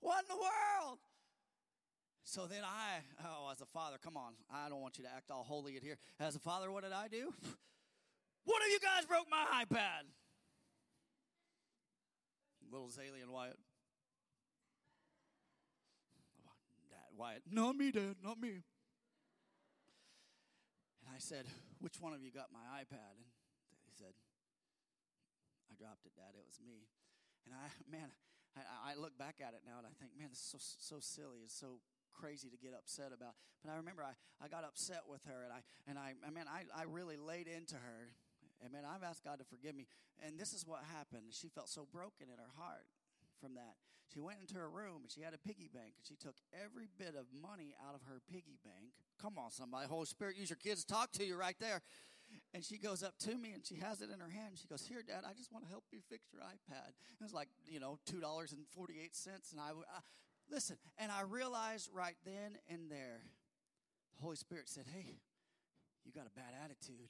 What 0.01 0.25
in 0.25 0.29
the 0.29 0.37
world? 0.37 0.99
So 2.25 2.47
then 2.47 2.63
I, 2.65 3.01
oh, 3.25 3.51
as 3.51 3.61
a 3.61 3.67
father, 3.67 3.97
come 4.03 4.17
on, 4.17 4.35
I 4.53 4.69
don't 4.69 4.81
want 4.81 4.99
you 4.99 5.05
to 5.05 5.11
act 5.11 5.31
all 5.31 5.43
holy 5.43 5.77
in 5.77 5.83
here. 5.83 5.97
As 6.19 6.37
a 6.37 6.39
father, 6.39 6.71
what 6.71 6.85
did 6.85 6.93
I 6.93 7.09
do? 7.09 7.33
What 8.45 8.63
of 8.63 8.69
you 8.73 8.81
guys 8.81 9.05
broke 9.05 9.27
my 9.31 9.45
iPad? 9.63 10.09
Little 12.73 12.89
Zaylee 12.89 13.23
and 13.23 13.31
Wyatt. 13.31 13.59
Dad, 16.89 17.11
Wyatt, 17.17 17.43
not 17.51 17.77
me, 17.77 17.93
Dad, 17.93 18.17
not 18.25 18.41
me. 18.41 18.65
And 21.05 21.15
I 21.15 21.19
said, 21.19 21.45
Which 21.81 22.01
one 22.01 22.13
of 22.15 22.23
you 22.23 22.33
got 22.33 22.47
my 22.51 22.81
iPad? 22.81 23.15
And 23.19 23.79
he 23.85 23.93
said, 23.97 24.15
I 25.71 25.75
dropped 25.79 26.07
it, 26.07 26.13
Dad. 26.17 26.33
It 26.35 26.45
was 26.47 26.59
me. 26.65 26.89
And 27.45 27.55
I, 27.55 27.67
man, 27.91 28.11
I, 28.57 28.93
I 28.93 28.95
look 28.95 29.19
back 29.19 29.37
at 29.41 29.55
it 29.55 29.63
now 29.67 29.79
and 29.79 29.87
I 29.87 29.95
think, 29.99 30.13
man, 30.19 30.29
this 30.31 30.39
is 30.39 30.47
so, 30.47 30.59
so 30.59 30.97
silly. 31.01 31.41
It's 31.45 31.55
so 31.55 31.81
crazy 32.13 32.49
to 32.49 32.57
get 32.57 32.73
upset 32.77 33.13
about. 33.15 33.35
But 33.65 33.73
I 33.73 33.77
remember 33.77 34.03
I, 34.03 34.15
I 34.43 34.49
got 34.49 34.65
upset 34.65 35.05
with 35.09 35.25
her 35.27 35.45
and 35.45 35.53
I, 35.53 35.61
and 35.89 35.99
I, 35.99 36.15
I 36.27 36.31
mean, 36.31 36.45
I, 36.49 36.67
I 36.75 36.85
really 36.85 37.17
laid 37.17 37.47
into 37.47 37.77
her. 37.77 38.13
And 38.63 38.73
man, 38.73 38.85
I've 38.85 39.03
asked 39.03 39.25
God 39.25 39.39
to 39.39 39.45
forgive 39.45 39.75
me. 39.75 39.87
And 40.21 40.39
this 40.39 40.53
is 40.53 40.67
what 40.67 40.85
happened. 40.93 41.33
She 41.33 41.49
felt 41.49 41.69
so 41.69 41.89
broken 41.91 42.29
in 42.29 42.37
her 42.37 42.53
heart 42.57 42.85
from 43.41 43.55
that. 43.55 43.81
She 44.13 44.21
went 44.21 44.41
into 44.41 44.55
her 44.59 44.69
room 44.69 45.07
and 45.07 45.11
she 45.11 45.23
had 45.23 45.35
a 45.35 45.39
piggy 45.39 45.71
bank 45.73 45.95
and 45.97 46.05
she 46.05 46.17
took 46.17 46.35
every 46.51 46.91
bit 46.99 47.15
of 47.15 47.31
money 47.31 47.75
out 47.87 47.95
of 47.95 48.03
her 48.11 48.21
piggy 48.27 48.59
bank. 48.65 48.93
Come 49.23 49.39
on, 49.39 49.51
somebody. 49.51 49.87
Holy 49.87 50.07
Spirit, 50.07 50.37
use 50.37 50.51
your 50.51 50.59
kids 50.59 50.85
to 50.85 50.93
talk 50.93 51.13
to 51.13 51.25
you 51.25 51.37
right 51.37 51.57
there. 51.61 51.81
And 52.55 52.65
she 52.65 52.79
goes 52.79 53.03
up 53.03 53.19
to 53.27 53.35
me 53.35 53.53
and 53.55 53.65
she 53.67 53.77
has 53.77 54.03
it 54.03 54.11
in 54.11 54.19
her 54.21 54.31
hand. 54.31 54.55
She 54.55 54.67
goes, 54.67 54.87
Here, 54.87 55.03
Dad, 55.03 55.23
I 55.27 55.35
just 55.35 55.53
want 55.53 55.65
to 55.65 55.71
help 55.71 55.85
you 55.91 55.99
fix 56.11 56.31
your 56.33 56.43
iPad. 56.43 56.91
It 56.91 57.23
was 57.23 57.35
like, 57.35 57.49
you 57.67 57.81
know, 57.81 57.99
$2.48. 58.11 58.55
And 59.53 59.61
I, 59.61 59.71
I 59.71 60.01
listen, 60.51 60.77
and 60.99 61.11
I 61.13 61.23
realized 61.23 61.91
right 61.93 62.17
then 62.25 62.59
and 62.69 62.91
there, 62.91 63.23
the 64.17 64.23
Holy 64.23 64.37
Spirit 64.37 64.69
said, 64.69 64.85
Hey, 64.93 65.21
you 66.05 66.13
got 66.13 66.27
a 66.27 66.35
bad 66.37 66.55
attitude. 66.65 67.09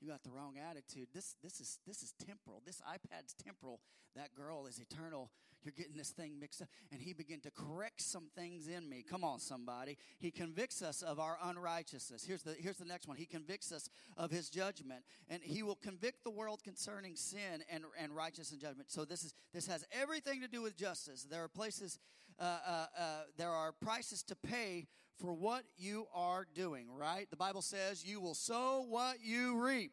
You 0.00 0.10
got 0.10 0.22
the 0.22 0.30
wrong 0.30 0.56
attitude. 0.58 1.08
This, 1.14 1.36
this, 1.42 1.60
is, 1.60 1.78
this 1.86 2.02
is 2.02 2.12
temporal. 2.26 2.62
This 2.66 2.82
iPad's 2.82 3.34
temporal. 3.42 3.80
That 4.16 4.34
girl 4.34 4.66
is 4.66 4.78
eternal. 4.78 5.30
You're 5.62 5.72
getting 5.72 5.96
this 5.96 6.10
thing 6.10 6.38
mixed 6.38 6.60
up. 6.60 6.68
And 6.92 7.00
he 7.00 7.14
began 7.14 7.40
to 7.40 7.50
correct 7.50 8.02
some 8.02 8.28
things 8.36 8.68
in 8.68 8.86
me. 8.86 9.02
Come 9.08 9.24
on, 9.24 9.40
somebody. 9.40 9.96
He 10.18 10.30
convicts 10.30 10.82
us 10.82 11.00
of 11.00 11.18
our 11.18 11.38
unrighteousness. 11.42 12.22
Here's 12.24 12.42
the, 12.42 12.54
here's 12.58 12.76
the 12.76 12.84
next 12.84 13.08
one. 13.08 13.16
He 13.16 13.24
convicts 13.24 13.72
us 13.72 13.88
of 14.18 14.30
his 14.30 14.50
judgment. 14.50 15.04
And 15.30 15.42
he 15.42 15.62
will 15.62 15.76
convict 15.76 16.22
the 16.22 16.30
world 16.30 16.62
concerning 16.62 17.16
sin 17.16 17.64
and, 17.70 17.84
and 17.98 18.14
righteousness 18.14 18.52
and 18.52 18.60
judgment. 18.60 18.90
So 18.90 19.06
this, 19.06 19.24
is, 19.24 19.32
this 19.54 19.66
has 19.68 19.86
everything 19.90 20.42
to 20.42 20.48
do 20.48 20.60
with 20.60 20.76
justice. 20.76 21.26
There 21.28 21.42
are 21.42 21.48
places, 21.48 21.98
uh, 22.38 22.42
uh, 22.42 22.86
uh, 22.98 23.04
there 23.36 23.50
are 23.50 23.72
prices 23.72 24.22
to 24.24 24.36
pay 24.36 24.86
for 25.18 25.32
what 25.32 25.64
you 25.76 26.06
are 26.14 26.46
doing, 26.54 26.86
right? 26.90 27.30
The 27.30 27.36
Bible 27.36 27.62
says 27.62 28.04
you 28.04 28.20
will 28.20 28.34
sow 28.34 28.84
what 28.88 29.18
you 29.22 29.64
reap. 29.64 29.92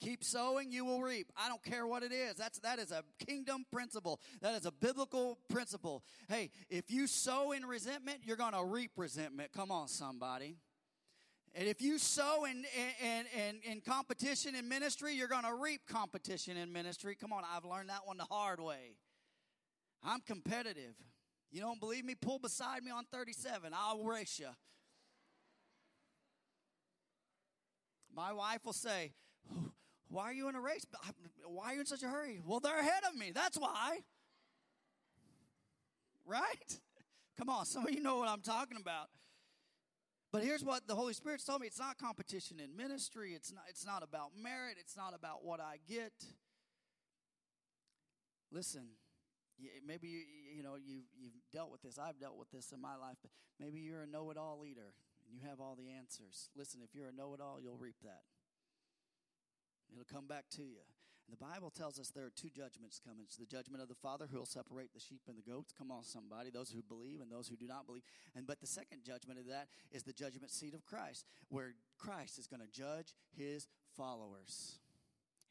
Keep 0.00 0.22
sowing, 0.22 0.70
you 0.70 0.84
will 0.84 1.02
reap. 1.02 1.32
I 1.36 1.48
don't 1.48 1.62
care 1.62 1.84
what 1.86 2.04
it 2.04 2.12
is. 2.12 2.36
That's 2.36 2.60
that 2.60 2.78
is 2.78 2.92
a 2.92 3.02
kingdom 3.26 3.66
principle. 3.72 4.20
That 4.40 4.54
is 4.54 4.64
a 4.64 4.70
biblical 4.70 5.38
principle. 5.48 6.04
Hey, 6.28 6.50
if 6.70 6.88
you 6.88 7.08
sow 7.08 7.50
in 7.50 7.64
resentment, 7.66 8.18
you're 8.22 8.36
going 8.36 8.52
to 8.52 8.64
reap 8.64 8.92
resentment. 8.96 9.50
Come 9.52 9.72
on, 9.72 9.88
somebody. 9.88 10.56
And 11.54 11.66
if 11.66 11.82
you 11.82 11.98
sow 11.98 12.44
in, 12.44 12.64
in, 13.02 13.24
in, 13.36 13.72
in 13.72 13.80
competition 13.80 14.54
in 14.54 14.68
ministry, 14.68 15.14
you're 15.14 15.28
going 15.28 15.44
to 15.44 15.54
reap 15.54 15.80
competition 15.88 16.56
in 16.56 16.72
ministry. 16.72 17.16
Come 17.20 17.32
on, 17.32 17.42
I've 17.44 17.64
learned 17.64 17.88
that 17.88 18.06
one 18.06 18.18
the 18.18 18.24
hard 18.24 18.60
way. 18.60 18.94
I'm 20.02 20.20
competitive. 20.20 20.94
You 21.50 21.60
don't 21.60 21.80
believe 21.80 22.04
me? 22.04 22.14
Pull 22.14 22.38
beside 22.38 22.82
me 22.82 22.90
on 22.90 23.04
37. 23.10 23.72
I'll 23.74 24.04
race 24.04 24.38
you. 24.38 24.48
My 28.14 28.32
wife 28.32 28.64
will 28.64 28.72
say, 28.72 29.12
why 30.08 30.24
are 30.24 30.32
you 30.32 30.48
in 30.48 30.54
a 30.54 30.60
race? 30.60 30.84
Why 31.46 31.66
are 31.66 31.74
you 31.74 31.80
in 31.80 31.86
such 31.86 32.02
a 32.02 32.08
hurry? 32.08 32.40
Well, 32.44 32.60
they're 32.60 32.80
ahead 32.80 33.02
of 33.08 33.16
me. 33.16 33.30
That's 33.32 33.56
why. 33.56 33.98
Right? 36.26 36.80
Come 37.38 37.48
on, 37.48 37.64
some 37.66 37.86
of 37.86 37.92
you 37.92 38.00
know 38.00 38.18
what 38.18 38.28
I'm 38.28 38.40
talking 38.40 38.78
about. 38.80 39.08
But 40.30 40.42
here's 40.42 40.64
what 40.64 40.86
the 40.86 40.94
Holy 40.94 41.14
Spirit's 41.14 41.44
told 41.44 41.62
me 41.62 41.66
it's 41.66 41.78
not 41.78 41.96
competition 41.96 42.60
in 42.60 42.76
ministry, 42.76 43.32
it's 43.32 43.52
not, 43.52 43.64
it's 43.68 43.86
not 43.86 44.02
about 44.02 44.32
merit, 44.40 44.76
it's 44.78 44.96
not 44.96 45.14
about 45.14 45.44
what 45.44 45.60
I 45.60 45.78
get. 45.88 46.12
Listen, 48.50 48.88
maybe 49.86 50.08
you, 50.08 50.22
you 50.56 50.62
know 50.62 50.76
you've, 50.76 51.08
you've 51.18 51.34
dealt 51.52 51.70
with 51.70 51.82
this 51.82 51.98
i've 51.98 52.18
dealt 52.18 52.36
with 52.38 52.50
this 52.50 52.72
in 52.72 52.80
my 52.80 52.96
life 52.96 53.16
but 53.22 53.30
maybe 53.58 53.78
you're 53.78 54.02
a 54.02 54.06
know-it-all 54.06 54.58
leader 54.60 54.94
and 55.26 55.34
you 55.34 55.40
have 55.48 55.60
all 55.60 55.76
the 55.76 55.90
answers 55.90 56.50
listen 56.56 56.80
if 56.82 56.94
you're 56.94 57.08
a 57.08 57.12
know-it-all 57.12 57.58
you'll 57.60 57.76
reap 57.76 57.96
that 58.02 58.22
It'll 59.92 60.04
come 60.04 60.26
back 60.26 60.44
to 60.56 60.62
you. 60.62 60.84
And 61.26 61.36
the 61.36 61.44
Bible 61.44 61.70
tells 61.70 61.98
us 61.98 62.08
there 62.08 62.24
are 62.24 62.32
two 62.34 62.48
judgments 62.48 63.00
coming. 63.04 63.24
It's 63.24 63.36
the 63.36 63.44
judgment 63.44 63.82
of 63.82 63.88
the 63.88 63.94
Father 63.94 64.26
who 64.30 64.38
will 64.38 64.46
separate 64.46 64.94
the 64.94 65.00
sheep 65.00 65.20
and 65.28 65.36
the 65.36 65.50
goats. 65.50 65.74
Come 65.76 65.90
on, 65.90 66.02
somebody. 66.02 66.50
Those 66.50 66.70
who 66.70 66.82
believe 66.82 67.20
and 67.20 67.30
those 67.30 67.48
who 67.48 67.56
do 67.56 67.66
not 67.66 67.86
believe. 67.86 68.02
And 68.34 68.46
but 68.46 68.60
the 68.60 68.66
second 68.66 69.04
judgment 69.04 69.38
of 69.38 69.46
that 69.46 69.68
is 69.92 70.04
the 70.04 70.12
judgment 70.12 70.50
seat 70.50 70.72
of 70.72 70.86
Christ, 70.86 71.26
where 71.50 71.74
Christ 71.98 72.38
is 72.38 72.46
going 72.46 72.62
to 72.62 72.68
judge 72.72 73.12
his 73.36 73.66
followers. 73.94 74.78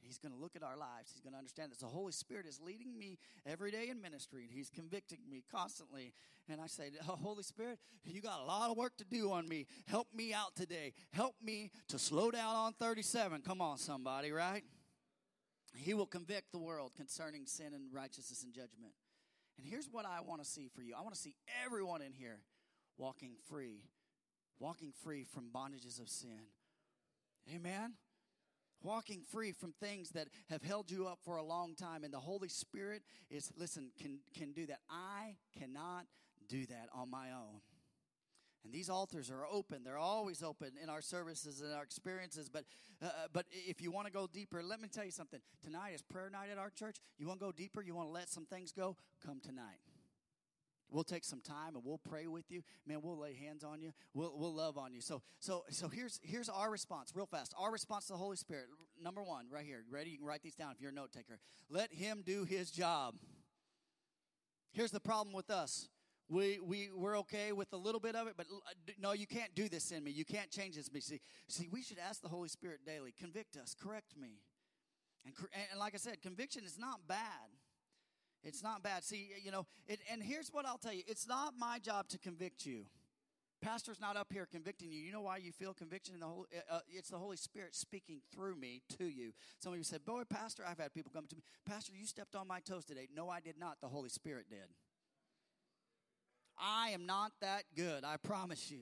He's 0.07 0.17
going 0.17 0.33
to 0.33 0.39
look 0.39 0.55
at 0.55 0.63
our 0.63 0.77
lives. 0.77 1.11
He's 1.11 1.21
going 1.21 1.33
to 1.33 1.37
understand 1.37 1.71
that 1.71 1.79
the 1.79 1.85
Holy 1.85 2.13
Spirit 2.13 2.45
is 2.45 2.61
leading 2.61 2.97
me 2.97 3.17
every 3.45 3.71
day 3.71 3.89
in 3.89 4.01
ministry, 4.01 4.43
and 4.43 4.51
He's 4.51 4.69
convicting 4.69 5.19
me 5.29 5.43
constantly. 5.51 6.13
And 6.49 6.61
I 6.61 6.67
say, 6.67 6.91
oh, 7.09 7.17
Holy 7.21 7.43
Spirit, 7.43 7.79
you 8.05 8.21
got 8.21 8.39
a 8.39 8.45
lot 8.45 8.71
of 8.71 8.77
work 8.77 8.95
to 8.97 9.05
do 9.05 9.31
on 9.31 9.47
me. 9.47 9.67
Help 9.85 10.07
me 10.13 10.33
out 10.33 10.55
today. 10.55 10.93
Help 11.11 11.35
me 11.43 11.71
to 11.89 11.99
slow 11.99 12.31
down 12.31 12.55
on 12.55 12.73
37. 12.73 13.41
Come 13.41 13.61
on, 13.61 13.77
somebody, 13.77 14.31
right? 14.31 14.63
He 15.75 15.93
will 15.93 16.05
convict 16.05 16.51
the 16.51 16.59
world 16.59 16.93
concerning 16.95 17.45
sin 17.45 17.73
and 17.73 17.93
righteousness 17.93 18.43
and 18.43 18.53
judgment. 18.53 18.93
And 19.57 19.67
here's 19.67 19.89
what 19.91 20.05
I 20.05 20.21
want 20.21 20.41
to 20.41 20.47
see 20.47 20.69
for 20.73 20.81
you 20.81 20.93
I 20.97 21.01
want 21.01 21.15
to 21.15 21.19
see 21.19 21.35
everyone 21.65 22.01
in 22.01 22.13
here 22.13 22.39
walking 22.97 23.33
free, 23.49 23.81
walking 24.59 24.93
free 25.03 25.23
from 25.23 25.49
bondages 25.53 25.99
of 25.99 26.09
sin. 26.09 26.47
Amen? 27.53 27.93
Walking 28.83 29.21
free 29.31 29.51
from 29.51 29.73
things 29.79 30.09
that 30.11 30.27
have 30.49 30.63
held 30.63 30.91
you 30.91 31.07
up 31.07 31.19
for 31.23 31.37
a 31.37 31.43
long 31.43 31.75
time. 31.75 32.03
And 32.03 32.13
the 32.13 32.19
holy 32.19 32.49
spirit 32.49 33.03
is 33.29 33.51
listen 33.57 33.91
can 34.01 34.19
can 34.37 34.51
do 34.51 34.65
that. 34.67 34.79
I 34.89 35.35
cannot 35.57 36.05
do 36.47 36.65
that 36.67 36.89
on 36.93 37.09
my 37.09 37.31
own. 37.31 37.61
And 38.63 38.73
these 38.73 38.89
altars 38.89 39.31
are 39.31 39.45
open. 39.49 39.83
They're 39.85 39.97
always 39.97 40.43
open 40.43 40.71
in 40.81 40.89
our 40.89 41.01
services 41.01 41.61
and 41.61 41.73
our 41.73 41.83
experiences. 41.83 42.49
But 42.49 42.65
uh, 43.01 43.27
but 43.31 43.45
if 43.51 43.81
you 43.81 43.91
want 43.91 44.07
to 44.07 44.13
go 44.13 44.27
deeper 44.27 44.61
let 44.63 44.81
me 44.81 44.87
tell 44.87 45.05
you 45.05 45.11
something. 45.11 45.39
Tonight 45.63 45.93
is 45.93 46.01
prayer 46.01 46.29
night 46.29 46.49
at 46.51 46.57
our 46.57 46.69
church. 46.69 46.97
You 47.17 47.27
want 47.27 47.39
to 47.39 47.45
go 47.45 47.51
deeper? 47.51 47.81
You 47.81 47.95
want 47.95 48.09
to 48.09 48.13
let 48.13 48.29
some 48.29 48.45
things 48.45 48.71
go? 48.71 48.97
Come 49.25 49.39
tonight 49.39 49.86
We'll 50.89 51.03
take 51.03 51.25
some 51.25 51.41
time 51.41 51.75
and 51.75 51.83
we'll 51.83 51.97
pray 51.97 52.27
with 52.27 52.49
you. 52.49 52.61
Man, 52.85 52.99
we'll 53.01 53.19
lay 53.19 53.33
hands 53.33 53.63
on 53.63 53.81
you. 53.81 53.91
We'll, 54.13 54.33
we'll 54.35 54.53
love 54.53 54.77
on 54.77 54.93
you. 54.93 55.01
So, 55.01 55.21
so, 55.39 55.65
so 55.69 55.89
here's, 55.89 56.19
here's 56.23 56.49
our 56.49 56.71
response, 56.71 57.11
real 57.13 57.25
fast. 57.25 57.53
Our 57.57 57.71
response 57.71 58.05
to 58.07 58.13
the 58.13 58.17
Holy 58.17 58.37
Spirit. 58.37 58.67
Number 59.01 59.21
one, 59.21 59.47
right 59.51 59.65
here. 59.65 59.83
Ready? 59.91 60.11
You 60.11 60.17
can 60.17 60.25
write 60.25 60.43
these 60.43 60.55
down 60.55 60.71
if 60.71 60.81
you're 60.81 60.91
a 60.91 60.93
note 60.93 61.11
taker. 61.11 61.39
Let 61.69 61.93
Him 61.93 62.23
do 62.25 62.45
His 62.45 62.71
job. 62.71 63.15
Here's 64.71 64.91
the 64.91 64.99
problem 64.99 65.35
with 65.35 65.49
us. 65.49 65.89
We, 66.29 66.59
we, 66.61 66.89
we're 66.93 67.17
okay 67.19 67.53
with 67.53 67.71
a 67.71 67.77
little 67.77 68.01
bit 68.01 68.15
of 68.15 68.27
it, 68.27 68.33
but 68.35 68.47
uh, 68.51 68.91
no, 68.99 69.13
you 69.13 69.25
can't 69.25 69.55
do 69.55 69.69
this 69.69 69.91
in 69.91 70.03
me. 70.03 70.11
You 70.11 70.25
can't 70.25 70.51
change 70.51 70.75
this. 70.75 70.89
See, 71.05 71.21
see, 71.47 71.69
we 71.71 71.81
should 71.81 71.99
ask 71.99 72.21
the 72.21 72.27
Holy 72.27 72.49
Spirit 72.49 72.81
daily, 72.85 73.13
convict 73.17 73.55
us, 73.55 73.73
correct 73.81 74.17
me. 74.19 74.41
And, 75.25 75.33
and 75.71 75.79
like 75.79 75.93
I 75.93 75.97
said, 75.97 76.21
conviction 76.21 76.65
is 76.65 76.77
not 76.77 77.07
bad. 77.07 77.17
It's 78.47 78.63
not 78.63 78.81
bad. 78.81 79.03
See, 79.03 79.29
you 79.43 79.51
know, 79.51 79.65
it, 79.87 79.99
and 80.09 80.23
here's 80.23 80.47
what 80.53 80.65
I'll 80.65 80.77
tell 80.77 80.93
you 80.93 81.03
it's 81.05 81.27
not 81.27 81.53
my 81.59 81.79
job 81.79 82.07
to 82.09 82.17
convict 82.17 82.65
you. 82.65 82.85
Pastor's 83.61 83.99
not 83.99 84.15
up 84.15 84.27
here 84.31 84.47
convicting 84.49 84.91
you. 84.91 84.99
You 84.99 85.11
know 85.11 85.21
why 85.21 85.37
you 85.37 85.51
feel 85.51 85.73
conviction 85.73 86.13
in 86.13 86.21
the 86.21 86.27
Holy? 86.27 86.45
Uh, 86.55 86.75
uh, 86.75 86.79
it's 86.87 87.09
the 87.09 87.17
Holy 87.17 87.35
Spirit 87.35 87.75
speaking 87.75 88.21
through 88.33 88.55
me 88.55 88.83
to 88.97 89.05
you. 89.05 89.33
Some 89.59 89.73
of 89.73 89.77
you 89.77 89.83
said, 89.83 90.05
"Boy, 90.05 90.23
Pastor, 90.29 90.63
I've 90.65 90.77
had 90.77 90.93
people 90.93 91.11
come 91.13 91.27
to 91.27 91.35
me, 91.35 91.41
Pastor, 91.65 91.91
you 91.93 92.05
stepped 92.05 92.35
on 92.35 92.47
my 92.47 92.61
toes 92.61 92.85
today." 92.85 93.09
No, 93.13 93.29
I 93.29 93.41
did 93.41 93.57
not. 93.59 93.81
The 93.81 93.89
Holy 93.89 94.09
Spirit 94.09 94.45
did. 94.49 94.73
I 96.57 96.89
am 96.89 97.05
not 97.05 97.33
that 97.41 97.63
good. 97.75 98.05
I 98.05 98.15
promise 98.17 98.71
you. 98.71 98.81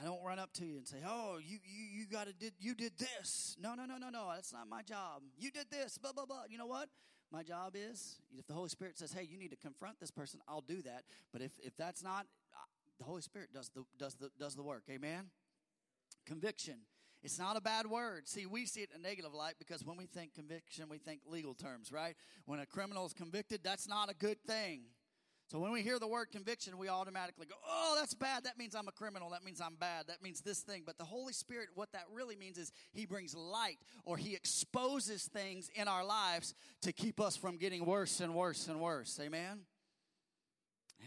I 0.00 0.04
don't 0.04 0.22
run 0.24 0.38
up 0.38 0.52
to 0.54 0.64
you 0.64 0.76
and 0.76 0.86
say, 0.86 0.98
"Oh, 1.06 1.38
you 1.44 1.58
you 1.64 2.00
you 2.00 2.06
got 2.06 2.28
to 2.28 2.32
did 2.32 2.52
you 2.60 2.74
did 2.74 2.92
this." 2.98 3.56
No, 3.60 3.74
no, 3.74 3.84
no, 3.84 3.98
no, 3.98 4.10
no. 4.10 4.30
That's 4.32 4.52
not 4.52 4.68
my 4.68 4.82
job. 4.82 5.22
You 5.36 5.50
did 5.50 5.66
this. 5.70 5.98
Blah 5.98 6.12
blah 6.12 6.24
blah. 6.24 6.44
You 6.48 6.56
know 6.56 6.66
what? 6.66 6.88
My 7.30 7.42
job 7.42 7.74
is 7.76 8.20
if 8.38 8.46
the 8.46 8.54
Holy 8.54 8.70
Spirit 8.70 8.98
says, 8.98 9.12
"Hey, 9.12 9.24
you 9.24 9.36
need 9.36 9.50
to 9.50 9.56
confront 9.56 10.00
this 10.00 10.10
person," 10.10 10.40
I'll 10.48 10.62
do 10.62 10.82
that. 10.82 11.04
But 11.32 11.42
if 11.42 11.52
if 11.58 11.76
that's 11.76 12.02
not, 12.02 12.26
the 12.98 13.04
Holy 13.04 13.22
Spirit 13.22 13.52
does 13.52 13.68
the 13.70 13.84
does 13.98 14.14
the 14.14 14.30
does 14.38 14.54
the 14.54 14.62
work. 14.62 14.84
Amen. 14.90 15.30
Conviction. 16.24 16.86
It's 17.22 17.38
not 17.38 17.56
a 17.56 17.60
bad 17.60 17.86
word. 17.86 18.28
See, 18.28 18.46
we 18.46 18.64
see 18.64 18.82
it 18.82 18.90
in 18.94 19.00
a 19.00 19.02
negative 19.02 19.34
light 19.34 19.54
because 19.58 19.84
when 19.84 19.96
we 19.96 20.06
think 20.06 20.34
conviction, 20.34 20.88
we 20.88 20.98
think 20.98 21.22
legal 21.26 21.52
terms, 21.52 21.90
right? 21.90 22.16
When 22.44 22.60
a 22.60 22.66
criminal 22.66 23.06
is 23.06 23.12
convicted, 23.12 23.62
that's 23.64 23.88
not 23.88 24.08
a 24.08 24.14
good 24.14 24.40
thing. 24.44 24.82
So 25.50 25.58
when 25.58 25.72
we 25.72 25.80
hear 25.80 25.98
the 25.98 26.06
word 26.06 26.30
conviction, 26.30 26.76
we 26.76 26.88
automatically 26.88 27.46
go, 27.46 27.54
oh, 27.66 27.96
that's 27.98 28.12
bad. 28.12 28.44
That 28.44 28.58
means 28.58 28.74
I'm 28.74 28.86
a 28.86 28.92
criminal. 28.92 29.30
That 29.30 29.42
means 29.42 29.62
I'm 29.62 29.76
bad. 29.76 30.08
That 30.08 30.22
means 30.22 30.42
this 30.42 30.60
thing. 30.60 30.82
But 30.84 30.98
the 30.98 31.04
Holy 31.04 31.32
Spirit, 31.32 31.68
what 31.74 31.90
that 31.92 32.04
really 32.12 32.36
means 32.36 32.58
is 32.58 32.70
He 32.92 33.06
brings 33.06 33.34
light 33.34 33.78
or 34.04 34.18
He 34.18 34.34
exposes 34.34 35.24
things 35.24 35.70
in 35.74 35.88
our 35.88 36.04
lives 36.04 36.54
to 36.82 36.92
keep 36.92 37.18
us 37.18 37.34
from 37.34 37.56
getting 37.56 37.86
worse 37.86 38.20
and 38.20 38.34
worse 38.34 38.68
and 38.68 38.78
worse. 38.78 39.18
Amen? 39.22 39.60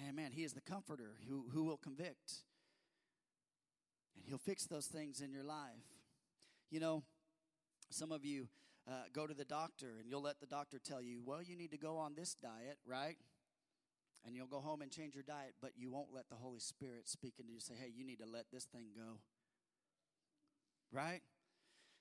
Amen. 0.09 0.31
He 0.31 0.43
is 0.43 0.53
the 0.53 0.61
comforter 0.61 1.17
who, 1.29 1.45
who 1.53 1.63
will 1.63 1.77
convict. 1.77 2.33
And 4.15 4.25
he'll 4.25 4.39
fix 4.39 4.65
those 4.65 4.87
things 4.87 5.21
in 5.21 5.31
your 5.31 5.43
life. 5.43 5.85
You 6.71 6.79
know, 6.79 7.03
some 7.91 8.11
of 8.11 8.25
you 8.25 8.47
uh, 8.87 9.03
go 9.13 9.27
to 9.27 9.35
the 9.35 9.45
doctor 9.45 9.97
and 9.99 10.09
you'll 10.09 10.23
let 10.23 10.39
the 10.39 10.47
doctor 10.47 10.79
tell 10.83 11.01
you, 11.01 11.21
well, 11.23 11.43
you 11.43 11.55
need 11.55 11.71
to 11.71 11.77
go 11.77 11.97
on 11.97 12.15
this 12.15 12.33
diet, 12.33 12.79
right? 12.87 13.17
And 14.25 14.35
you'll 14.35 14.47
go 14.47 14.59
home 14.59 14.81
and 14.81 14.91
change 14.91 15.15
your 15.15 15.23
diet, 15.23 15.55
but 15.61 15.71
you 15.75 15.89
won't 15.89 16.13
let 16.13 16.29
the 16.29 16.35
Holy 16.35 16.59
Spirit 16.59 17.09
speak 17.09 17.35
into 17.39 17.51
you 17.51 17.59
say, 17.59 17.73
hey, 17.79 17.91
you 17.93 18.05
need 18.05 18.19
to 18.19 18.27
let 18.27 18.45
this 18.51 18.65
thing 18.65 18.87
go. 18.95 19.19
Right? 20.91 21.21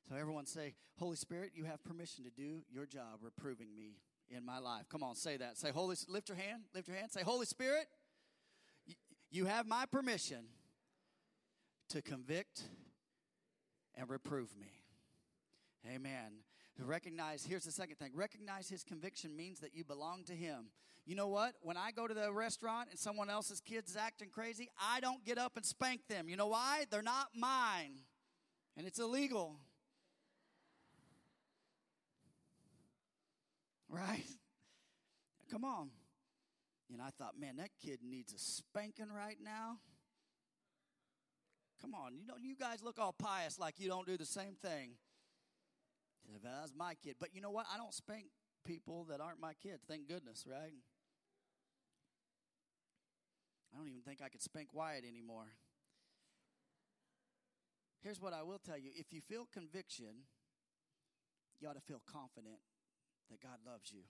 So 0.09 0.17
everyone 0.17 0.47
say, 0.47 0.75
Holy 0.99 1.17
Spirit, 1.17 1.53
you 1.55 1.65
have 1.65 1.83
permission 1.83 2.25
to 2.25 2.31
do 2.31 2.63
your 2.71 2.85
job 2.85 3.21
reproving 3.23 3.75
me 3.75 3.97
in 4.29 4.45
my 4.45 4.59
life. 4.59 4.85
Come 4.91 5.03
on, 5.03 5.15
say 5.15 5.37
that. 5.37 5.57
Say, 5.57 5.71
Holy, 5.71 5.97
lift 6.09 6.29
your 6.29 6.37
hand, 6.37 6.63
lift 6.75 6.89
your 6.89 6.97
hand. 6.97 7.11
Say, 7.11 7.23
Holy 7.23 7.47
Spirit, 7.47 7.87
you 9.31 9.47
have 9.47 9.67
my 9.67 9.87
permission 9.87 10.45
to 11.91 12.03
convict 12.03 12.63
and 13.95 14.09
reprove 14.09 14.51
me. 14.59 14.73
Amen. 15.93 16.43
Recognize, 16.83 17.45
here's 17.45 17.65
the 17.65 17.73
second 17.73 17.97
thing 17.97 18.13
recognize 18.15 18.69
his 18.69 18.83
conviction 18.83 19.37
means 19.37 19.61
that 19.61 19.75
you 19.75 19.85
belong 19.85 20.25
to 20.25 20.33
him. 20.33 20.71
You 21.07 21.15
know 21.15 21.29
what? 21.29 21.55
When 21.63 21.77
I 21.77 21.91
go 21.91 22.07
to 22.07 22.15
the 22.15 22.33
restaurant 22.33 22.89
and 22.91 22.99
someone 22.99 23.31
else's 23.31 23.61
kid's 23.61 23.97
acting 23.97 24.29
crazy, 24.31 24.69
I 24.81 25.01
don't 25.01 25.25
get 25.25 25.39
up 25.39 25.57
and 25.57 25.65
spank 25.65 26.03
them. 26.09 26.29
You 26.29 26.37
know 26.37 26.47
why? 26.49 26.85
They're 26.91 27.03
not 27.03 27.29
mine, 27.35 28.01
and 28.77 28.87
it's 28.87 28.99
illegal. 28.99 29.57
Right? 33.93 34.23
Come 35.51 35.65
on. 35.65 35.91
And 36.93 37.03
I 37.03 37.11
thought, 37.11 37.35
man, 37.37 37.57
that 37.57 37.71
kid 37.85 37.99
needs 38.09 38.33
a 38.33 38.39
spanking 38.39 39.09
right 39.13 39.39
now. 39.43 39.79
Come 41.81 41.95
on, 41.95 42.15
you 42.17 42.27
know, 42.27 42.35
you 42.41 42.55
guys 42.55 42.83
look 42.83 42.99
all 42.99 43.13
pious 43.13 43.59
like 43.59 43.81
you 43.81 43.89
don't 43.89 44.07
do 44.07 44.17
the 44.17 44.27
same 44.27 44.55
thing. 44.63 44.91
That's 46.43 46.73
my 46.77 46.95
kid. 46.95 47.17
But 47.19 47.35
you 47.35 47.41
know 47.41 47.51
what? 47.51 47.67
I 47.73 47.77
don't 47.77 47.95
spank 47.95 48.27
people 48.65 49.07
that 49.11 49.21
aren't 49.21 49.41
my 49.41 49.55
kids. 49.55 49.83
Thank 49.89 50.09
goodness, 50.09 50.45
right? 50.47 50.75
I 53.73 53.79
don't 53.79 53.89
even 53.89 54.03
think 54.03 54.21
I 54.25 54.29
could 54.29 54.43
spank 54.43 54.69
Wyatt 54.73 55.05
anymore. 55.05 55.47
Here's 58.03 58.21
what 58.21 58.33
I 58.33 58.43
will 58.43 58.59
tell 58.59 58.79
you 58.79 58.91
if 58.97 59.13
you 59.13 59.21
feel 59.21 59.47
conviction, 59.53 60.25
you 61.61 61.69
ought 61.69 61.75
to 61.75 61.81
feel 61.81 62.03
confident 62.11 62.59
that 63.31 63.41
God 63.41 63.59
loves 63.67 63.93
you. 63.93 64.03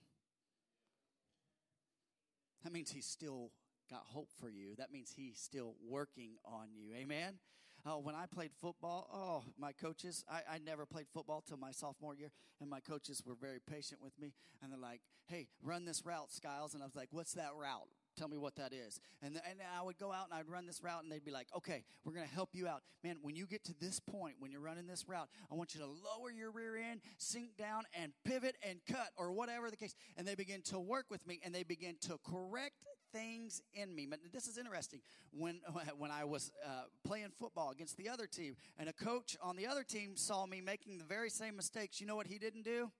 That 2.64 2.72
means 2.72 2.90
He's 2.90 3.06
still 3.06 3.50
got 3.90 4.02
hope 4.06 4.30
for 4.38 4.48
you. 4.48 4.74
That 4.78 4.92
means 4.92 5.12
He's 5.16 5.38
still 5.38 5.74
working 5.86 6.32
on 6.44 6.68
you. 6.72 6.94
Amen? 6.94 7.38
Uh, 7.86 7.92
when 7.92 8.14
I 8.14 8.26
played 8.26 8.50
football, 8.60 9.08
oh, 9.12 9.50
my 9.58 9.72
coaches, 9.72 10.24
I, 10.30 10.54
I 10.54 10.58
never 10.58 10.84
played 10.84 11.06
football 11.12 11.42
till 11.46 11.56
my 11.56 11.72
sophomore 11.72 12.14
year, 12.14 12.30
and 12.60 12.68
my 12.68 12.80
coaches 12.80 13.22
were 13.24 13.34
very 13.40 13.58
patient 13.58 14.02
with 14.02 14.18
me. 14.20 14.34
And 14.62 14.70
they're 14.70 14.78
like, 14.78 15.00
hey, 15.26 15.48
run 15.62 15.84
this 15.84 16.04
route, 16.04 16.30
Skiles. 16.30 16.74
And 16.74 16.82
I 16.82 16.86
was 16.86 16.94
like, 16.94 17.08
what's 17.10 17.32
that 17.34 17.50
route? 17.58 17.88
Tell 18.18 18.28
me 18.28 18.36
what 18.36 18.56
that 18.56 18.72
is. 18.72 19.00
And, 19.22 19.36
the, 19.36 19.40
and 19.48 19.60
I 19.78 19.82
would 19.82 19.96
go 19.96 20.12
out 20.12 20.26
and 20.30 20.38
I'd 20.38 20.48
run 20.48 20.66
this 20.66 20.82
route, 20.82 21.02
and 21.02 21.10
they'd 21.10 21.24
be 21.24 21.30
like, 21.30 21.46
okay, 21.56 21.84
we're 22.04 22.12
going 22.12 22.26
to 22.26 22.34
help 22.34 22.50
you 22.52 22.68
out. 22.68 22.82
Man, 23.02 23.16
when 23.22 23.34
you 23.34 23.46
get 23.46 23.64
to 23.64 23.74
this 23.80 23.98
point, 23.98 24.34
when 24.40 24.50
you're 24.50 24.60
running 24.60 24.86
this 24.86 25.08
route, 25.08 25.28
I 25.50 25.54
want 25.54 25.74
you 25.74 25.80
to 25.80 25.86
lower 25.86 26.30
your 26.30 26.50
rear 26.50 26.76
end, 26.76 27.00
sink 27.16 27.56
down, 27.56 27.84
and 27.94 28.12
pivot 28.24 28.56
and 28.68 28.80
cut, 28.86 29.08
or 29.16 29.32
whatever 29.32 29.70
the 29.70 29.76
case. 29.76 29.94
And 30.16 30.26
they 30.26 30.34
begin 30.34 30.60
to 30.62 30.78
work 30.78 31.06
with 31.08 31.26
me, 31.26 31.40
and 31.44 31.54
they 31.54 31.62
begin 31.62 31.96
to 32.02 32.18
correct 32.24 32.74
things 33.12 33.62
in 33.74 33.94
me. 33.94 34.06
But 34.08 34.20
this 34.32 34.46
is 34.46 34.58
interesting. 34.58 35.00
When 35.32 35.60
when 35.98 36.10
I 36.10 36.24
was 36.24 36.50
uh, 36.64 36.84
playing 37.04 37.30
football 37.38 37.70
against 37.70 37.96
the 37.96 38.08
other 38.08 38.26
team, 38.26 38.56
and 38.78 38.88
a 38.88 38.92
coach 38.92 39.36
on 39.42 39.56
the 39.56 39.66
other 39.66 39.82
team 39.82 40.16
saw 40.16 40.46
me 40.46 40.60
making 40.60 40.98
the 40.98 41.04
very 41.04 41.30
same 41.30 41.56
mistakes, 41.56 42.00
you 42.00 42.06
know 42.06 42.16
what 42.16 42.26
he 42.26 42.38
didn't 42.38 42.62
do? 42.62 42.90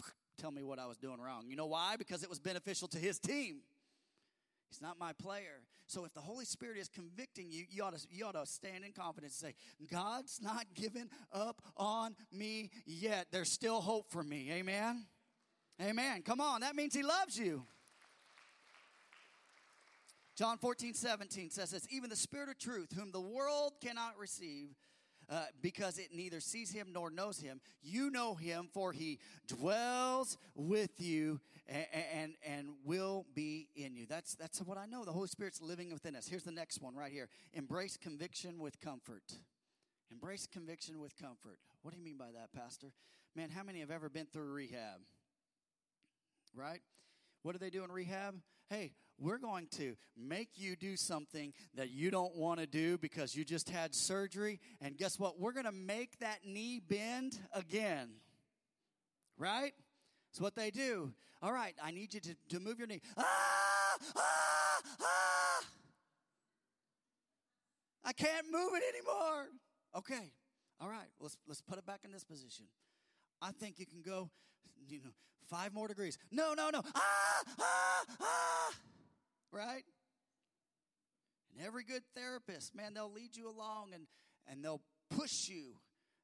Tell 0.38 0.50
me 0.50 0.62
what 0.62 0.78
I 0.78 0.86
was 0.86 0.98
doing 0.98 1.20
wrong. 1.20 1.46
You 1.48 1.56
know 1.56 1.66
why? 1.66 1.96
Because 1.96 2.22
it 2.22 2.28
was 2.28 2.38
beneficial 2.38 2.88
to 2.88 2.98
his 2.98 3.18
team. 3.18 3.60
He's 4.68 4.82
not 4.82 4.98
my 4.98 5.12
player. 5.14 5.62
So 5.86 6.04
if 6.04 6.12
the 6.12 6.20
Holy 6.20 6.44
Spirit 6.44 6.76
is 6.76 6.88
convicting 6.88 7.50
you, 7.50 7.64
you 7.70 7.82
ought 7.82 7.96
to, 7.96 8.06
you 8.10 8.26
ought 8.26 8.32
to 8.34 8.44
stand 8.44 8.84
in 8.84 8.92
confidence 8.92 9.40
and 9.42 9.50
say, 9.50 9.86
God's 9.90 10.40
not 10.42 10.66
given 10.74 11.08
up 11.32 11.62
on 11.76 12.14
me 12.30 12.70
yet. 12.84 13.28
There's 13.32 13.50
still 13.50 13.80
hope 13.80 14.10
for 14.10 14.22
me. 14.22 14.50
Amen? 14.52 15.06
Amen. 15.80 16.22
Come 16.22 16.40
on. 16.40 16.60
That 16.60 16.76
means 16.76 16.94
He 16.94 17.02
loves 17.02 17.38
you. 17.38 17.64
John 20.38 20.56
14, 20.56 20.94
17 20.94 21.50
says 21.50 21.72
this 21.72 21.84
Even 21.90 22.10
the 22.10 22.16
Spirit 22.16 22.48
of 22.48 22.58
truth, 22.58 22.92
whom 22.96 23.10
the 23.10 23.20
world 23.20 23.72
cannot 23.82 24.16
receive, 24.16 24.68
uh, 25.28 25.46
because 25.60 25.98
it 25.98 26.10
neither 26.14 26.38
sees 26.38 26.70
him 26.70 26.90
nor 26.92 27.10
knows 27.10 27.40
him. 27.40 27.60
You 27.82 28.08
know 28.08 28.36
him, 28.36 28.68
for 28.72 28.92
he 28.92 29.18
dwells 29.48 30.38
with 30.54 31.00
you 31.00 31.40
and, 31.66 31.86
and, 32.14 32.34
and 32.46 32.68
will 32.84 33.26
be 33.34 33.66
in 33.74 33.96
you. 33.96 34.06
That's, 34.06 34.36
that's 34.36 34.60
what 34.60 34.78
I 34.78 34.86
know. 34.86 35.04
The 35.04 35.10
Holy 35.10 35.26
Spirit's 35.26 35.60
living 35.60 35.92
within 35.92 36.14
us. 36.14 36.28
Here's 36.28 36.44
the 36.44 36.52
next 36.52 36.80
one 36.80 36.94
right 36.94 37.10
here 37.10 37.28
embrace 37.52 37.96
conviction 37.96 38.60
with 38.60 38.80
comfort. 38.80 39.24
Embrace 40.12 40.46
conviction 40.46 41.00
with 41.00 41.16
comfort. 41.20 41.58
What 41.82 41.90
do 41.90 41.98
you 41.98 42.04
mean 42.04 42.16
by 42.16 42.30
that, 42.32 42.52
Pastor? 42.52 42.92
Man, 43.34 43.50
how 43.50 43.64
many 43.64 43.80
have 43.80 43.90
ever 43.90 44.08
been 44.08 44.26
through 44.26 44.52
rehab? 44.52 45.00
Right? 46.54 46.80
What 47.42 47.52
do 47.52 47.58
they 47.58 47.70
do 47.70 47.82
in 47.82 47.90
rehab? 47.90 48.36
Hey, 48.70 48.92
we're 49.18 49.38
going 49.38 49.66
to 49.72 49.96
make 50.16 50.50
you 50.54 50.76
do 50.76 50.96
something 50.96 51.52
that 51.74 51.90
you 51.90 52.10
don't 52.10 52.36
want 52.36 52.60
to 52.60 52.66
do 52.66 52.98
because 52.98 53.34
you 53.34 53.44
just 53.44 53.68
had 53.68 53.94
surgery. 53.94 54.60
And 54.80 54.96
guess 54.96 55.18
what? 55.18 55.38
We're 55.40 55.52
going 55.52 55.66
to 55.66 55.72
make 55.72 56.18
that 56.20 56.38
knee 56.44 56.80
bend 56.80 57.38
again. 57.52 58.10
Right? 59.36 59.72
That's 60.30 60.40
what 60.40 60.54
they 60.54 60.70
do. 60.70 61.12
All 61.40 61.52
right, 61.52 61.74
I 61.82 61.92
need 61.92 62.14
you 62.14 62.20
to, 62.20 62.34
to 62.50 62.60
move 62.60 62.78
your 62.78 62.88
knee. 62.88 63.00
Ah, 63.16 63.24
ah, 64.16 64.80
ah. 65.00 65.64
I 68.04 68.12
can't 68.12 68.46
move 68.50 68.70
it 68.74 68.82
anymore. 68.94 69.46
Okay. 69.96 70.32
All 70.80 70.88
right, 70.88 71.06
let's 71.20 71.36
let's 71.46 71.60
put 71.60 71.78
it 71.78 71.86
back 71.86 72.00
in 72.04 72.12
this 72.12 72.24
position. 72.24 72.66
I 73.40 73.52
think 73.52 73.78
you 73.78 73.86
can 73.86 74.02
go, 74.02 74.30
you 74.88 74.98
know, 74.98 75.10
five 75.48 75.72
more 75.72 75.86
degrees. 75.86 76.18
No, 76.32 76.54
no, 76.54 76.70
no. 76.70 76.82
Ah, 76.94 77.42
ah, 77.60 78.04
ah 78.20 78.72
right? 79.52 79.84
And 81.52 81.66
every 81.66 81.84
good 81.84 82.02
therapist, 82.14 82.74
man, 82.74 82.94
they'll 82.94 83.12
lead 83.12 83.36
you 83.36 83.48
along 83.48 83.90
and, 83.94 84.06
and 84.50 84.64
they'll 84.64 84.82
push 85.10 85.48
you 85.48 85.76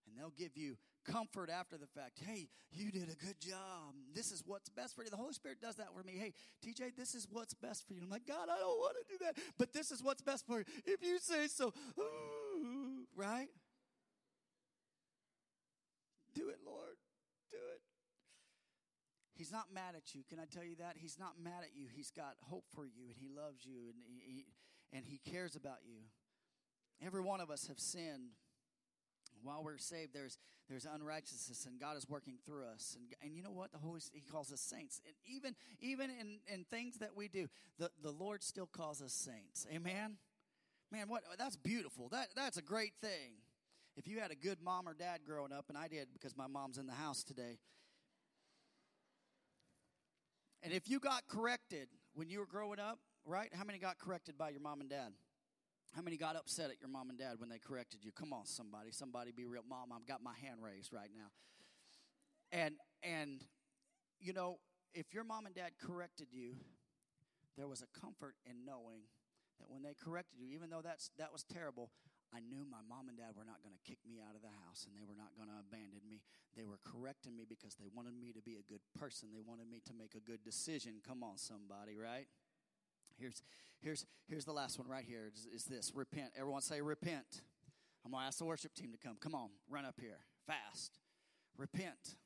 and 0.06 0.18
they'll 0.18 0.34
give 0.36 0.56
you 0.56 0.76
comfort 1.04 1.50
after 1.50 1.76
the 1.76 1.86
fact. 1.86 2.20
Hey, 2.26 2.48
you 2.70 2.90
did 2.90 3.04
a 3.10 3.16
good 3.24 3.40
job. 3.40 3.94
This 4.14 4.32
is 4.32 4.42
what's 4.46 4.68
best 4.68 4.94
for 4.94 5.02
you. 5.02 5.10
The 5.10 5.16
Holy 5.16 5.32
Spirit 5.32 5.60
does 5.60 5.76
that 5.76 5.88
for 5.96 6.02
me. 6.02 6.14
Hey, 6.18 6.32
TJ, 6.64 6.96
this 6.96 7.14
is 7.14 7.26
what's 7.30 7.54
best 7.54 7.86
for 7.86 7.94
you. 7.94 8.00
I'm 8.02 8.10
like, 8.10 8.26
God, 8.26 8.48
I 8.50 8.58
don't 8.58 8.78
want 8.78 8.96
to 8.96 9.18
do 9.18 9.24
that, 9.24 9.36
but 9.58 9.72
this 9.72 9.90
is 9.90 10.02
what's 10.02 10.22
best 10.22 10.46
for 10.46 10.58
you. 10.58 10.64
If 10.84 11.02
you 11.02 11.18
say 11.18 11.46
so, 11.48 11.72
right? 13.16 13.48
Do 16.34 16.48
it, 16.48 16.58
Lord. 16.66 16.83
He's 19.34 19.50
not 19.50 19.72
mad 19.74 19.94
at 19.96 20.14
you. 20.14 20.22
Can 20.28 20.38
I 20.38 20.44
tell 20.44 20.64
you 20.64 20.76
that? 20.76 20.94
He's 20.96 21.18
not 21.18 21.32
mad 21.42 21.62
at 21.62 21.74
you. 21.74 21.88
He's 21.92 22.10
got 22.10 22.34
hope 22.42 22.64
for 22.74 22.86
you 22.86 23.06
and 23.08 23.16
he 23.18 23.28
loves 23.28 23.64
you 23.64 23.90
and 23.90 24.20
he, 24.20 24.46
and 24.92 25.04
he 25.04 25.18
cares 25.30 25.56
about 25.56 25.78
you. 25.84 26.02
Every 27.04 27.20
one 27.20 27.40
of 27.40 27.50
us 27.50 27.66
have 27.66 27.78
sinned. 27.78 28.30
While 29.42 29.62
we're 29.62 29.76
saved, 29.76 30.14
there's 30.14 30.38
there's 30.70 30.86
unrighteousness, 30.86 31.66
and 31.66 31.78
God 31.78 31.98
is 31.98 32.08
working 32.08 32.38
through 32.46 32.64
us. 32.64 32.96
And, 32.96 33.04
and 33.22 33.36
you 33.36 33.42
know 33.42 33.50
what? 33.50 33.72
The 33.72 33.78
Holy 33.78 34.00
He 34.12 34.22
calls 34.22 34.50
us 34.50 34.60
saints. 34.60 35.02
And 35.04 35.14
even 35.26 35.54
even 35.80 36.08
in, 36.08 36.38
in 36.50 36.64
things 36.64 36.96
that 36.98 37.10
we 37.14 37.28
do, 37.28 37.48
the, 37.78 37.90
the 38.02 38.10
Lord 38.10 38.42
still 38.42 38.66
calls 38.66 39.02
us 39.02 39.12
saints. 39.12 39.66
Amen. 39.70 40.16
Man, 40.90 41.08
what 41.08 41.24
that's 41.36 41.56
beautiful. 41.56 42.08
That 42.08 42.28
that's 42.34 42.56
a 42.56 42.62
great 42.62 42.92
thing. 43.02 43.32
If 43.96 44.08
you 44.08 44.18
had 44.18 44.30
a 44.30 44.34
good 44.34 44.62
mom 44.62 44.88
or 44.88 44.94
dad 44.94 45.20
growing 45.26 45.52
up, 45.52 45.66
and 45.68 45.76
I 45.76 45.88
did 45.88 46.08
because 46.14 46.36
my 46.36 46.46
mom's 46.46 46.78
in 46.78 46.86
the 46.86 46.94
house 46.94 47.22
today, 47.22 47.58
and 50.64 50.72
if 50.72 50.88
you 50.88 50.98
got 50.98 51.28
corrected 51.28 51.88
when 52.14 52.30
you 52.30 52.38
were 52.40 52.46
growing 52.46 52.80
up, 52.80 52.98
right? 53.26 53.50
How 53.52 53.64
many 53.64 53.78
got 53.78 53.98
corrected 53.98 54.38
by 54.38 54.48
your 54.48 54.60
mom 54.60 54.80
and 54.80 54.88
dad? 54.88 55.12
How 55.94 56.02
many 56.02 56.16
got 56.16 56.36
upset 56.36 56.70
at 56.70 56.80
your 56.80 56.88
mom 56.88 57.10
and 57.10 57.18
dad 57.18 57.34
when 57.38 57.50
they 57.50 57.58
corrected 57.58 58.00
you? 58.02 58.10
Come 58.10 58.32
on, 58.32 58.46
somebody. 58.46 58.90
Somebody 58.90 59.30
be 59.30 59.44
real. 59.44 59.62
Mom, 59.68 59.92
I've 59.94 60.06
got 60.06 60.22
my 60.22 60.34
hand 60.42 60.60
raised 60.62 60.92
right 60.92 61.10
now. 61.14 61.28
And 62.50 62.76
and 63.02 63.44
you 64.20 64.32
know, 64.32 64.58
if 64.94 65.12
your 65.12 65.22
mom 65.22 65.46
and 65.46 65.54
dad 65.54 65.72
corrected 65.78 66.28
you, 66.32 66.54
there 67.56 67.68
was 67.68 67.82
a 67.82 68.00
comfort 68.00 68.34
in 68.46 68.64
knowing 68.64 69.02
that 69.60 69.70
when 69.70 69.82
they 69.82 69.94
corrected 70.02 70.40
you, 70.40 70.48
even 70.54 70.70
though 70.70 70.82
that's 70.82 71.10
that 71.18 71.30
was 71.30 71.44
terrible, 71.44 71.90
I 72.34 72.42
knew 72.42 72.66
my 72.66 72.82
mom 72.82 73.06
and 73.06 73.14
dad 73.14 73.38
were 73.38 73.46
not 73.46 73.62
going 73.62 73.78
to 73.78 73.82
kick 73.86 74.02
me 74.02 74.18
out 74.18 74.34
of 74.34 74.42
the 74.42 74.50
house 74.66 74.90
and 74.90 74.98
they 74.98 75.06
were 75.06 75.14
not 75.14 75.38
going 75.38 75.46
to 75.46 75.54
abandon 75.62 76.02
me. 76.02 76.18
They 76.58 76.66
were 76.66 76.82
correcting 76.82 77.38
me 77.38 77.46
because 77.46 77.78
they 77.78 77.86
wanted 77.86 78.18
me 78.18 78.34
to 78.34 78.42
be 78.42 78.58
a 78.58 78.66
good 78.66 78.82
person. 78.98 79.30
They 79.30 79.44
wanted 79.44 79.70
me 79.70 79.78
to 79.86 79.94
make 79.94 80.18
a 80.18 80.24
good 80.24 80.42
decision. 80.42 80.98
Come 81.06 81.22
on, 81.22 81.38
somebody, 81.38 81.94
right? 81.94 82.26
Here's, 83.14 83.42
here's, 83.78 84.02
here's 84.26 84.44
the 84.44 84.52
last 84.52 84.82
one 84.82 84.88
right 84.88 85.06
here 85.06 85.30
is, 85.30 85.46
is 85.46 85.64
this 85.64 85.94
repent. 85.94 86.34
Everyone 86.34 86.60
say 86.60 86.82
repent. 86.82 87.46
I'm 88.04 88.10
going 88.10 88.22
to 88.22 88.26
ask 88.26 88.42
the 88.42 88.50
worship 88.50 88.74
team 88.74 88.90
to 88.90 88.98
come. 88.98 89.16
Come 89.22 89.34
on, 89.34 89.54
run 89.70 89.86
up 89.86 89.96
here 90.00 90.26
fast. 90.46 90.98
Repent. 91.56 92.18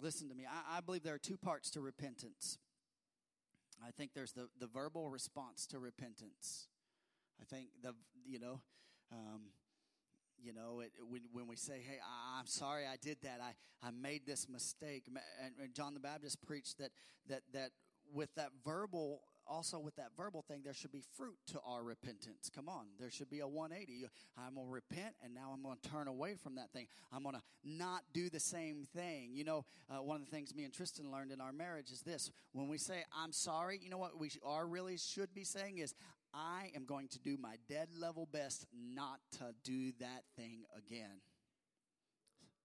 Listen 0.00 0.28
to 0.28 0.34
me. 0.34 0.44
I, 0.44 0.78
I 0.78 0.80
believe 0.80 1.02
there 1.02 1.14
are 1.14 1.18
two 1.18 1.36
parts 1.36 1.70
to 1.70 1.80
repentance. 1.80 2.58
I 3.84 3.90
think 3.90 4.12
there's 4.14 4.32
the, 4.32 4.48
the 4.60 4.66
verbal 4.66 5.08
response 5.08 5.66
to 5.68 5.78
repentance. 5.78 6.68
I 7.40 7.44
think 7.44 7.68
the 7.82 7.94
you 8.26 8.38
know, 8.38 8.60
um, 9.12 9.42
you 10.42 10.52
know, 10.52 10.80
it, 10.80 10.92
when 11.08 11.22
when 11.32 11.46
we 11.46 11.56
say, 11.56 11.80
"Hey, 11.86 11.98
I, 12.02 12.40
am 12.40 12.46
sorry, 12.46 12.84
I 12.86 12.96
did 13.00 13.18
that. 13.22 13.40
I 13.42 13.54
I 13.86 13.90
made 13.90 14.26
this 14.26 14.48
mistake," 14.48 15.04
and, 15.06 15.18
and 15.60 15.74
John 15.74 15.94
the 15.94 16.00
Baptist 16.00 16.42
preached 16.42 16.78
that 16.78 16.90
that 17.28 17.42
that 17.52 17.70
with 18.12 18.34
that 18.36 18.50
verbal 18.64 19.22
also 19.46 19.78
with 19.78 19.96
that 19.96 20.10
verbal 20.16 20.42
thing, 20.42 20.62
there 20.64 20.74
should 20.74 20.92
be 20.92 21.02
fruit 21.16 21.36
to 21.48 21.60
our 21.66 21.82
repentance. 21.82 22.50
Come 22.54 22.68
on, 22.68 22.86
there 22.98 23.10
should 23.10 23.30
be 23.30 23.40
a 23.40 23.46
180. 23.46 24.06
I'm 24.36 24.54
going 24.54 24.66
to 24.66 24.72
repent, 24.72 25.14
and 25.22 25.34
now 25.34 25.50
I'm 25.52 25.62
going 25.62 25.76
to 25.82 25.90
turn 25.90 26.08
away 26.08 26.34
from 26.34 26.56
that 26.56 26.70
thing. 26.72 26.86
I'm 27.12 27.22
going 27.22 27.34
to 27.34 27.42
not 27.64 28.02
do 28.12 28.30
the 28.30 28.40
same 28.40 28.86
thing. 28.94 29.30
You 29.34 29.44
know, 29.44 29.64
uh, 29.90 30.02
one 30.02 30.20
of 30.20 30.24
the 30.26 30.30
things 30.30 30.54
me 30.54 30.64
and 30.64 30.72
Tristan 30.72 31.10
learned 31.10 31.32
in 31.32 31.40
our 31.40 31.52
marriage 31.52 31.90
is 31.90 32.02
this 32.02 32.30
when 32.52 32.68
we 32.68 32.78
say, 32.78 33.04
I'm 33.16 33.32
sorry, 33.32 33.78
you 33.82 33.90
know 33.90 33.98
what 33.98 34.18
we 34.18 34.30
are 34.44 34.66
really 34.66 34.96
should 34.96 35.34
be 35.34 35.44
saying 35.44 35.78
is, 35.78 35.94
I 36.34 36.70
am 36.74 36.84
going 36.84 37.08
to 37.08 37.18
do 37.20 37.36
my 37.40 37.56
dead 37.68 37.88
level 37.96 38.28
best 38.30 38.66
not 38.74 39.20
to 39.38 39.54
do 39.62 39.92
that 40.00 40.24
thing 40.36 40.64
again. 40.76 41.20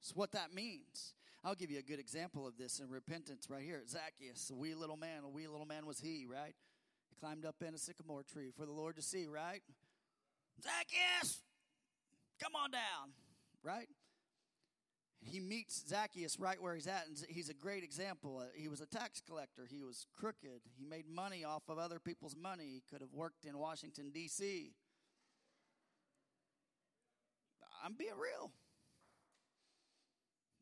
So, 0.01 0.13
what 0.15 0.31
that 0.31 0.53
means. 0.53 1.13
I'll 1.43 1.55
give 1.55 1.71
you 1.71 1.79
a 1.79 1.83
good 1.83 1.99
example 1.99 2.45
of 2.45 2.57
this 2.57 2.79
in 2.79 2.89
repentance 2.89 3.49
right 3.49 3.63
here. 3.63 3.81
Zacchaeus, 3.87 4.49
a 4.49 4.55
wee 4.55 4.75
little 4.75 4.97
man, 4.97 5.23
a 5.23 5.29
wee 5.29 5.47
little 5.47 5.65
man 5.65 5.85
was 5.85 5.99
he, 5.99 6.25
right? 6.29 6.53
He 7.09 7.15
climbed 7.17 7.45
up 7.45 7.55
in 7.65 7.73
a 7.73 7.77
sycamore 7.77 8.23
tree 8.23 8.51
for 8.55 8.65
the 8.65 8.73
Lord 8.73 8.97
to 8.97 9.01
see, 9.01 9.25
right? 9.25 9.61
Zacchaeus, 10.61 11.41
come 12.43 12.51
on 12.61 12.71
down, 12.71 13.13
right? 13.63 13.87
He 15.21 15.39
meets 15.39 15.83
Zacchaeus 15.87 16.39
right 16.39 16.61
where 16.61 16.75
he's 16.75 16.87
at, 16.87 17.05
and 17.07 17.17
he's 17.27 17.49
a 17.49 17.53
great 17.53 17.83
example. 17.83 18.39
Uh, 18.41 18.45
he 18.55 18.69
was 18.69 18.79
a 18.79 18.85
tax 18.85 19.21
collector. 19.25 19.67
He 19.69 19.81
was 19.81 20.07
crooked. 20.17 20.61
He 20.77 20.85
made 20.85 21.07
money 21.09 21.43
off 21.43 21.63
of 21.67 21.77
other 21.77 21.99
people's 21.99 22.35
money. 22.35 22.65
He 22.65 22.83
could 22.89 23.01
have 23.01 23.13
worked 23.13 23.45
in 23.45 23.57
Washington, 23.57 24.11
D.C. 24.13 24.71
I'm 27.83 27.93
being 27.93 28.17
real. 28.17 28.51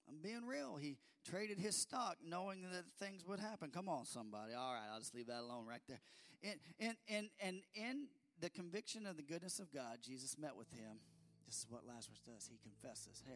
I'm 0.10 0.22
being 0.22 0.45
real. 0.45 0.78
He 0.78 0.97
traded 1.30 1.60
his 1.60 1.76
stock 1.76 2.18
knowing 2.26 2.64
that 2.72 2.86
things 2.99 3.26
would 3.28 3.39
happen. 3.39 3.70
Come 3.70 3.89
on, 3.89 4.05
somebody. 4.05 4.53
All 4.53 4.74
right, 4.74 4.88
I'll 4.91 4.99
just 4.99 5.14
leave 5.14 5.28
that 5.28 5.41
alone 5.41 5.66
right 5.68 5.82
there. 5.88 5.99
And, 6.43 6.60
and, 6.80 6.97
and, 7.10 7.30
and 7.39 7.62
in 7.76 8.08
the 8.39 8.49
conviction 8.49 9.05
of 9.05 9.18
the 9.18 9.24
goodness 9.24 9.60
of 9.60 9.72
God, 9.72 9.97
Jesus 10.01 10.38
met 10.38 10.55
with 10.55 10.72
him. 10.72 10.97
This 11.45 11.60
is 11.60 11.66
what 11.70 11.82
Lazarus 11.88 12.22
does. 12.26 12.49
He 12.49 12.58
confesses, 12.62 13.24
Hey, 13.26 13.36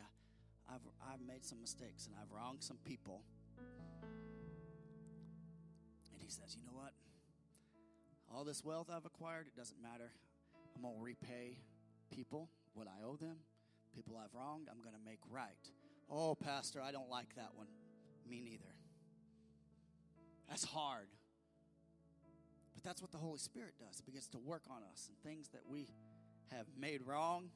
I've, 0.74 1.14
I've 1.14 1.22
made 1.22 1.44
some 1.44 1.60
mistakes 1.60 2.08
and 2.08 2.16
I've 2.20 2.32
wronged 2.32 2.64
some 2.64 2.78
people. 2.86 3.24
And 6.14 6.22
he 6.22 6.30
says, 6.30 6.56
You 6.58 6.64
know 6.66 6.74
what? 6.74 6.94
All 8.34 8.46
this 8.46 8.64
wealth 8.64 8.90
I've 8.90 9.06
acquired, 9.06 9.48
it 9.48 9.56
doesn't 9.58 9.82
matter. 9.82 10.12
I'm 10.76 10.84
going 10.84 10.96
to 10.96 11.02
repay 11.02 11.58
people 12.10 12.50
what 12.74 12.88
I 12.88 13.04
owe 13.06 13.18
them, 13.18 13.38
people 13.94 14.18
I've 14.18 14.34
wronged, 14.34 14.68
I'm 14.72 14.82
going 14.82 14.96
to 14.96 15.06
make 15.06 15.20
right. 15.30 15.70
Oh, 16.10 16.36
Pastor, 16.36 16.82
I 16.82 16.92
don't 16.92 17.10
like 17.10 17.36
that 17.36 17.50
one. 17.56 17.68
Me 18.30 18.42
neither. 18.42 18.74
That's 20.50 20.64
hard. 20.64 21.08
But 22.74 22.84
that's 22.84 23.02
what 23.02 23.12
the 23.12 23.18
Holy 23.18 23.40
Spirit 23.40 23.74
does. 23.80 24.00
It 24.00 24.06
begins 24.06 24.28
to 24.30 24.40
work 24.40 24.64
on 24.70 24.82
us 24.92 25.10
and 25.10 25.18
things 25.20 25.50
that 25.50 25.62
we 25.68 25.88
have 26.52 26.66
made 26.78 27.02
wrong, 27.06 27.50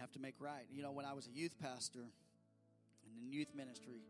have 0.00 0.12
to 0.12 0.20
make 0.20 0.34
right. 0.38 0.66
You 0.70 0.82
know, 0.82 0.92
when 0.92 1.04
I 1.04 1.12
was 1.12 1.26
a 1.26 1.30
youth 1.30 1.54
pastor 1.60 2.00
and 2.00 3.22
in 3.22 3.32
youth 3.32 3.54
ministry, 3.54 4.02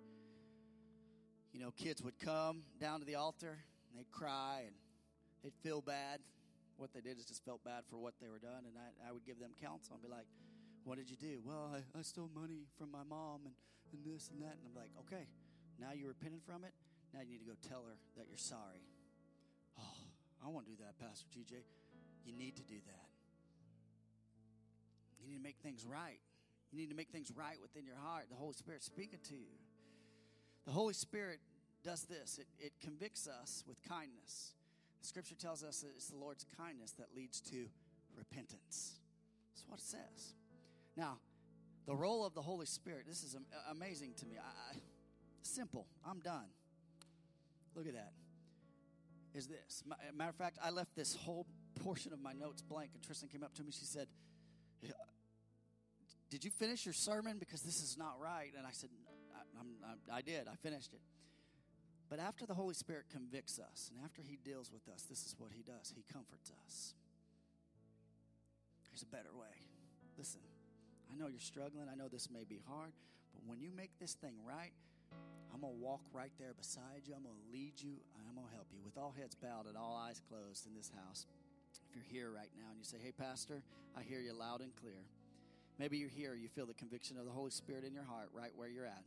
you 1.53 1.61
know, 1.61 1.71
kids 1.71 2.03
would 2.03 2.19
come 2.19 2.63
down 2.81 3.01
to 3.01 3.07
the 3.07 3.15
altar 3.15 3.59
and 3.89 3.99
they'd 3.99 4.11
cry 4.11 4.63
and 4.67 4.75
they'd 5.43 5.57
feel 5.63 5.81
bad. 5.81 6.21
What 6.77 6.93
they 6.93 7.01
did 7.01 7.19
is 7.19 7.25
just 7.25 7.45
felt 7.45 7.65
bad 7.65 7.85
for 7.89 7.97
what 7.97 8.13
they 8.21 8.29
were 8.29 8.39
done, 8.39 8.69
and 8.69 8.77
I, 8.77 9.09
I 9.09 9.13
would 9.13 9.25
give 9.25 9.41
them 9.41 9.53
counsel. 9.65 9.97
I'd 9.97 10.05
be 10.05 10.13
like, 10.13 10.29
what 10.85 10.99
did 10.99 11.09
you 11.09 11.17
do? 11.17 11.41
Well, 11.43 11.73
I, 11.73 11.81
I 11.99 12.03
stole 12.03 12.29
money 12.35 12.69
from 12.77 12.93
my 12.93 13.03
mom 13.03 13.49
and, 13.49 13.55
and 13.97 14.05
this 14.05 14.29
and 14.29 14.43
that. 14.43 14.61
And 14.61 14.69
I'm 14.69 14.77
like, 14.77 14.93
Okay, 15.09 15.25
now 15.81 15.97
you 15.97 16.07
repented 16.07 16.45
from 16.45 16.65
it. 16.65 16.73
Now 17.15 17.21
you 17.25 17.33
need 17.33 17.41
to 17.41 17.49
go 17.49 17.57
tell 17.65 17.83
her 17.89 17.97
that 18.17 18.29
you're 18.29 18.37
sorry. 18.37 18.85
Oh, 19.81 19.97
I 20.45 20.49
won't 20.49 20.67
do 20.67 20.77
that, 20.85 21.01
Pastor 21.01 21.25
TJ. 21.33 21.65
You 22.25 22.37
need 22.37 22.57
to 22.57 22.63
do 22.63 22.77
that. 22.87 23.09
You 25.27 25.33
need 25.33 25.39
to 25.39 25.43
make 25.43 25.59
things 25.63 25.85
right. 25.85 26.21
You 26.71 26.79
need 26.79 26.91
to 26.91 26.97
make 26.97 27.11
things 27.11 27.33
right 27.35 27.57
within 27.61 27.85
your 27.85 27.97
heart. 27.97 28.27
The 28.31 28.37
Holy 28.37 28.53
Spirit 28.53 28.83
speaking 28.83 29.19
to 29.29 29.35
you. 29.35 29.59
The 30.67 30.73
Holy 30.73 30.95
Spirit 30.95 31.41
does 31.85 32.03
this 32.05 32.39
it, 32.39 32.47
it 32.59 32.73
convicts 32.81 33.29
us 33.29 33.65
with 33.67 33.83
kindness. 33.89 34.55
The 35.01 35.07
scripture 35.07 35.35
tells 35.35 35.63
us 35.63 35.81
that 35.81 35.91
it's 35.97 36.09
the 36.09 36.17
Lord's 36.17 36.45
kindness 36.57 36.93
that 36.93 37.09
leads 37.15 37.41
to 37.43 37.67
repentance. 38.17 38.95
That's 39.53 39.65
what 39.69 39.79
it 39.79 39.85
says. 39.85 40.35
Now, 40.97 41.19
the 41.87 41.95
role 41.95 42.25
of 42.25 42.35
the 42.35 42.43
Holy 42.43 42.67
Spirit, 42.67 43.05
this 43.07 43.23
is 43.23 43.37
amazing 43.71 44.15
to 44.19 44.27
me. 44.27 44.37
I, 44.39 44.75
I, 44.75 44.79
simple. 45.43 45.87
I'm 46.05 46.21
done. 46.21 46.47
Look 47.75 47.87
at 47.87 47.95
that. 47.95 48.13
Is 49.35 49.47
this. 49.47 49.85
Matter 50.15 50.31
of 50.31 50.37
fact, 50.37 50.59
I 50.65 50.71
left 50.71 50.97
this 50.97 51.15
whole 51.15 51.47
portion 51.83 52.13
of 52.13 52.21
my 52.21 52.33
notes 52.33 52.63
blank, 52.63 52.91
and 52.95 53.03
Tristan 53.03 53.29
came 53.29 53.43
up 53.43 53.55
to 53.55 53.63
me. 53.63 53.71
She 53.71 53.85
said, 53.85 54.09
Did 56.31 56.45
you 56.45 56.51
finish 56.51 56.85
your 56.85 56.95
sermon? 56.95 57.39
Because 57.39 57.63
this 57.63 57.83
is 57.83 57.97
not 57.99 58.19
right. 58.21 58.53
And 58.57 58.67
I 58.67 58.71
said, 58.73 58.91
I, 59.35 60.15
I, 60.15 60.19
I 60.19 60.23
did. 60.23 60.49
I 60.49 60.57
finished 60.57 60.93
it. 60.93 61.01
But 62.09 62.21
after 62.21 62.47
the 62.47 62.55
Holy 62.55 62.75
Spirit 62.75 63.07
convicts 63.11 63.59
us 63.59 63.91
and 63.91 64.05
after 64.05 64.23
He 64.23 64.39
deals 64.45 64.71
with 64.73 64.87
us, 64.93 65.03
this 65.11 65.27
is 65.27 65.35
what 65.39 65.51
He 65.53 65.63
does 65.63 65.93
He 65.95 66.05
comforts 66.13 66.53
us. 66.65 66.95
There's 68.91 69.03
a 69.03 69.13
better 69.13 69.35
way. 69.35 69.53
Listen, 70.17 70.41
I 71.13 71.17
know 71.17 71.29
you're 71.29 71.41
struggling. 71.41 71.89
I 71.91 71.97
know 71.97 72.09
this 72.09 72.31
may 72.31 72.45
be 72.45 72.61
hard, 72.67 72.93
but 73.35 73.43
when 73.47 73.61
you 73.61 73.71
make 73.75 73.91
this 74.01 74.15
thing 74.15 74.35
right, 74.47 74.73
I'm 75.53 75.61
going 75.61 75.75
to 75.75 75.83
walk 75.83 76.01
right 76.13 76.33
there 76.39 76.55
beside 76.57 77.05
you. 77.05 77.15
I'm 77.15 77.23
going 77.23 77.37
to 77.37 77.53
lead 77.53 77.75
you. 77.77 78.01
I'm 78.17 78.35
going 78.35 78.49
to 78.49 78.55
help 78.55 78.69
you. 78.73 78.81
With 78.85 78.97
all 78.97 79.15
heads 79.17 79.35
bowed 79.35 79.67
and 79.67 79.77
all 79.77 79.97
eyes 79.97 80.21
closed 80.29 80.67
in 80.67 80.75
this 80.75 80.91
house, 80.95 81.27
if 81.91 81.95
you're 81.95 82.09
here 82.09 82.31
right 82.31 82.51
now 82.57 82.71
and 82.71 82.79
you 82.79 82.85
say, 82.85 82.97
Hey, 83.03 83.13
Pastor, 83.13 83.63
I 83.97 84.03
hear 84.03 84.21
you 84.21 84.33
loud 84.33 84.61
and 84.61 84.75
clear. 84.77 85.05
Maybe 85.79 85.99
you're 85.99 86.09
here, 86.09 86.35
you 86.35 86.49
feel 86.49 86.67
the 86.67 86.75
conviction 86.75 87.19
of 87.19 87.25
the 87.25 87.31
Holy 87.31 87.51
Spirit 87.51 87.85
in 87.85 87.93
your 87.93 88.05
heart 88.05 88.31
right 88.33 88.51
where 88.57 88.69
you're 88.69 88.87
at. 88.87 89.03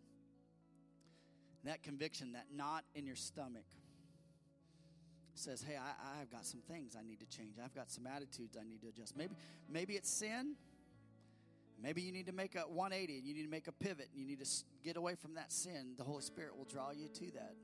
That 1.66 1.84
conviction, 1.84 2.34
that 2.34 2.46
knot 2.56 2.84
in 2.96 3.06
your 3.06 3.16
stomach, 3.16 3.66
says, 5.34 5.64
Hey, 5.68 5.76
I, 5.76 6.22
I've 6.22 6.30
got 6.30 6.46
some 6.46 6.62
things 6.62 6.96
I 6.98 7.06
need 7.06 7.20
to 7.20 7.26
change. 7.26 7.56
I've 7.64 7.74
got 7.74 7.92
some 7.92 8.06
attitudes 8.06 8.56
I 8.60 8.64
need 8.68 8.82
to 8.82 8.88
adjust. 8.90 9.18
Maybe, 9.18 9.34
maybe 9.70 9.94
it's 9.96 10.10
sin. 10.10 10.56
Maybe 11.82 12.02
you 12.02 12.12
need 12.12 12.28
to 12.28 12.34
make 12.34 12.56
a 12.56 12.62
180 12.62 13.20
and 13.20 13.28
you 13.28 13.34
need 13.34 13.44
to 13.44 13.50
make 13.50 13.68
a 13.68 13.72
pivot 13.72 14.10
and 14.12 14.22
you 14.22 14.28
need 14.28 14.44
to 14.44 14.50
get 14.84 14.98
away 14.98 15.16
from 15.16 15.36
that 15.36 15.52
sin. 15.52 15.94
The 15.98 16.04
Holy 16.04 16.22
Spirit 16.22 16.58
will 16.58 16.66
draw 16.66 16.92
you 16.92 17.08
to 17.08 17.32
that. 17.32 17.56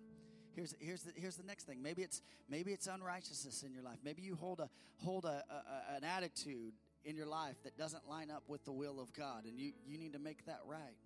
Here's, 0.55 0.73
here's, 0.79 1.03
the, 1.03 1.11
here's 1.15 1.35
the 1.35 1.43
next 1.43 1.65
thing. 1.65 1.81
Maybe 1.81 2.01
it's, 2.01 2.21
maybe 2.49 2.71
it's 2.71 2.87
unrighteousness 2.87 3.63
in 3.63 3.73
your 3.73 3.83
life. 3.83 3.97
Maybe 4.05 4.21
you 4.21 4.35
hold, 4.35 4.61
a, 4.61 4.69
hold 5.03 5.25
a, 5.25 5.43
a, 5.49 5.95
an 5.97 6.05
attitude 6.05 6.73
in 7.05 7.15
your 7.15 7.27
life 7.27 7.55
that 7.63 7.77
doesn't 7.77 8.09
line 8.09 8.31
up 8.31 8.43
with 8.47 8.65
the 8.65 8.71
will 8.71 8.99
of 8.99 9.13
God 9.13 9.45
and 9.45 9.59
you, 9.59 9.71
you 9.87 9.97
need 9.97 10.13
to 10.13 10.19
make 10.19 10.45
that 10.47 10.59
right. 10.65 10.97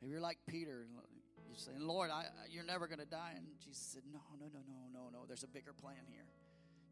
Maybe 0.00 0.12
you're 0.12 0.20
like 0.20 0.38
Peter 0.46 0.86
you're 1.50 1.58
saying, 1.58 1.80
Lord, 1.80 2.10
I, 2.10 2.26
you're 2.48 2.64
never 2.64 2.86
going 2.86 3.00
to 3.00 3.10
die. 3.10 3.32
And 3.34 3.44
Jesus 3.58 3.82
said, 3.82 4.02
No, 4.12 4.20
no, 4.38 4.46
no, 4.46 4.60
no, 4.68 4.86
no, 4.92 5.10
no. 5.12 5.18
There's 5.26 5.42
a 5.42 5.48
bigger 5.48 5.72
plan 5.72 6.06
here. 6.08 6.24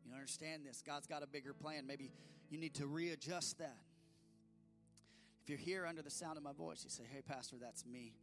You 0.05 0.13
understand 0.15 0.67
this? 0.67 0.83
God's 0.85 1.07
got 1.07 1.23
a 1.23 1.29
bigger 1.29 1.53
plan. 1.55 1.87
Maybe 1.87 2.11
you 2.51 2.59
need 2.59 2.75
to 2.75 2.87
readjust 2.87 3.59
that. 3.59 3.79
If 5.45 5.49
you're 5.49 5.59
here 5.59 5.87
under 5.87 6.03
the 6.03 6.11
sound 6.11 6.37
of 6.37 6.43
my 6.43 6.53
voice, 6.53 6.83
you 6.83 6.91
say, 6.91 7.05
Hey, 7.09 7.23
Pastor, 7.23 7.57
that's 7.61 7.87
me. 7.87 8.15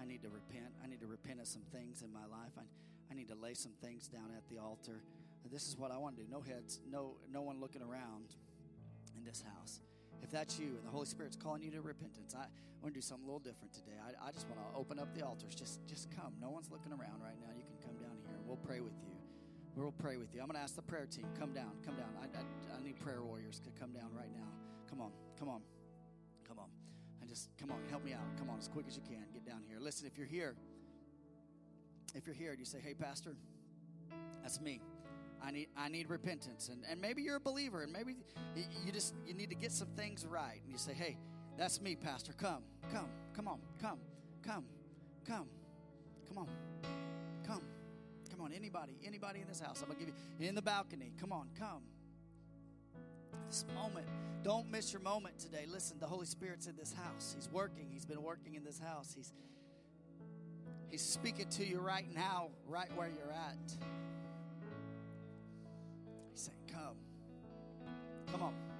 I 0.00 0.04
need 0.04 0.22
to 0.22 0.28
repent. 0.28 0.70
I 0.84 0.86
need 0.86 1.00
to 1.00 1.08
repent 1.08 1.40
of 1.40 1.48
some 1.48 1.62
things 1.72 2.02
in 2.02 2.12
my 2.12 2.26
life. 2.30 2.52
I, 2.56 2.62
I 3.10 3.14
need 3.14 3.28
to 3.28 3.34
lay 3.34 3.54
some 3.54 3.72
things 3.82 4.06
down 4.06 4.30
at 4.36 4.48
the 4.48 4.62
altar. 4.62 5.02
This 5.50 5.66
is 5.66 5.76
what 5.76 5.90
I 5.90 5.98
want 5.98 6.16
to 6.16 6.22
do. 6.22 6.28
No 6.30 6.40
heads, 6.40 6.78
no, 6.88 7.16
no 7.30 7.42
one 7.42 7.60
looking 7.60 7.82
around 7.82 8.36
in 9.22 9.28
this 9.30 9.42
house. 9.54 9.80
If 10.22 10.30
that's 10.30 10.58
you 10.58 10.74
and 10.78 10.84
the 10.86 10.90
Holy 10.90 11.06
Spirit's 11.06 11.36
calling 11.36 11.62
you 11.62 11.70
to 11.70 11.80
repentance, 11.80 12.34
I 12.34 12.46
want 12.82 12.94
to 12.94 12.98
do 12.98 13.02
something 13.02 13.24
a 13.24 13.26
little 13.26 13.42
different 13.42 13.72
today. 13.72 13.94
I, 14.02 14.28
I 14.28 14.30
just 14.32 14.46
want 14.50 14.58
to 14.58 14.78
open 14.78 14.98
up 14.98 15.14
the 15.14 15.22
altars. 15.22 15.54
Just, 15.54 15.86
just 15.86 16.10
come. 16.10 16.34
No 16.40 16.50
one's 16.50 16.70
looking 16.70 16.92
around 16.92 17.22
right 17.22 17.38
now. 17.38 17.54
You 17.54 17.62
can 17.62 17.78
come 17.82 17.96
down 18.02 18.18
here 18.26 18.34
and 18.34 18.46
we'll 18.46 18.62
pray 18.62 18.80
with 18.80 18.98
you. 19.02 19.14
We'll 19.74 19.94
pray 19.94 20.16
with 20.16 20.34
you. 20.34 20.42
I'm 20.42 20.46
going 20.46 20.58
to 20.58 20.62
ask 20.62 20.76
the 20.76 20.82
prayer 20.82 21.06
team, 21.06 21.26
come 21.38 21.54
down, 21.54 21.72
come 21.84 21.96
down. 21.96 22.10
I, 22.20 22.26
I, 22.36 22.42
I 22.76 22.82
need 22.82 23.00
prayer 23.00 23.22
warriors 23.22 23.58
to 23.60 23.70
come 23.78 23.92
down 23.92 24.10
right 24.14 24.30
now. 24.34 24.50
Come 24.90 25.00
on, 25.00 25.10
come 25.38 25.48
on. 25.48 25.62
Come 26.46 26.58
on. 26.58 26.68
And 27.20 27.30
just 27.30 27.48
come 27.56 27.70
on, 27.70 27.78
help 27.88 28.04
me 28.04 28.12
out. 28.12 28.26
Come 28.36 28.50
on, 28.50 28.58
as 28.58 28.68
quick 28.68 28.84
as 28.86 28.96
you 28.96 29.02
can. 29.02 29.24
Get 29.32 29.46
down 29.46 29.62
here. 29.66 29.78
Listen, 29.80 30.06
if 30.06 30.18
you're 30.18 30.26
here, 30.26 30.54
if 32.14 32.26
you're 32.26 32.36
here 32.36 32.50
and 32.50 32.58
you 32.58 32.66
say, 32.66 32.78
hey, 32.84 32.92
Pastor, 32.92 33.34
that's 34.42 34.60
me. 34.60 34.80
I 35.44 35.50
need 35.50 35.68
I 35.76 35.88
need 35.88 36.08
repentance. 36.08 36.68
And 36.68 36.84
and 36.88 37.00
maybe 37.00 37.22
you're 37.22 37.36
a 37.36 37.40
believer 37.40 37.82
and 37.82 37.92
maybe 37.92 38.16
you 38.84 38.92
just 38.92 39.14
you 39.26 39.34
need 39.34 39.50
to 39.50 39.56
get 39.56 39.72
some 39.72 39.88
things 39.96 40.26
right. 40.26 40.60
And 40.62 40.70
you 40.70 40.78
say, 40.78 40.92
"Hey, 40.92 41.18
that's 41.56 41.80
me, 41.80 41.96
pastor. 41.96 42.32
Come. 42.32 42.62
Come. 42.92 43.08
Come 43.34 43.48
on. 43.48 43.58
Come. 43.80 43.98
Come. 44.42 44.64
Come. 45.26 45.46
Come 46.28 46.38
on. 46.38 46.48
Come. 47.46 47.62
Come 48.30 48.40
on. 48.40 48.52
Anybody, 48.52 48.98
anybody 49.04 49.40
in 49.40 49.48
this 49.48 49.60
house. 49.60 49.80
I'm 49.82 49.88
going 49.88 49.98
to 49.98 50.06
give 50.06 50.14
you 50.38 50.48
in 50.48 50.54
the 50.54 50.62
balcony. 50.62 51.12
Come 51.20 51.32
on. 51.32 51.48
Come. 51.58 51.82
This 53.48 53.64
moment. 53.74 54.06
Don't 54.42 54.70
miss 54.70 54.92
your 54.92 55.02
moment 55.02 55.38
today. 55.38 55.66
Listen, 55.68 55.98
the 56.00 56.06
Holy 56.06 56.26
Spirit's 56.26 56.66
in 56.66 56.76
this 56.76 56.92
house. 56.92 57.34
He's 57.36 57.48
working. 57.52 57.88
He's 57.92 58.04
been 58.04 58.22
working 58.22 58.54
in 58.54 58.64
this 58.64 58.80
house. 58.80 59.12
He's 59.14 59.32
He's 60.90 61.02
speaking 61.02 61.48
to 61.48 61.64
you 61.64 61.78
right 61.78 62.04
now, 62.14 62.50
right 62.68 62.94
where 62.96 63.08
you're 63.08 63.32
at. 63.32 64.11
He's 66.32 66.40
saying, 66.42 66.58
Come. 66.72 66.96
Come 68.30 68.42
on. 68.42 68.71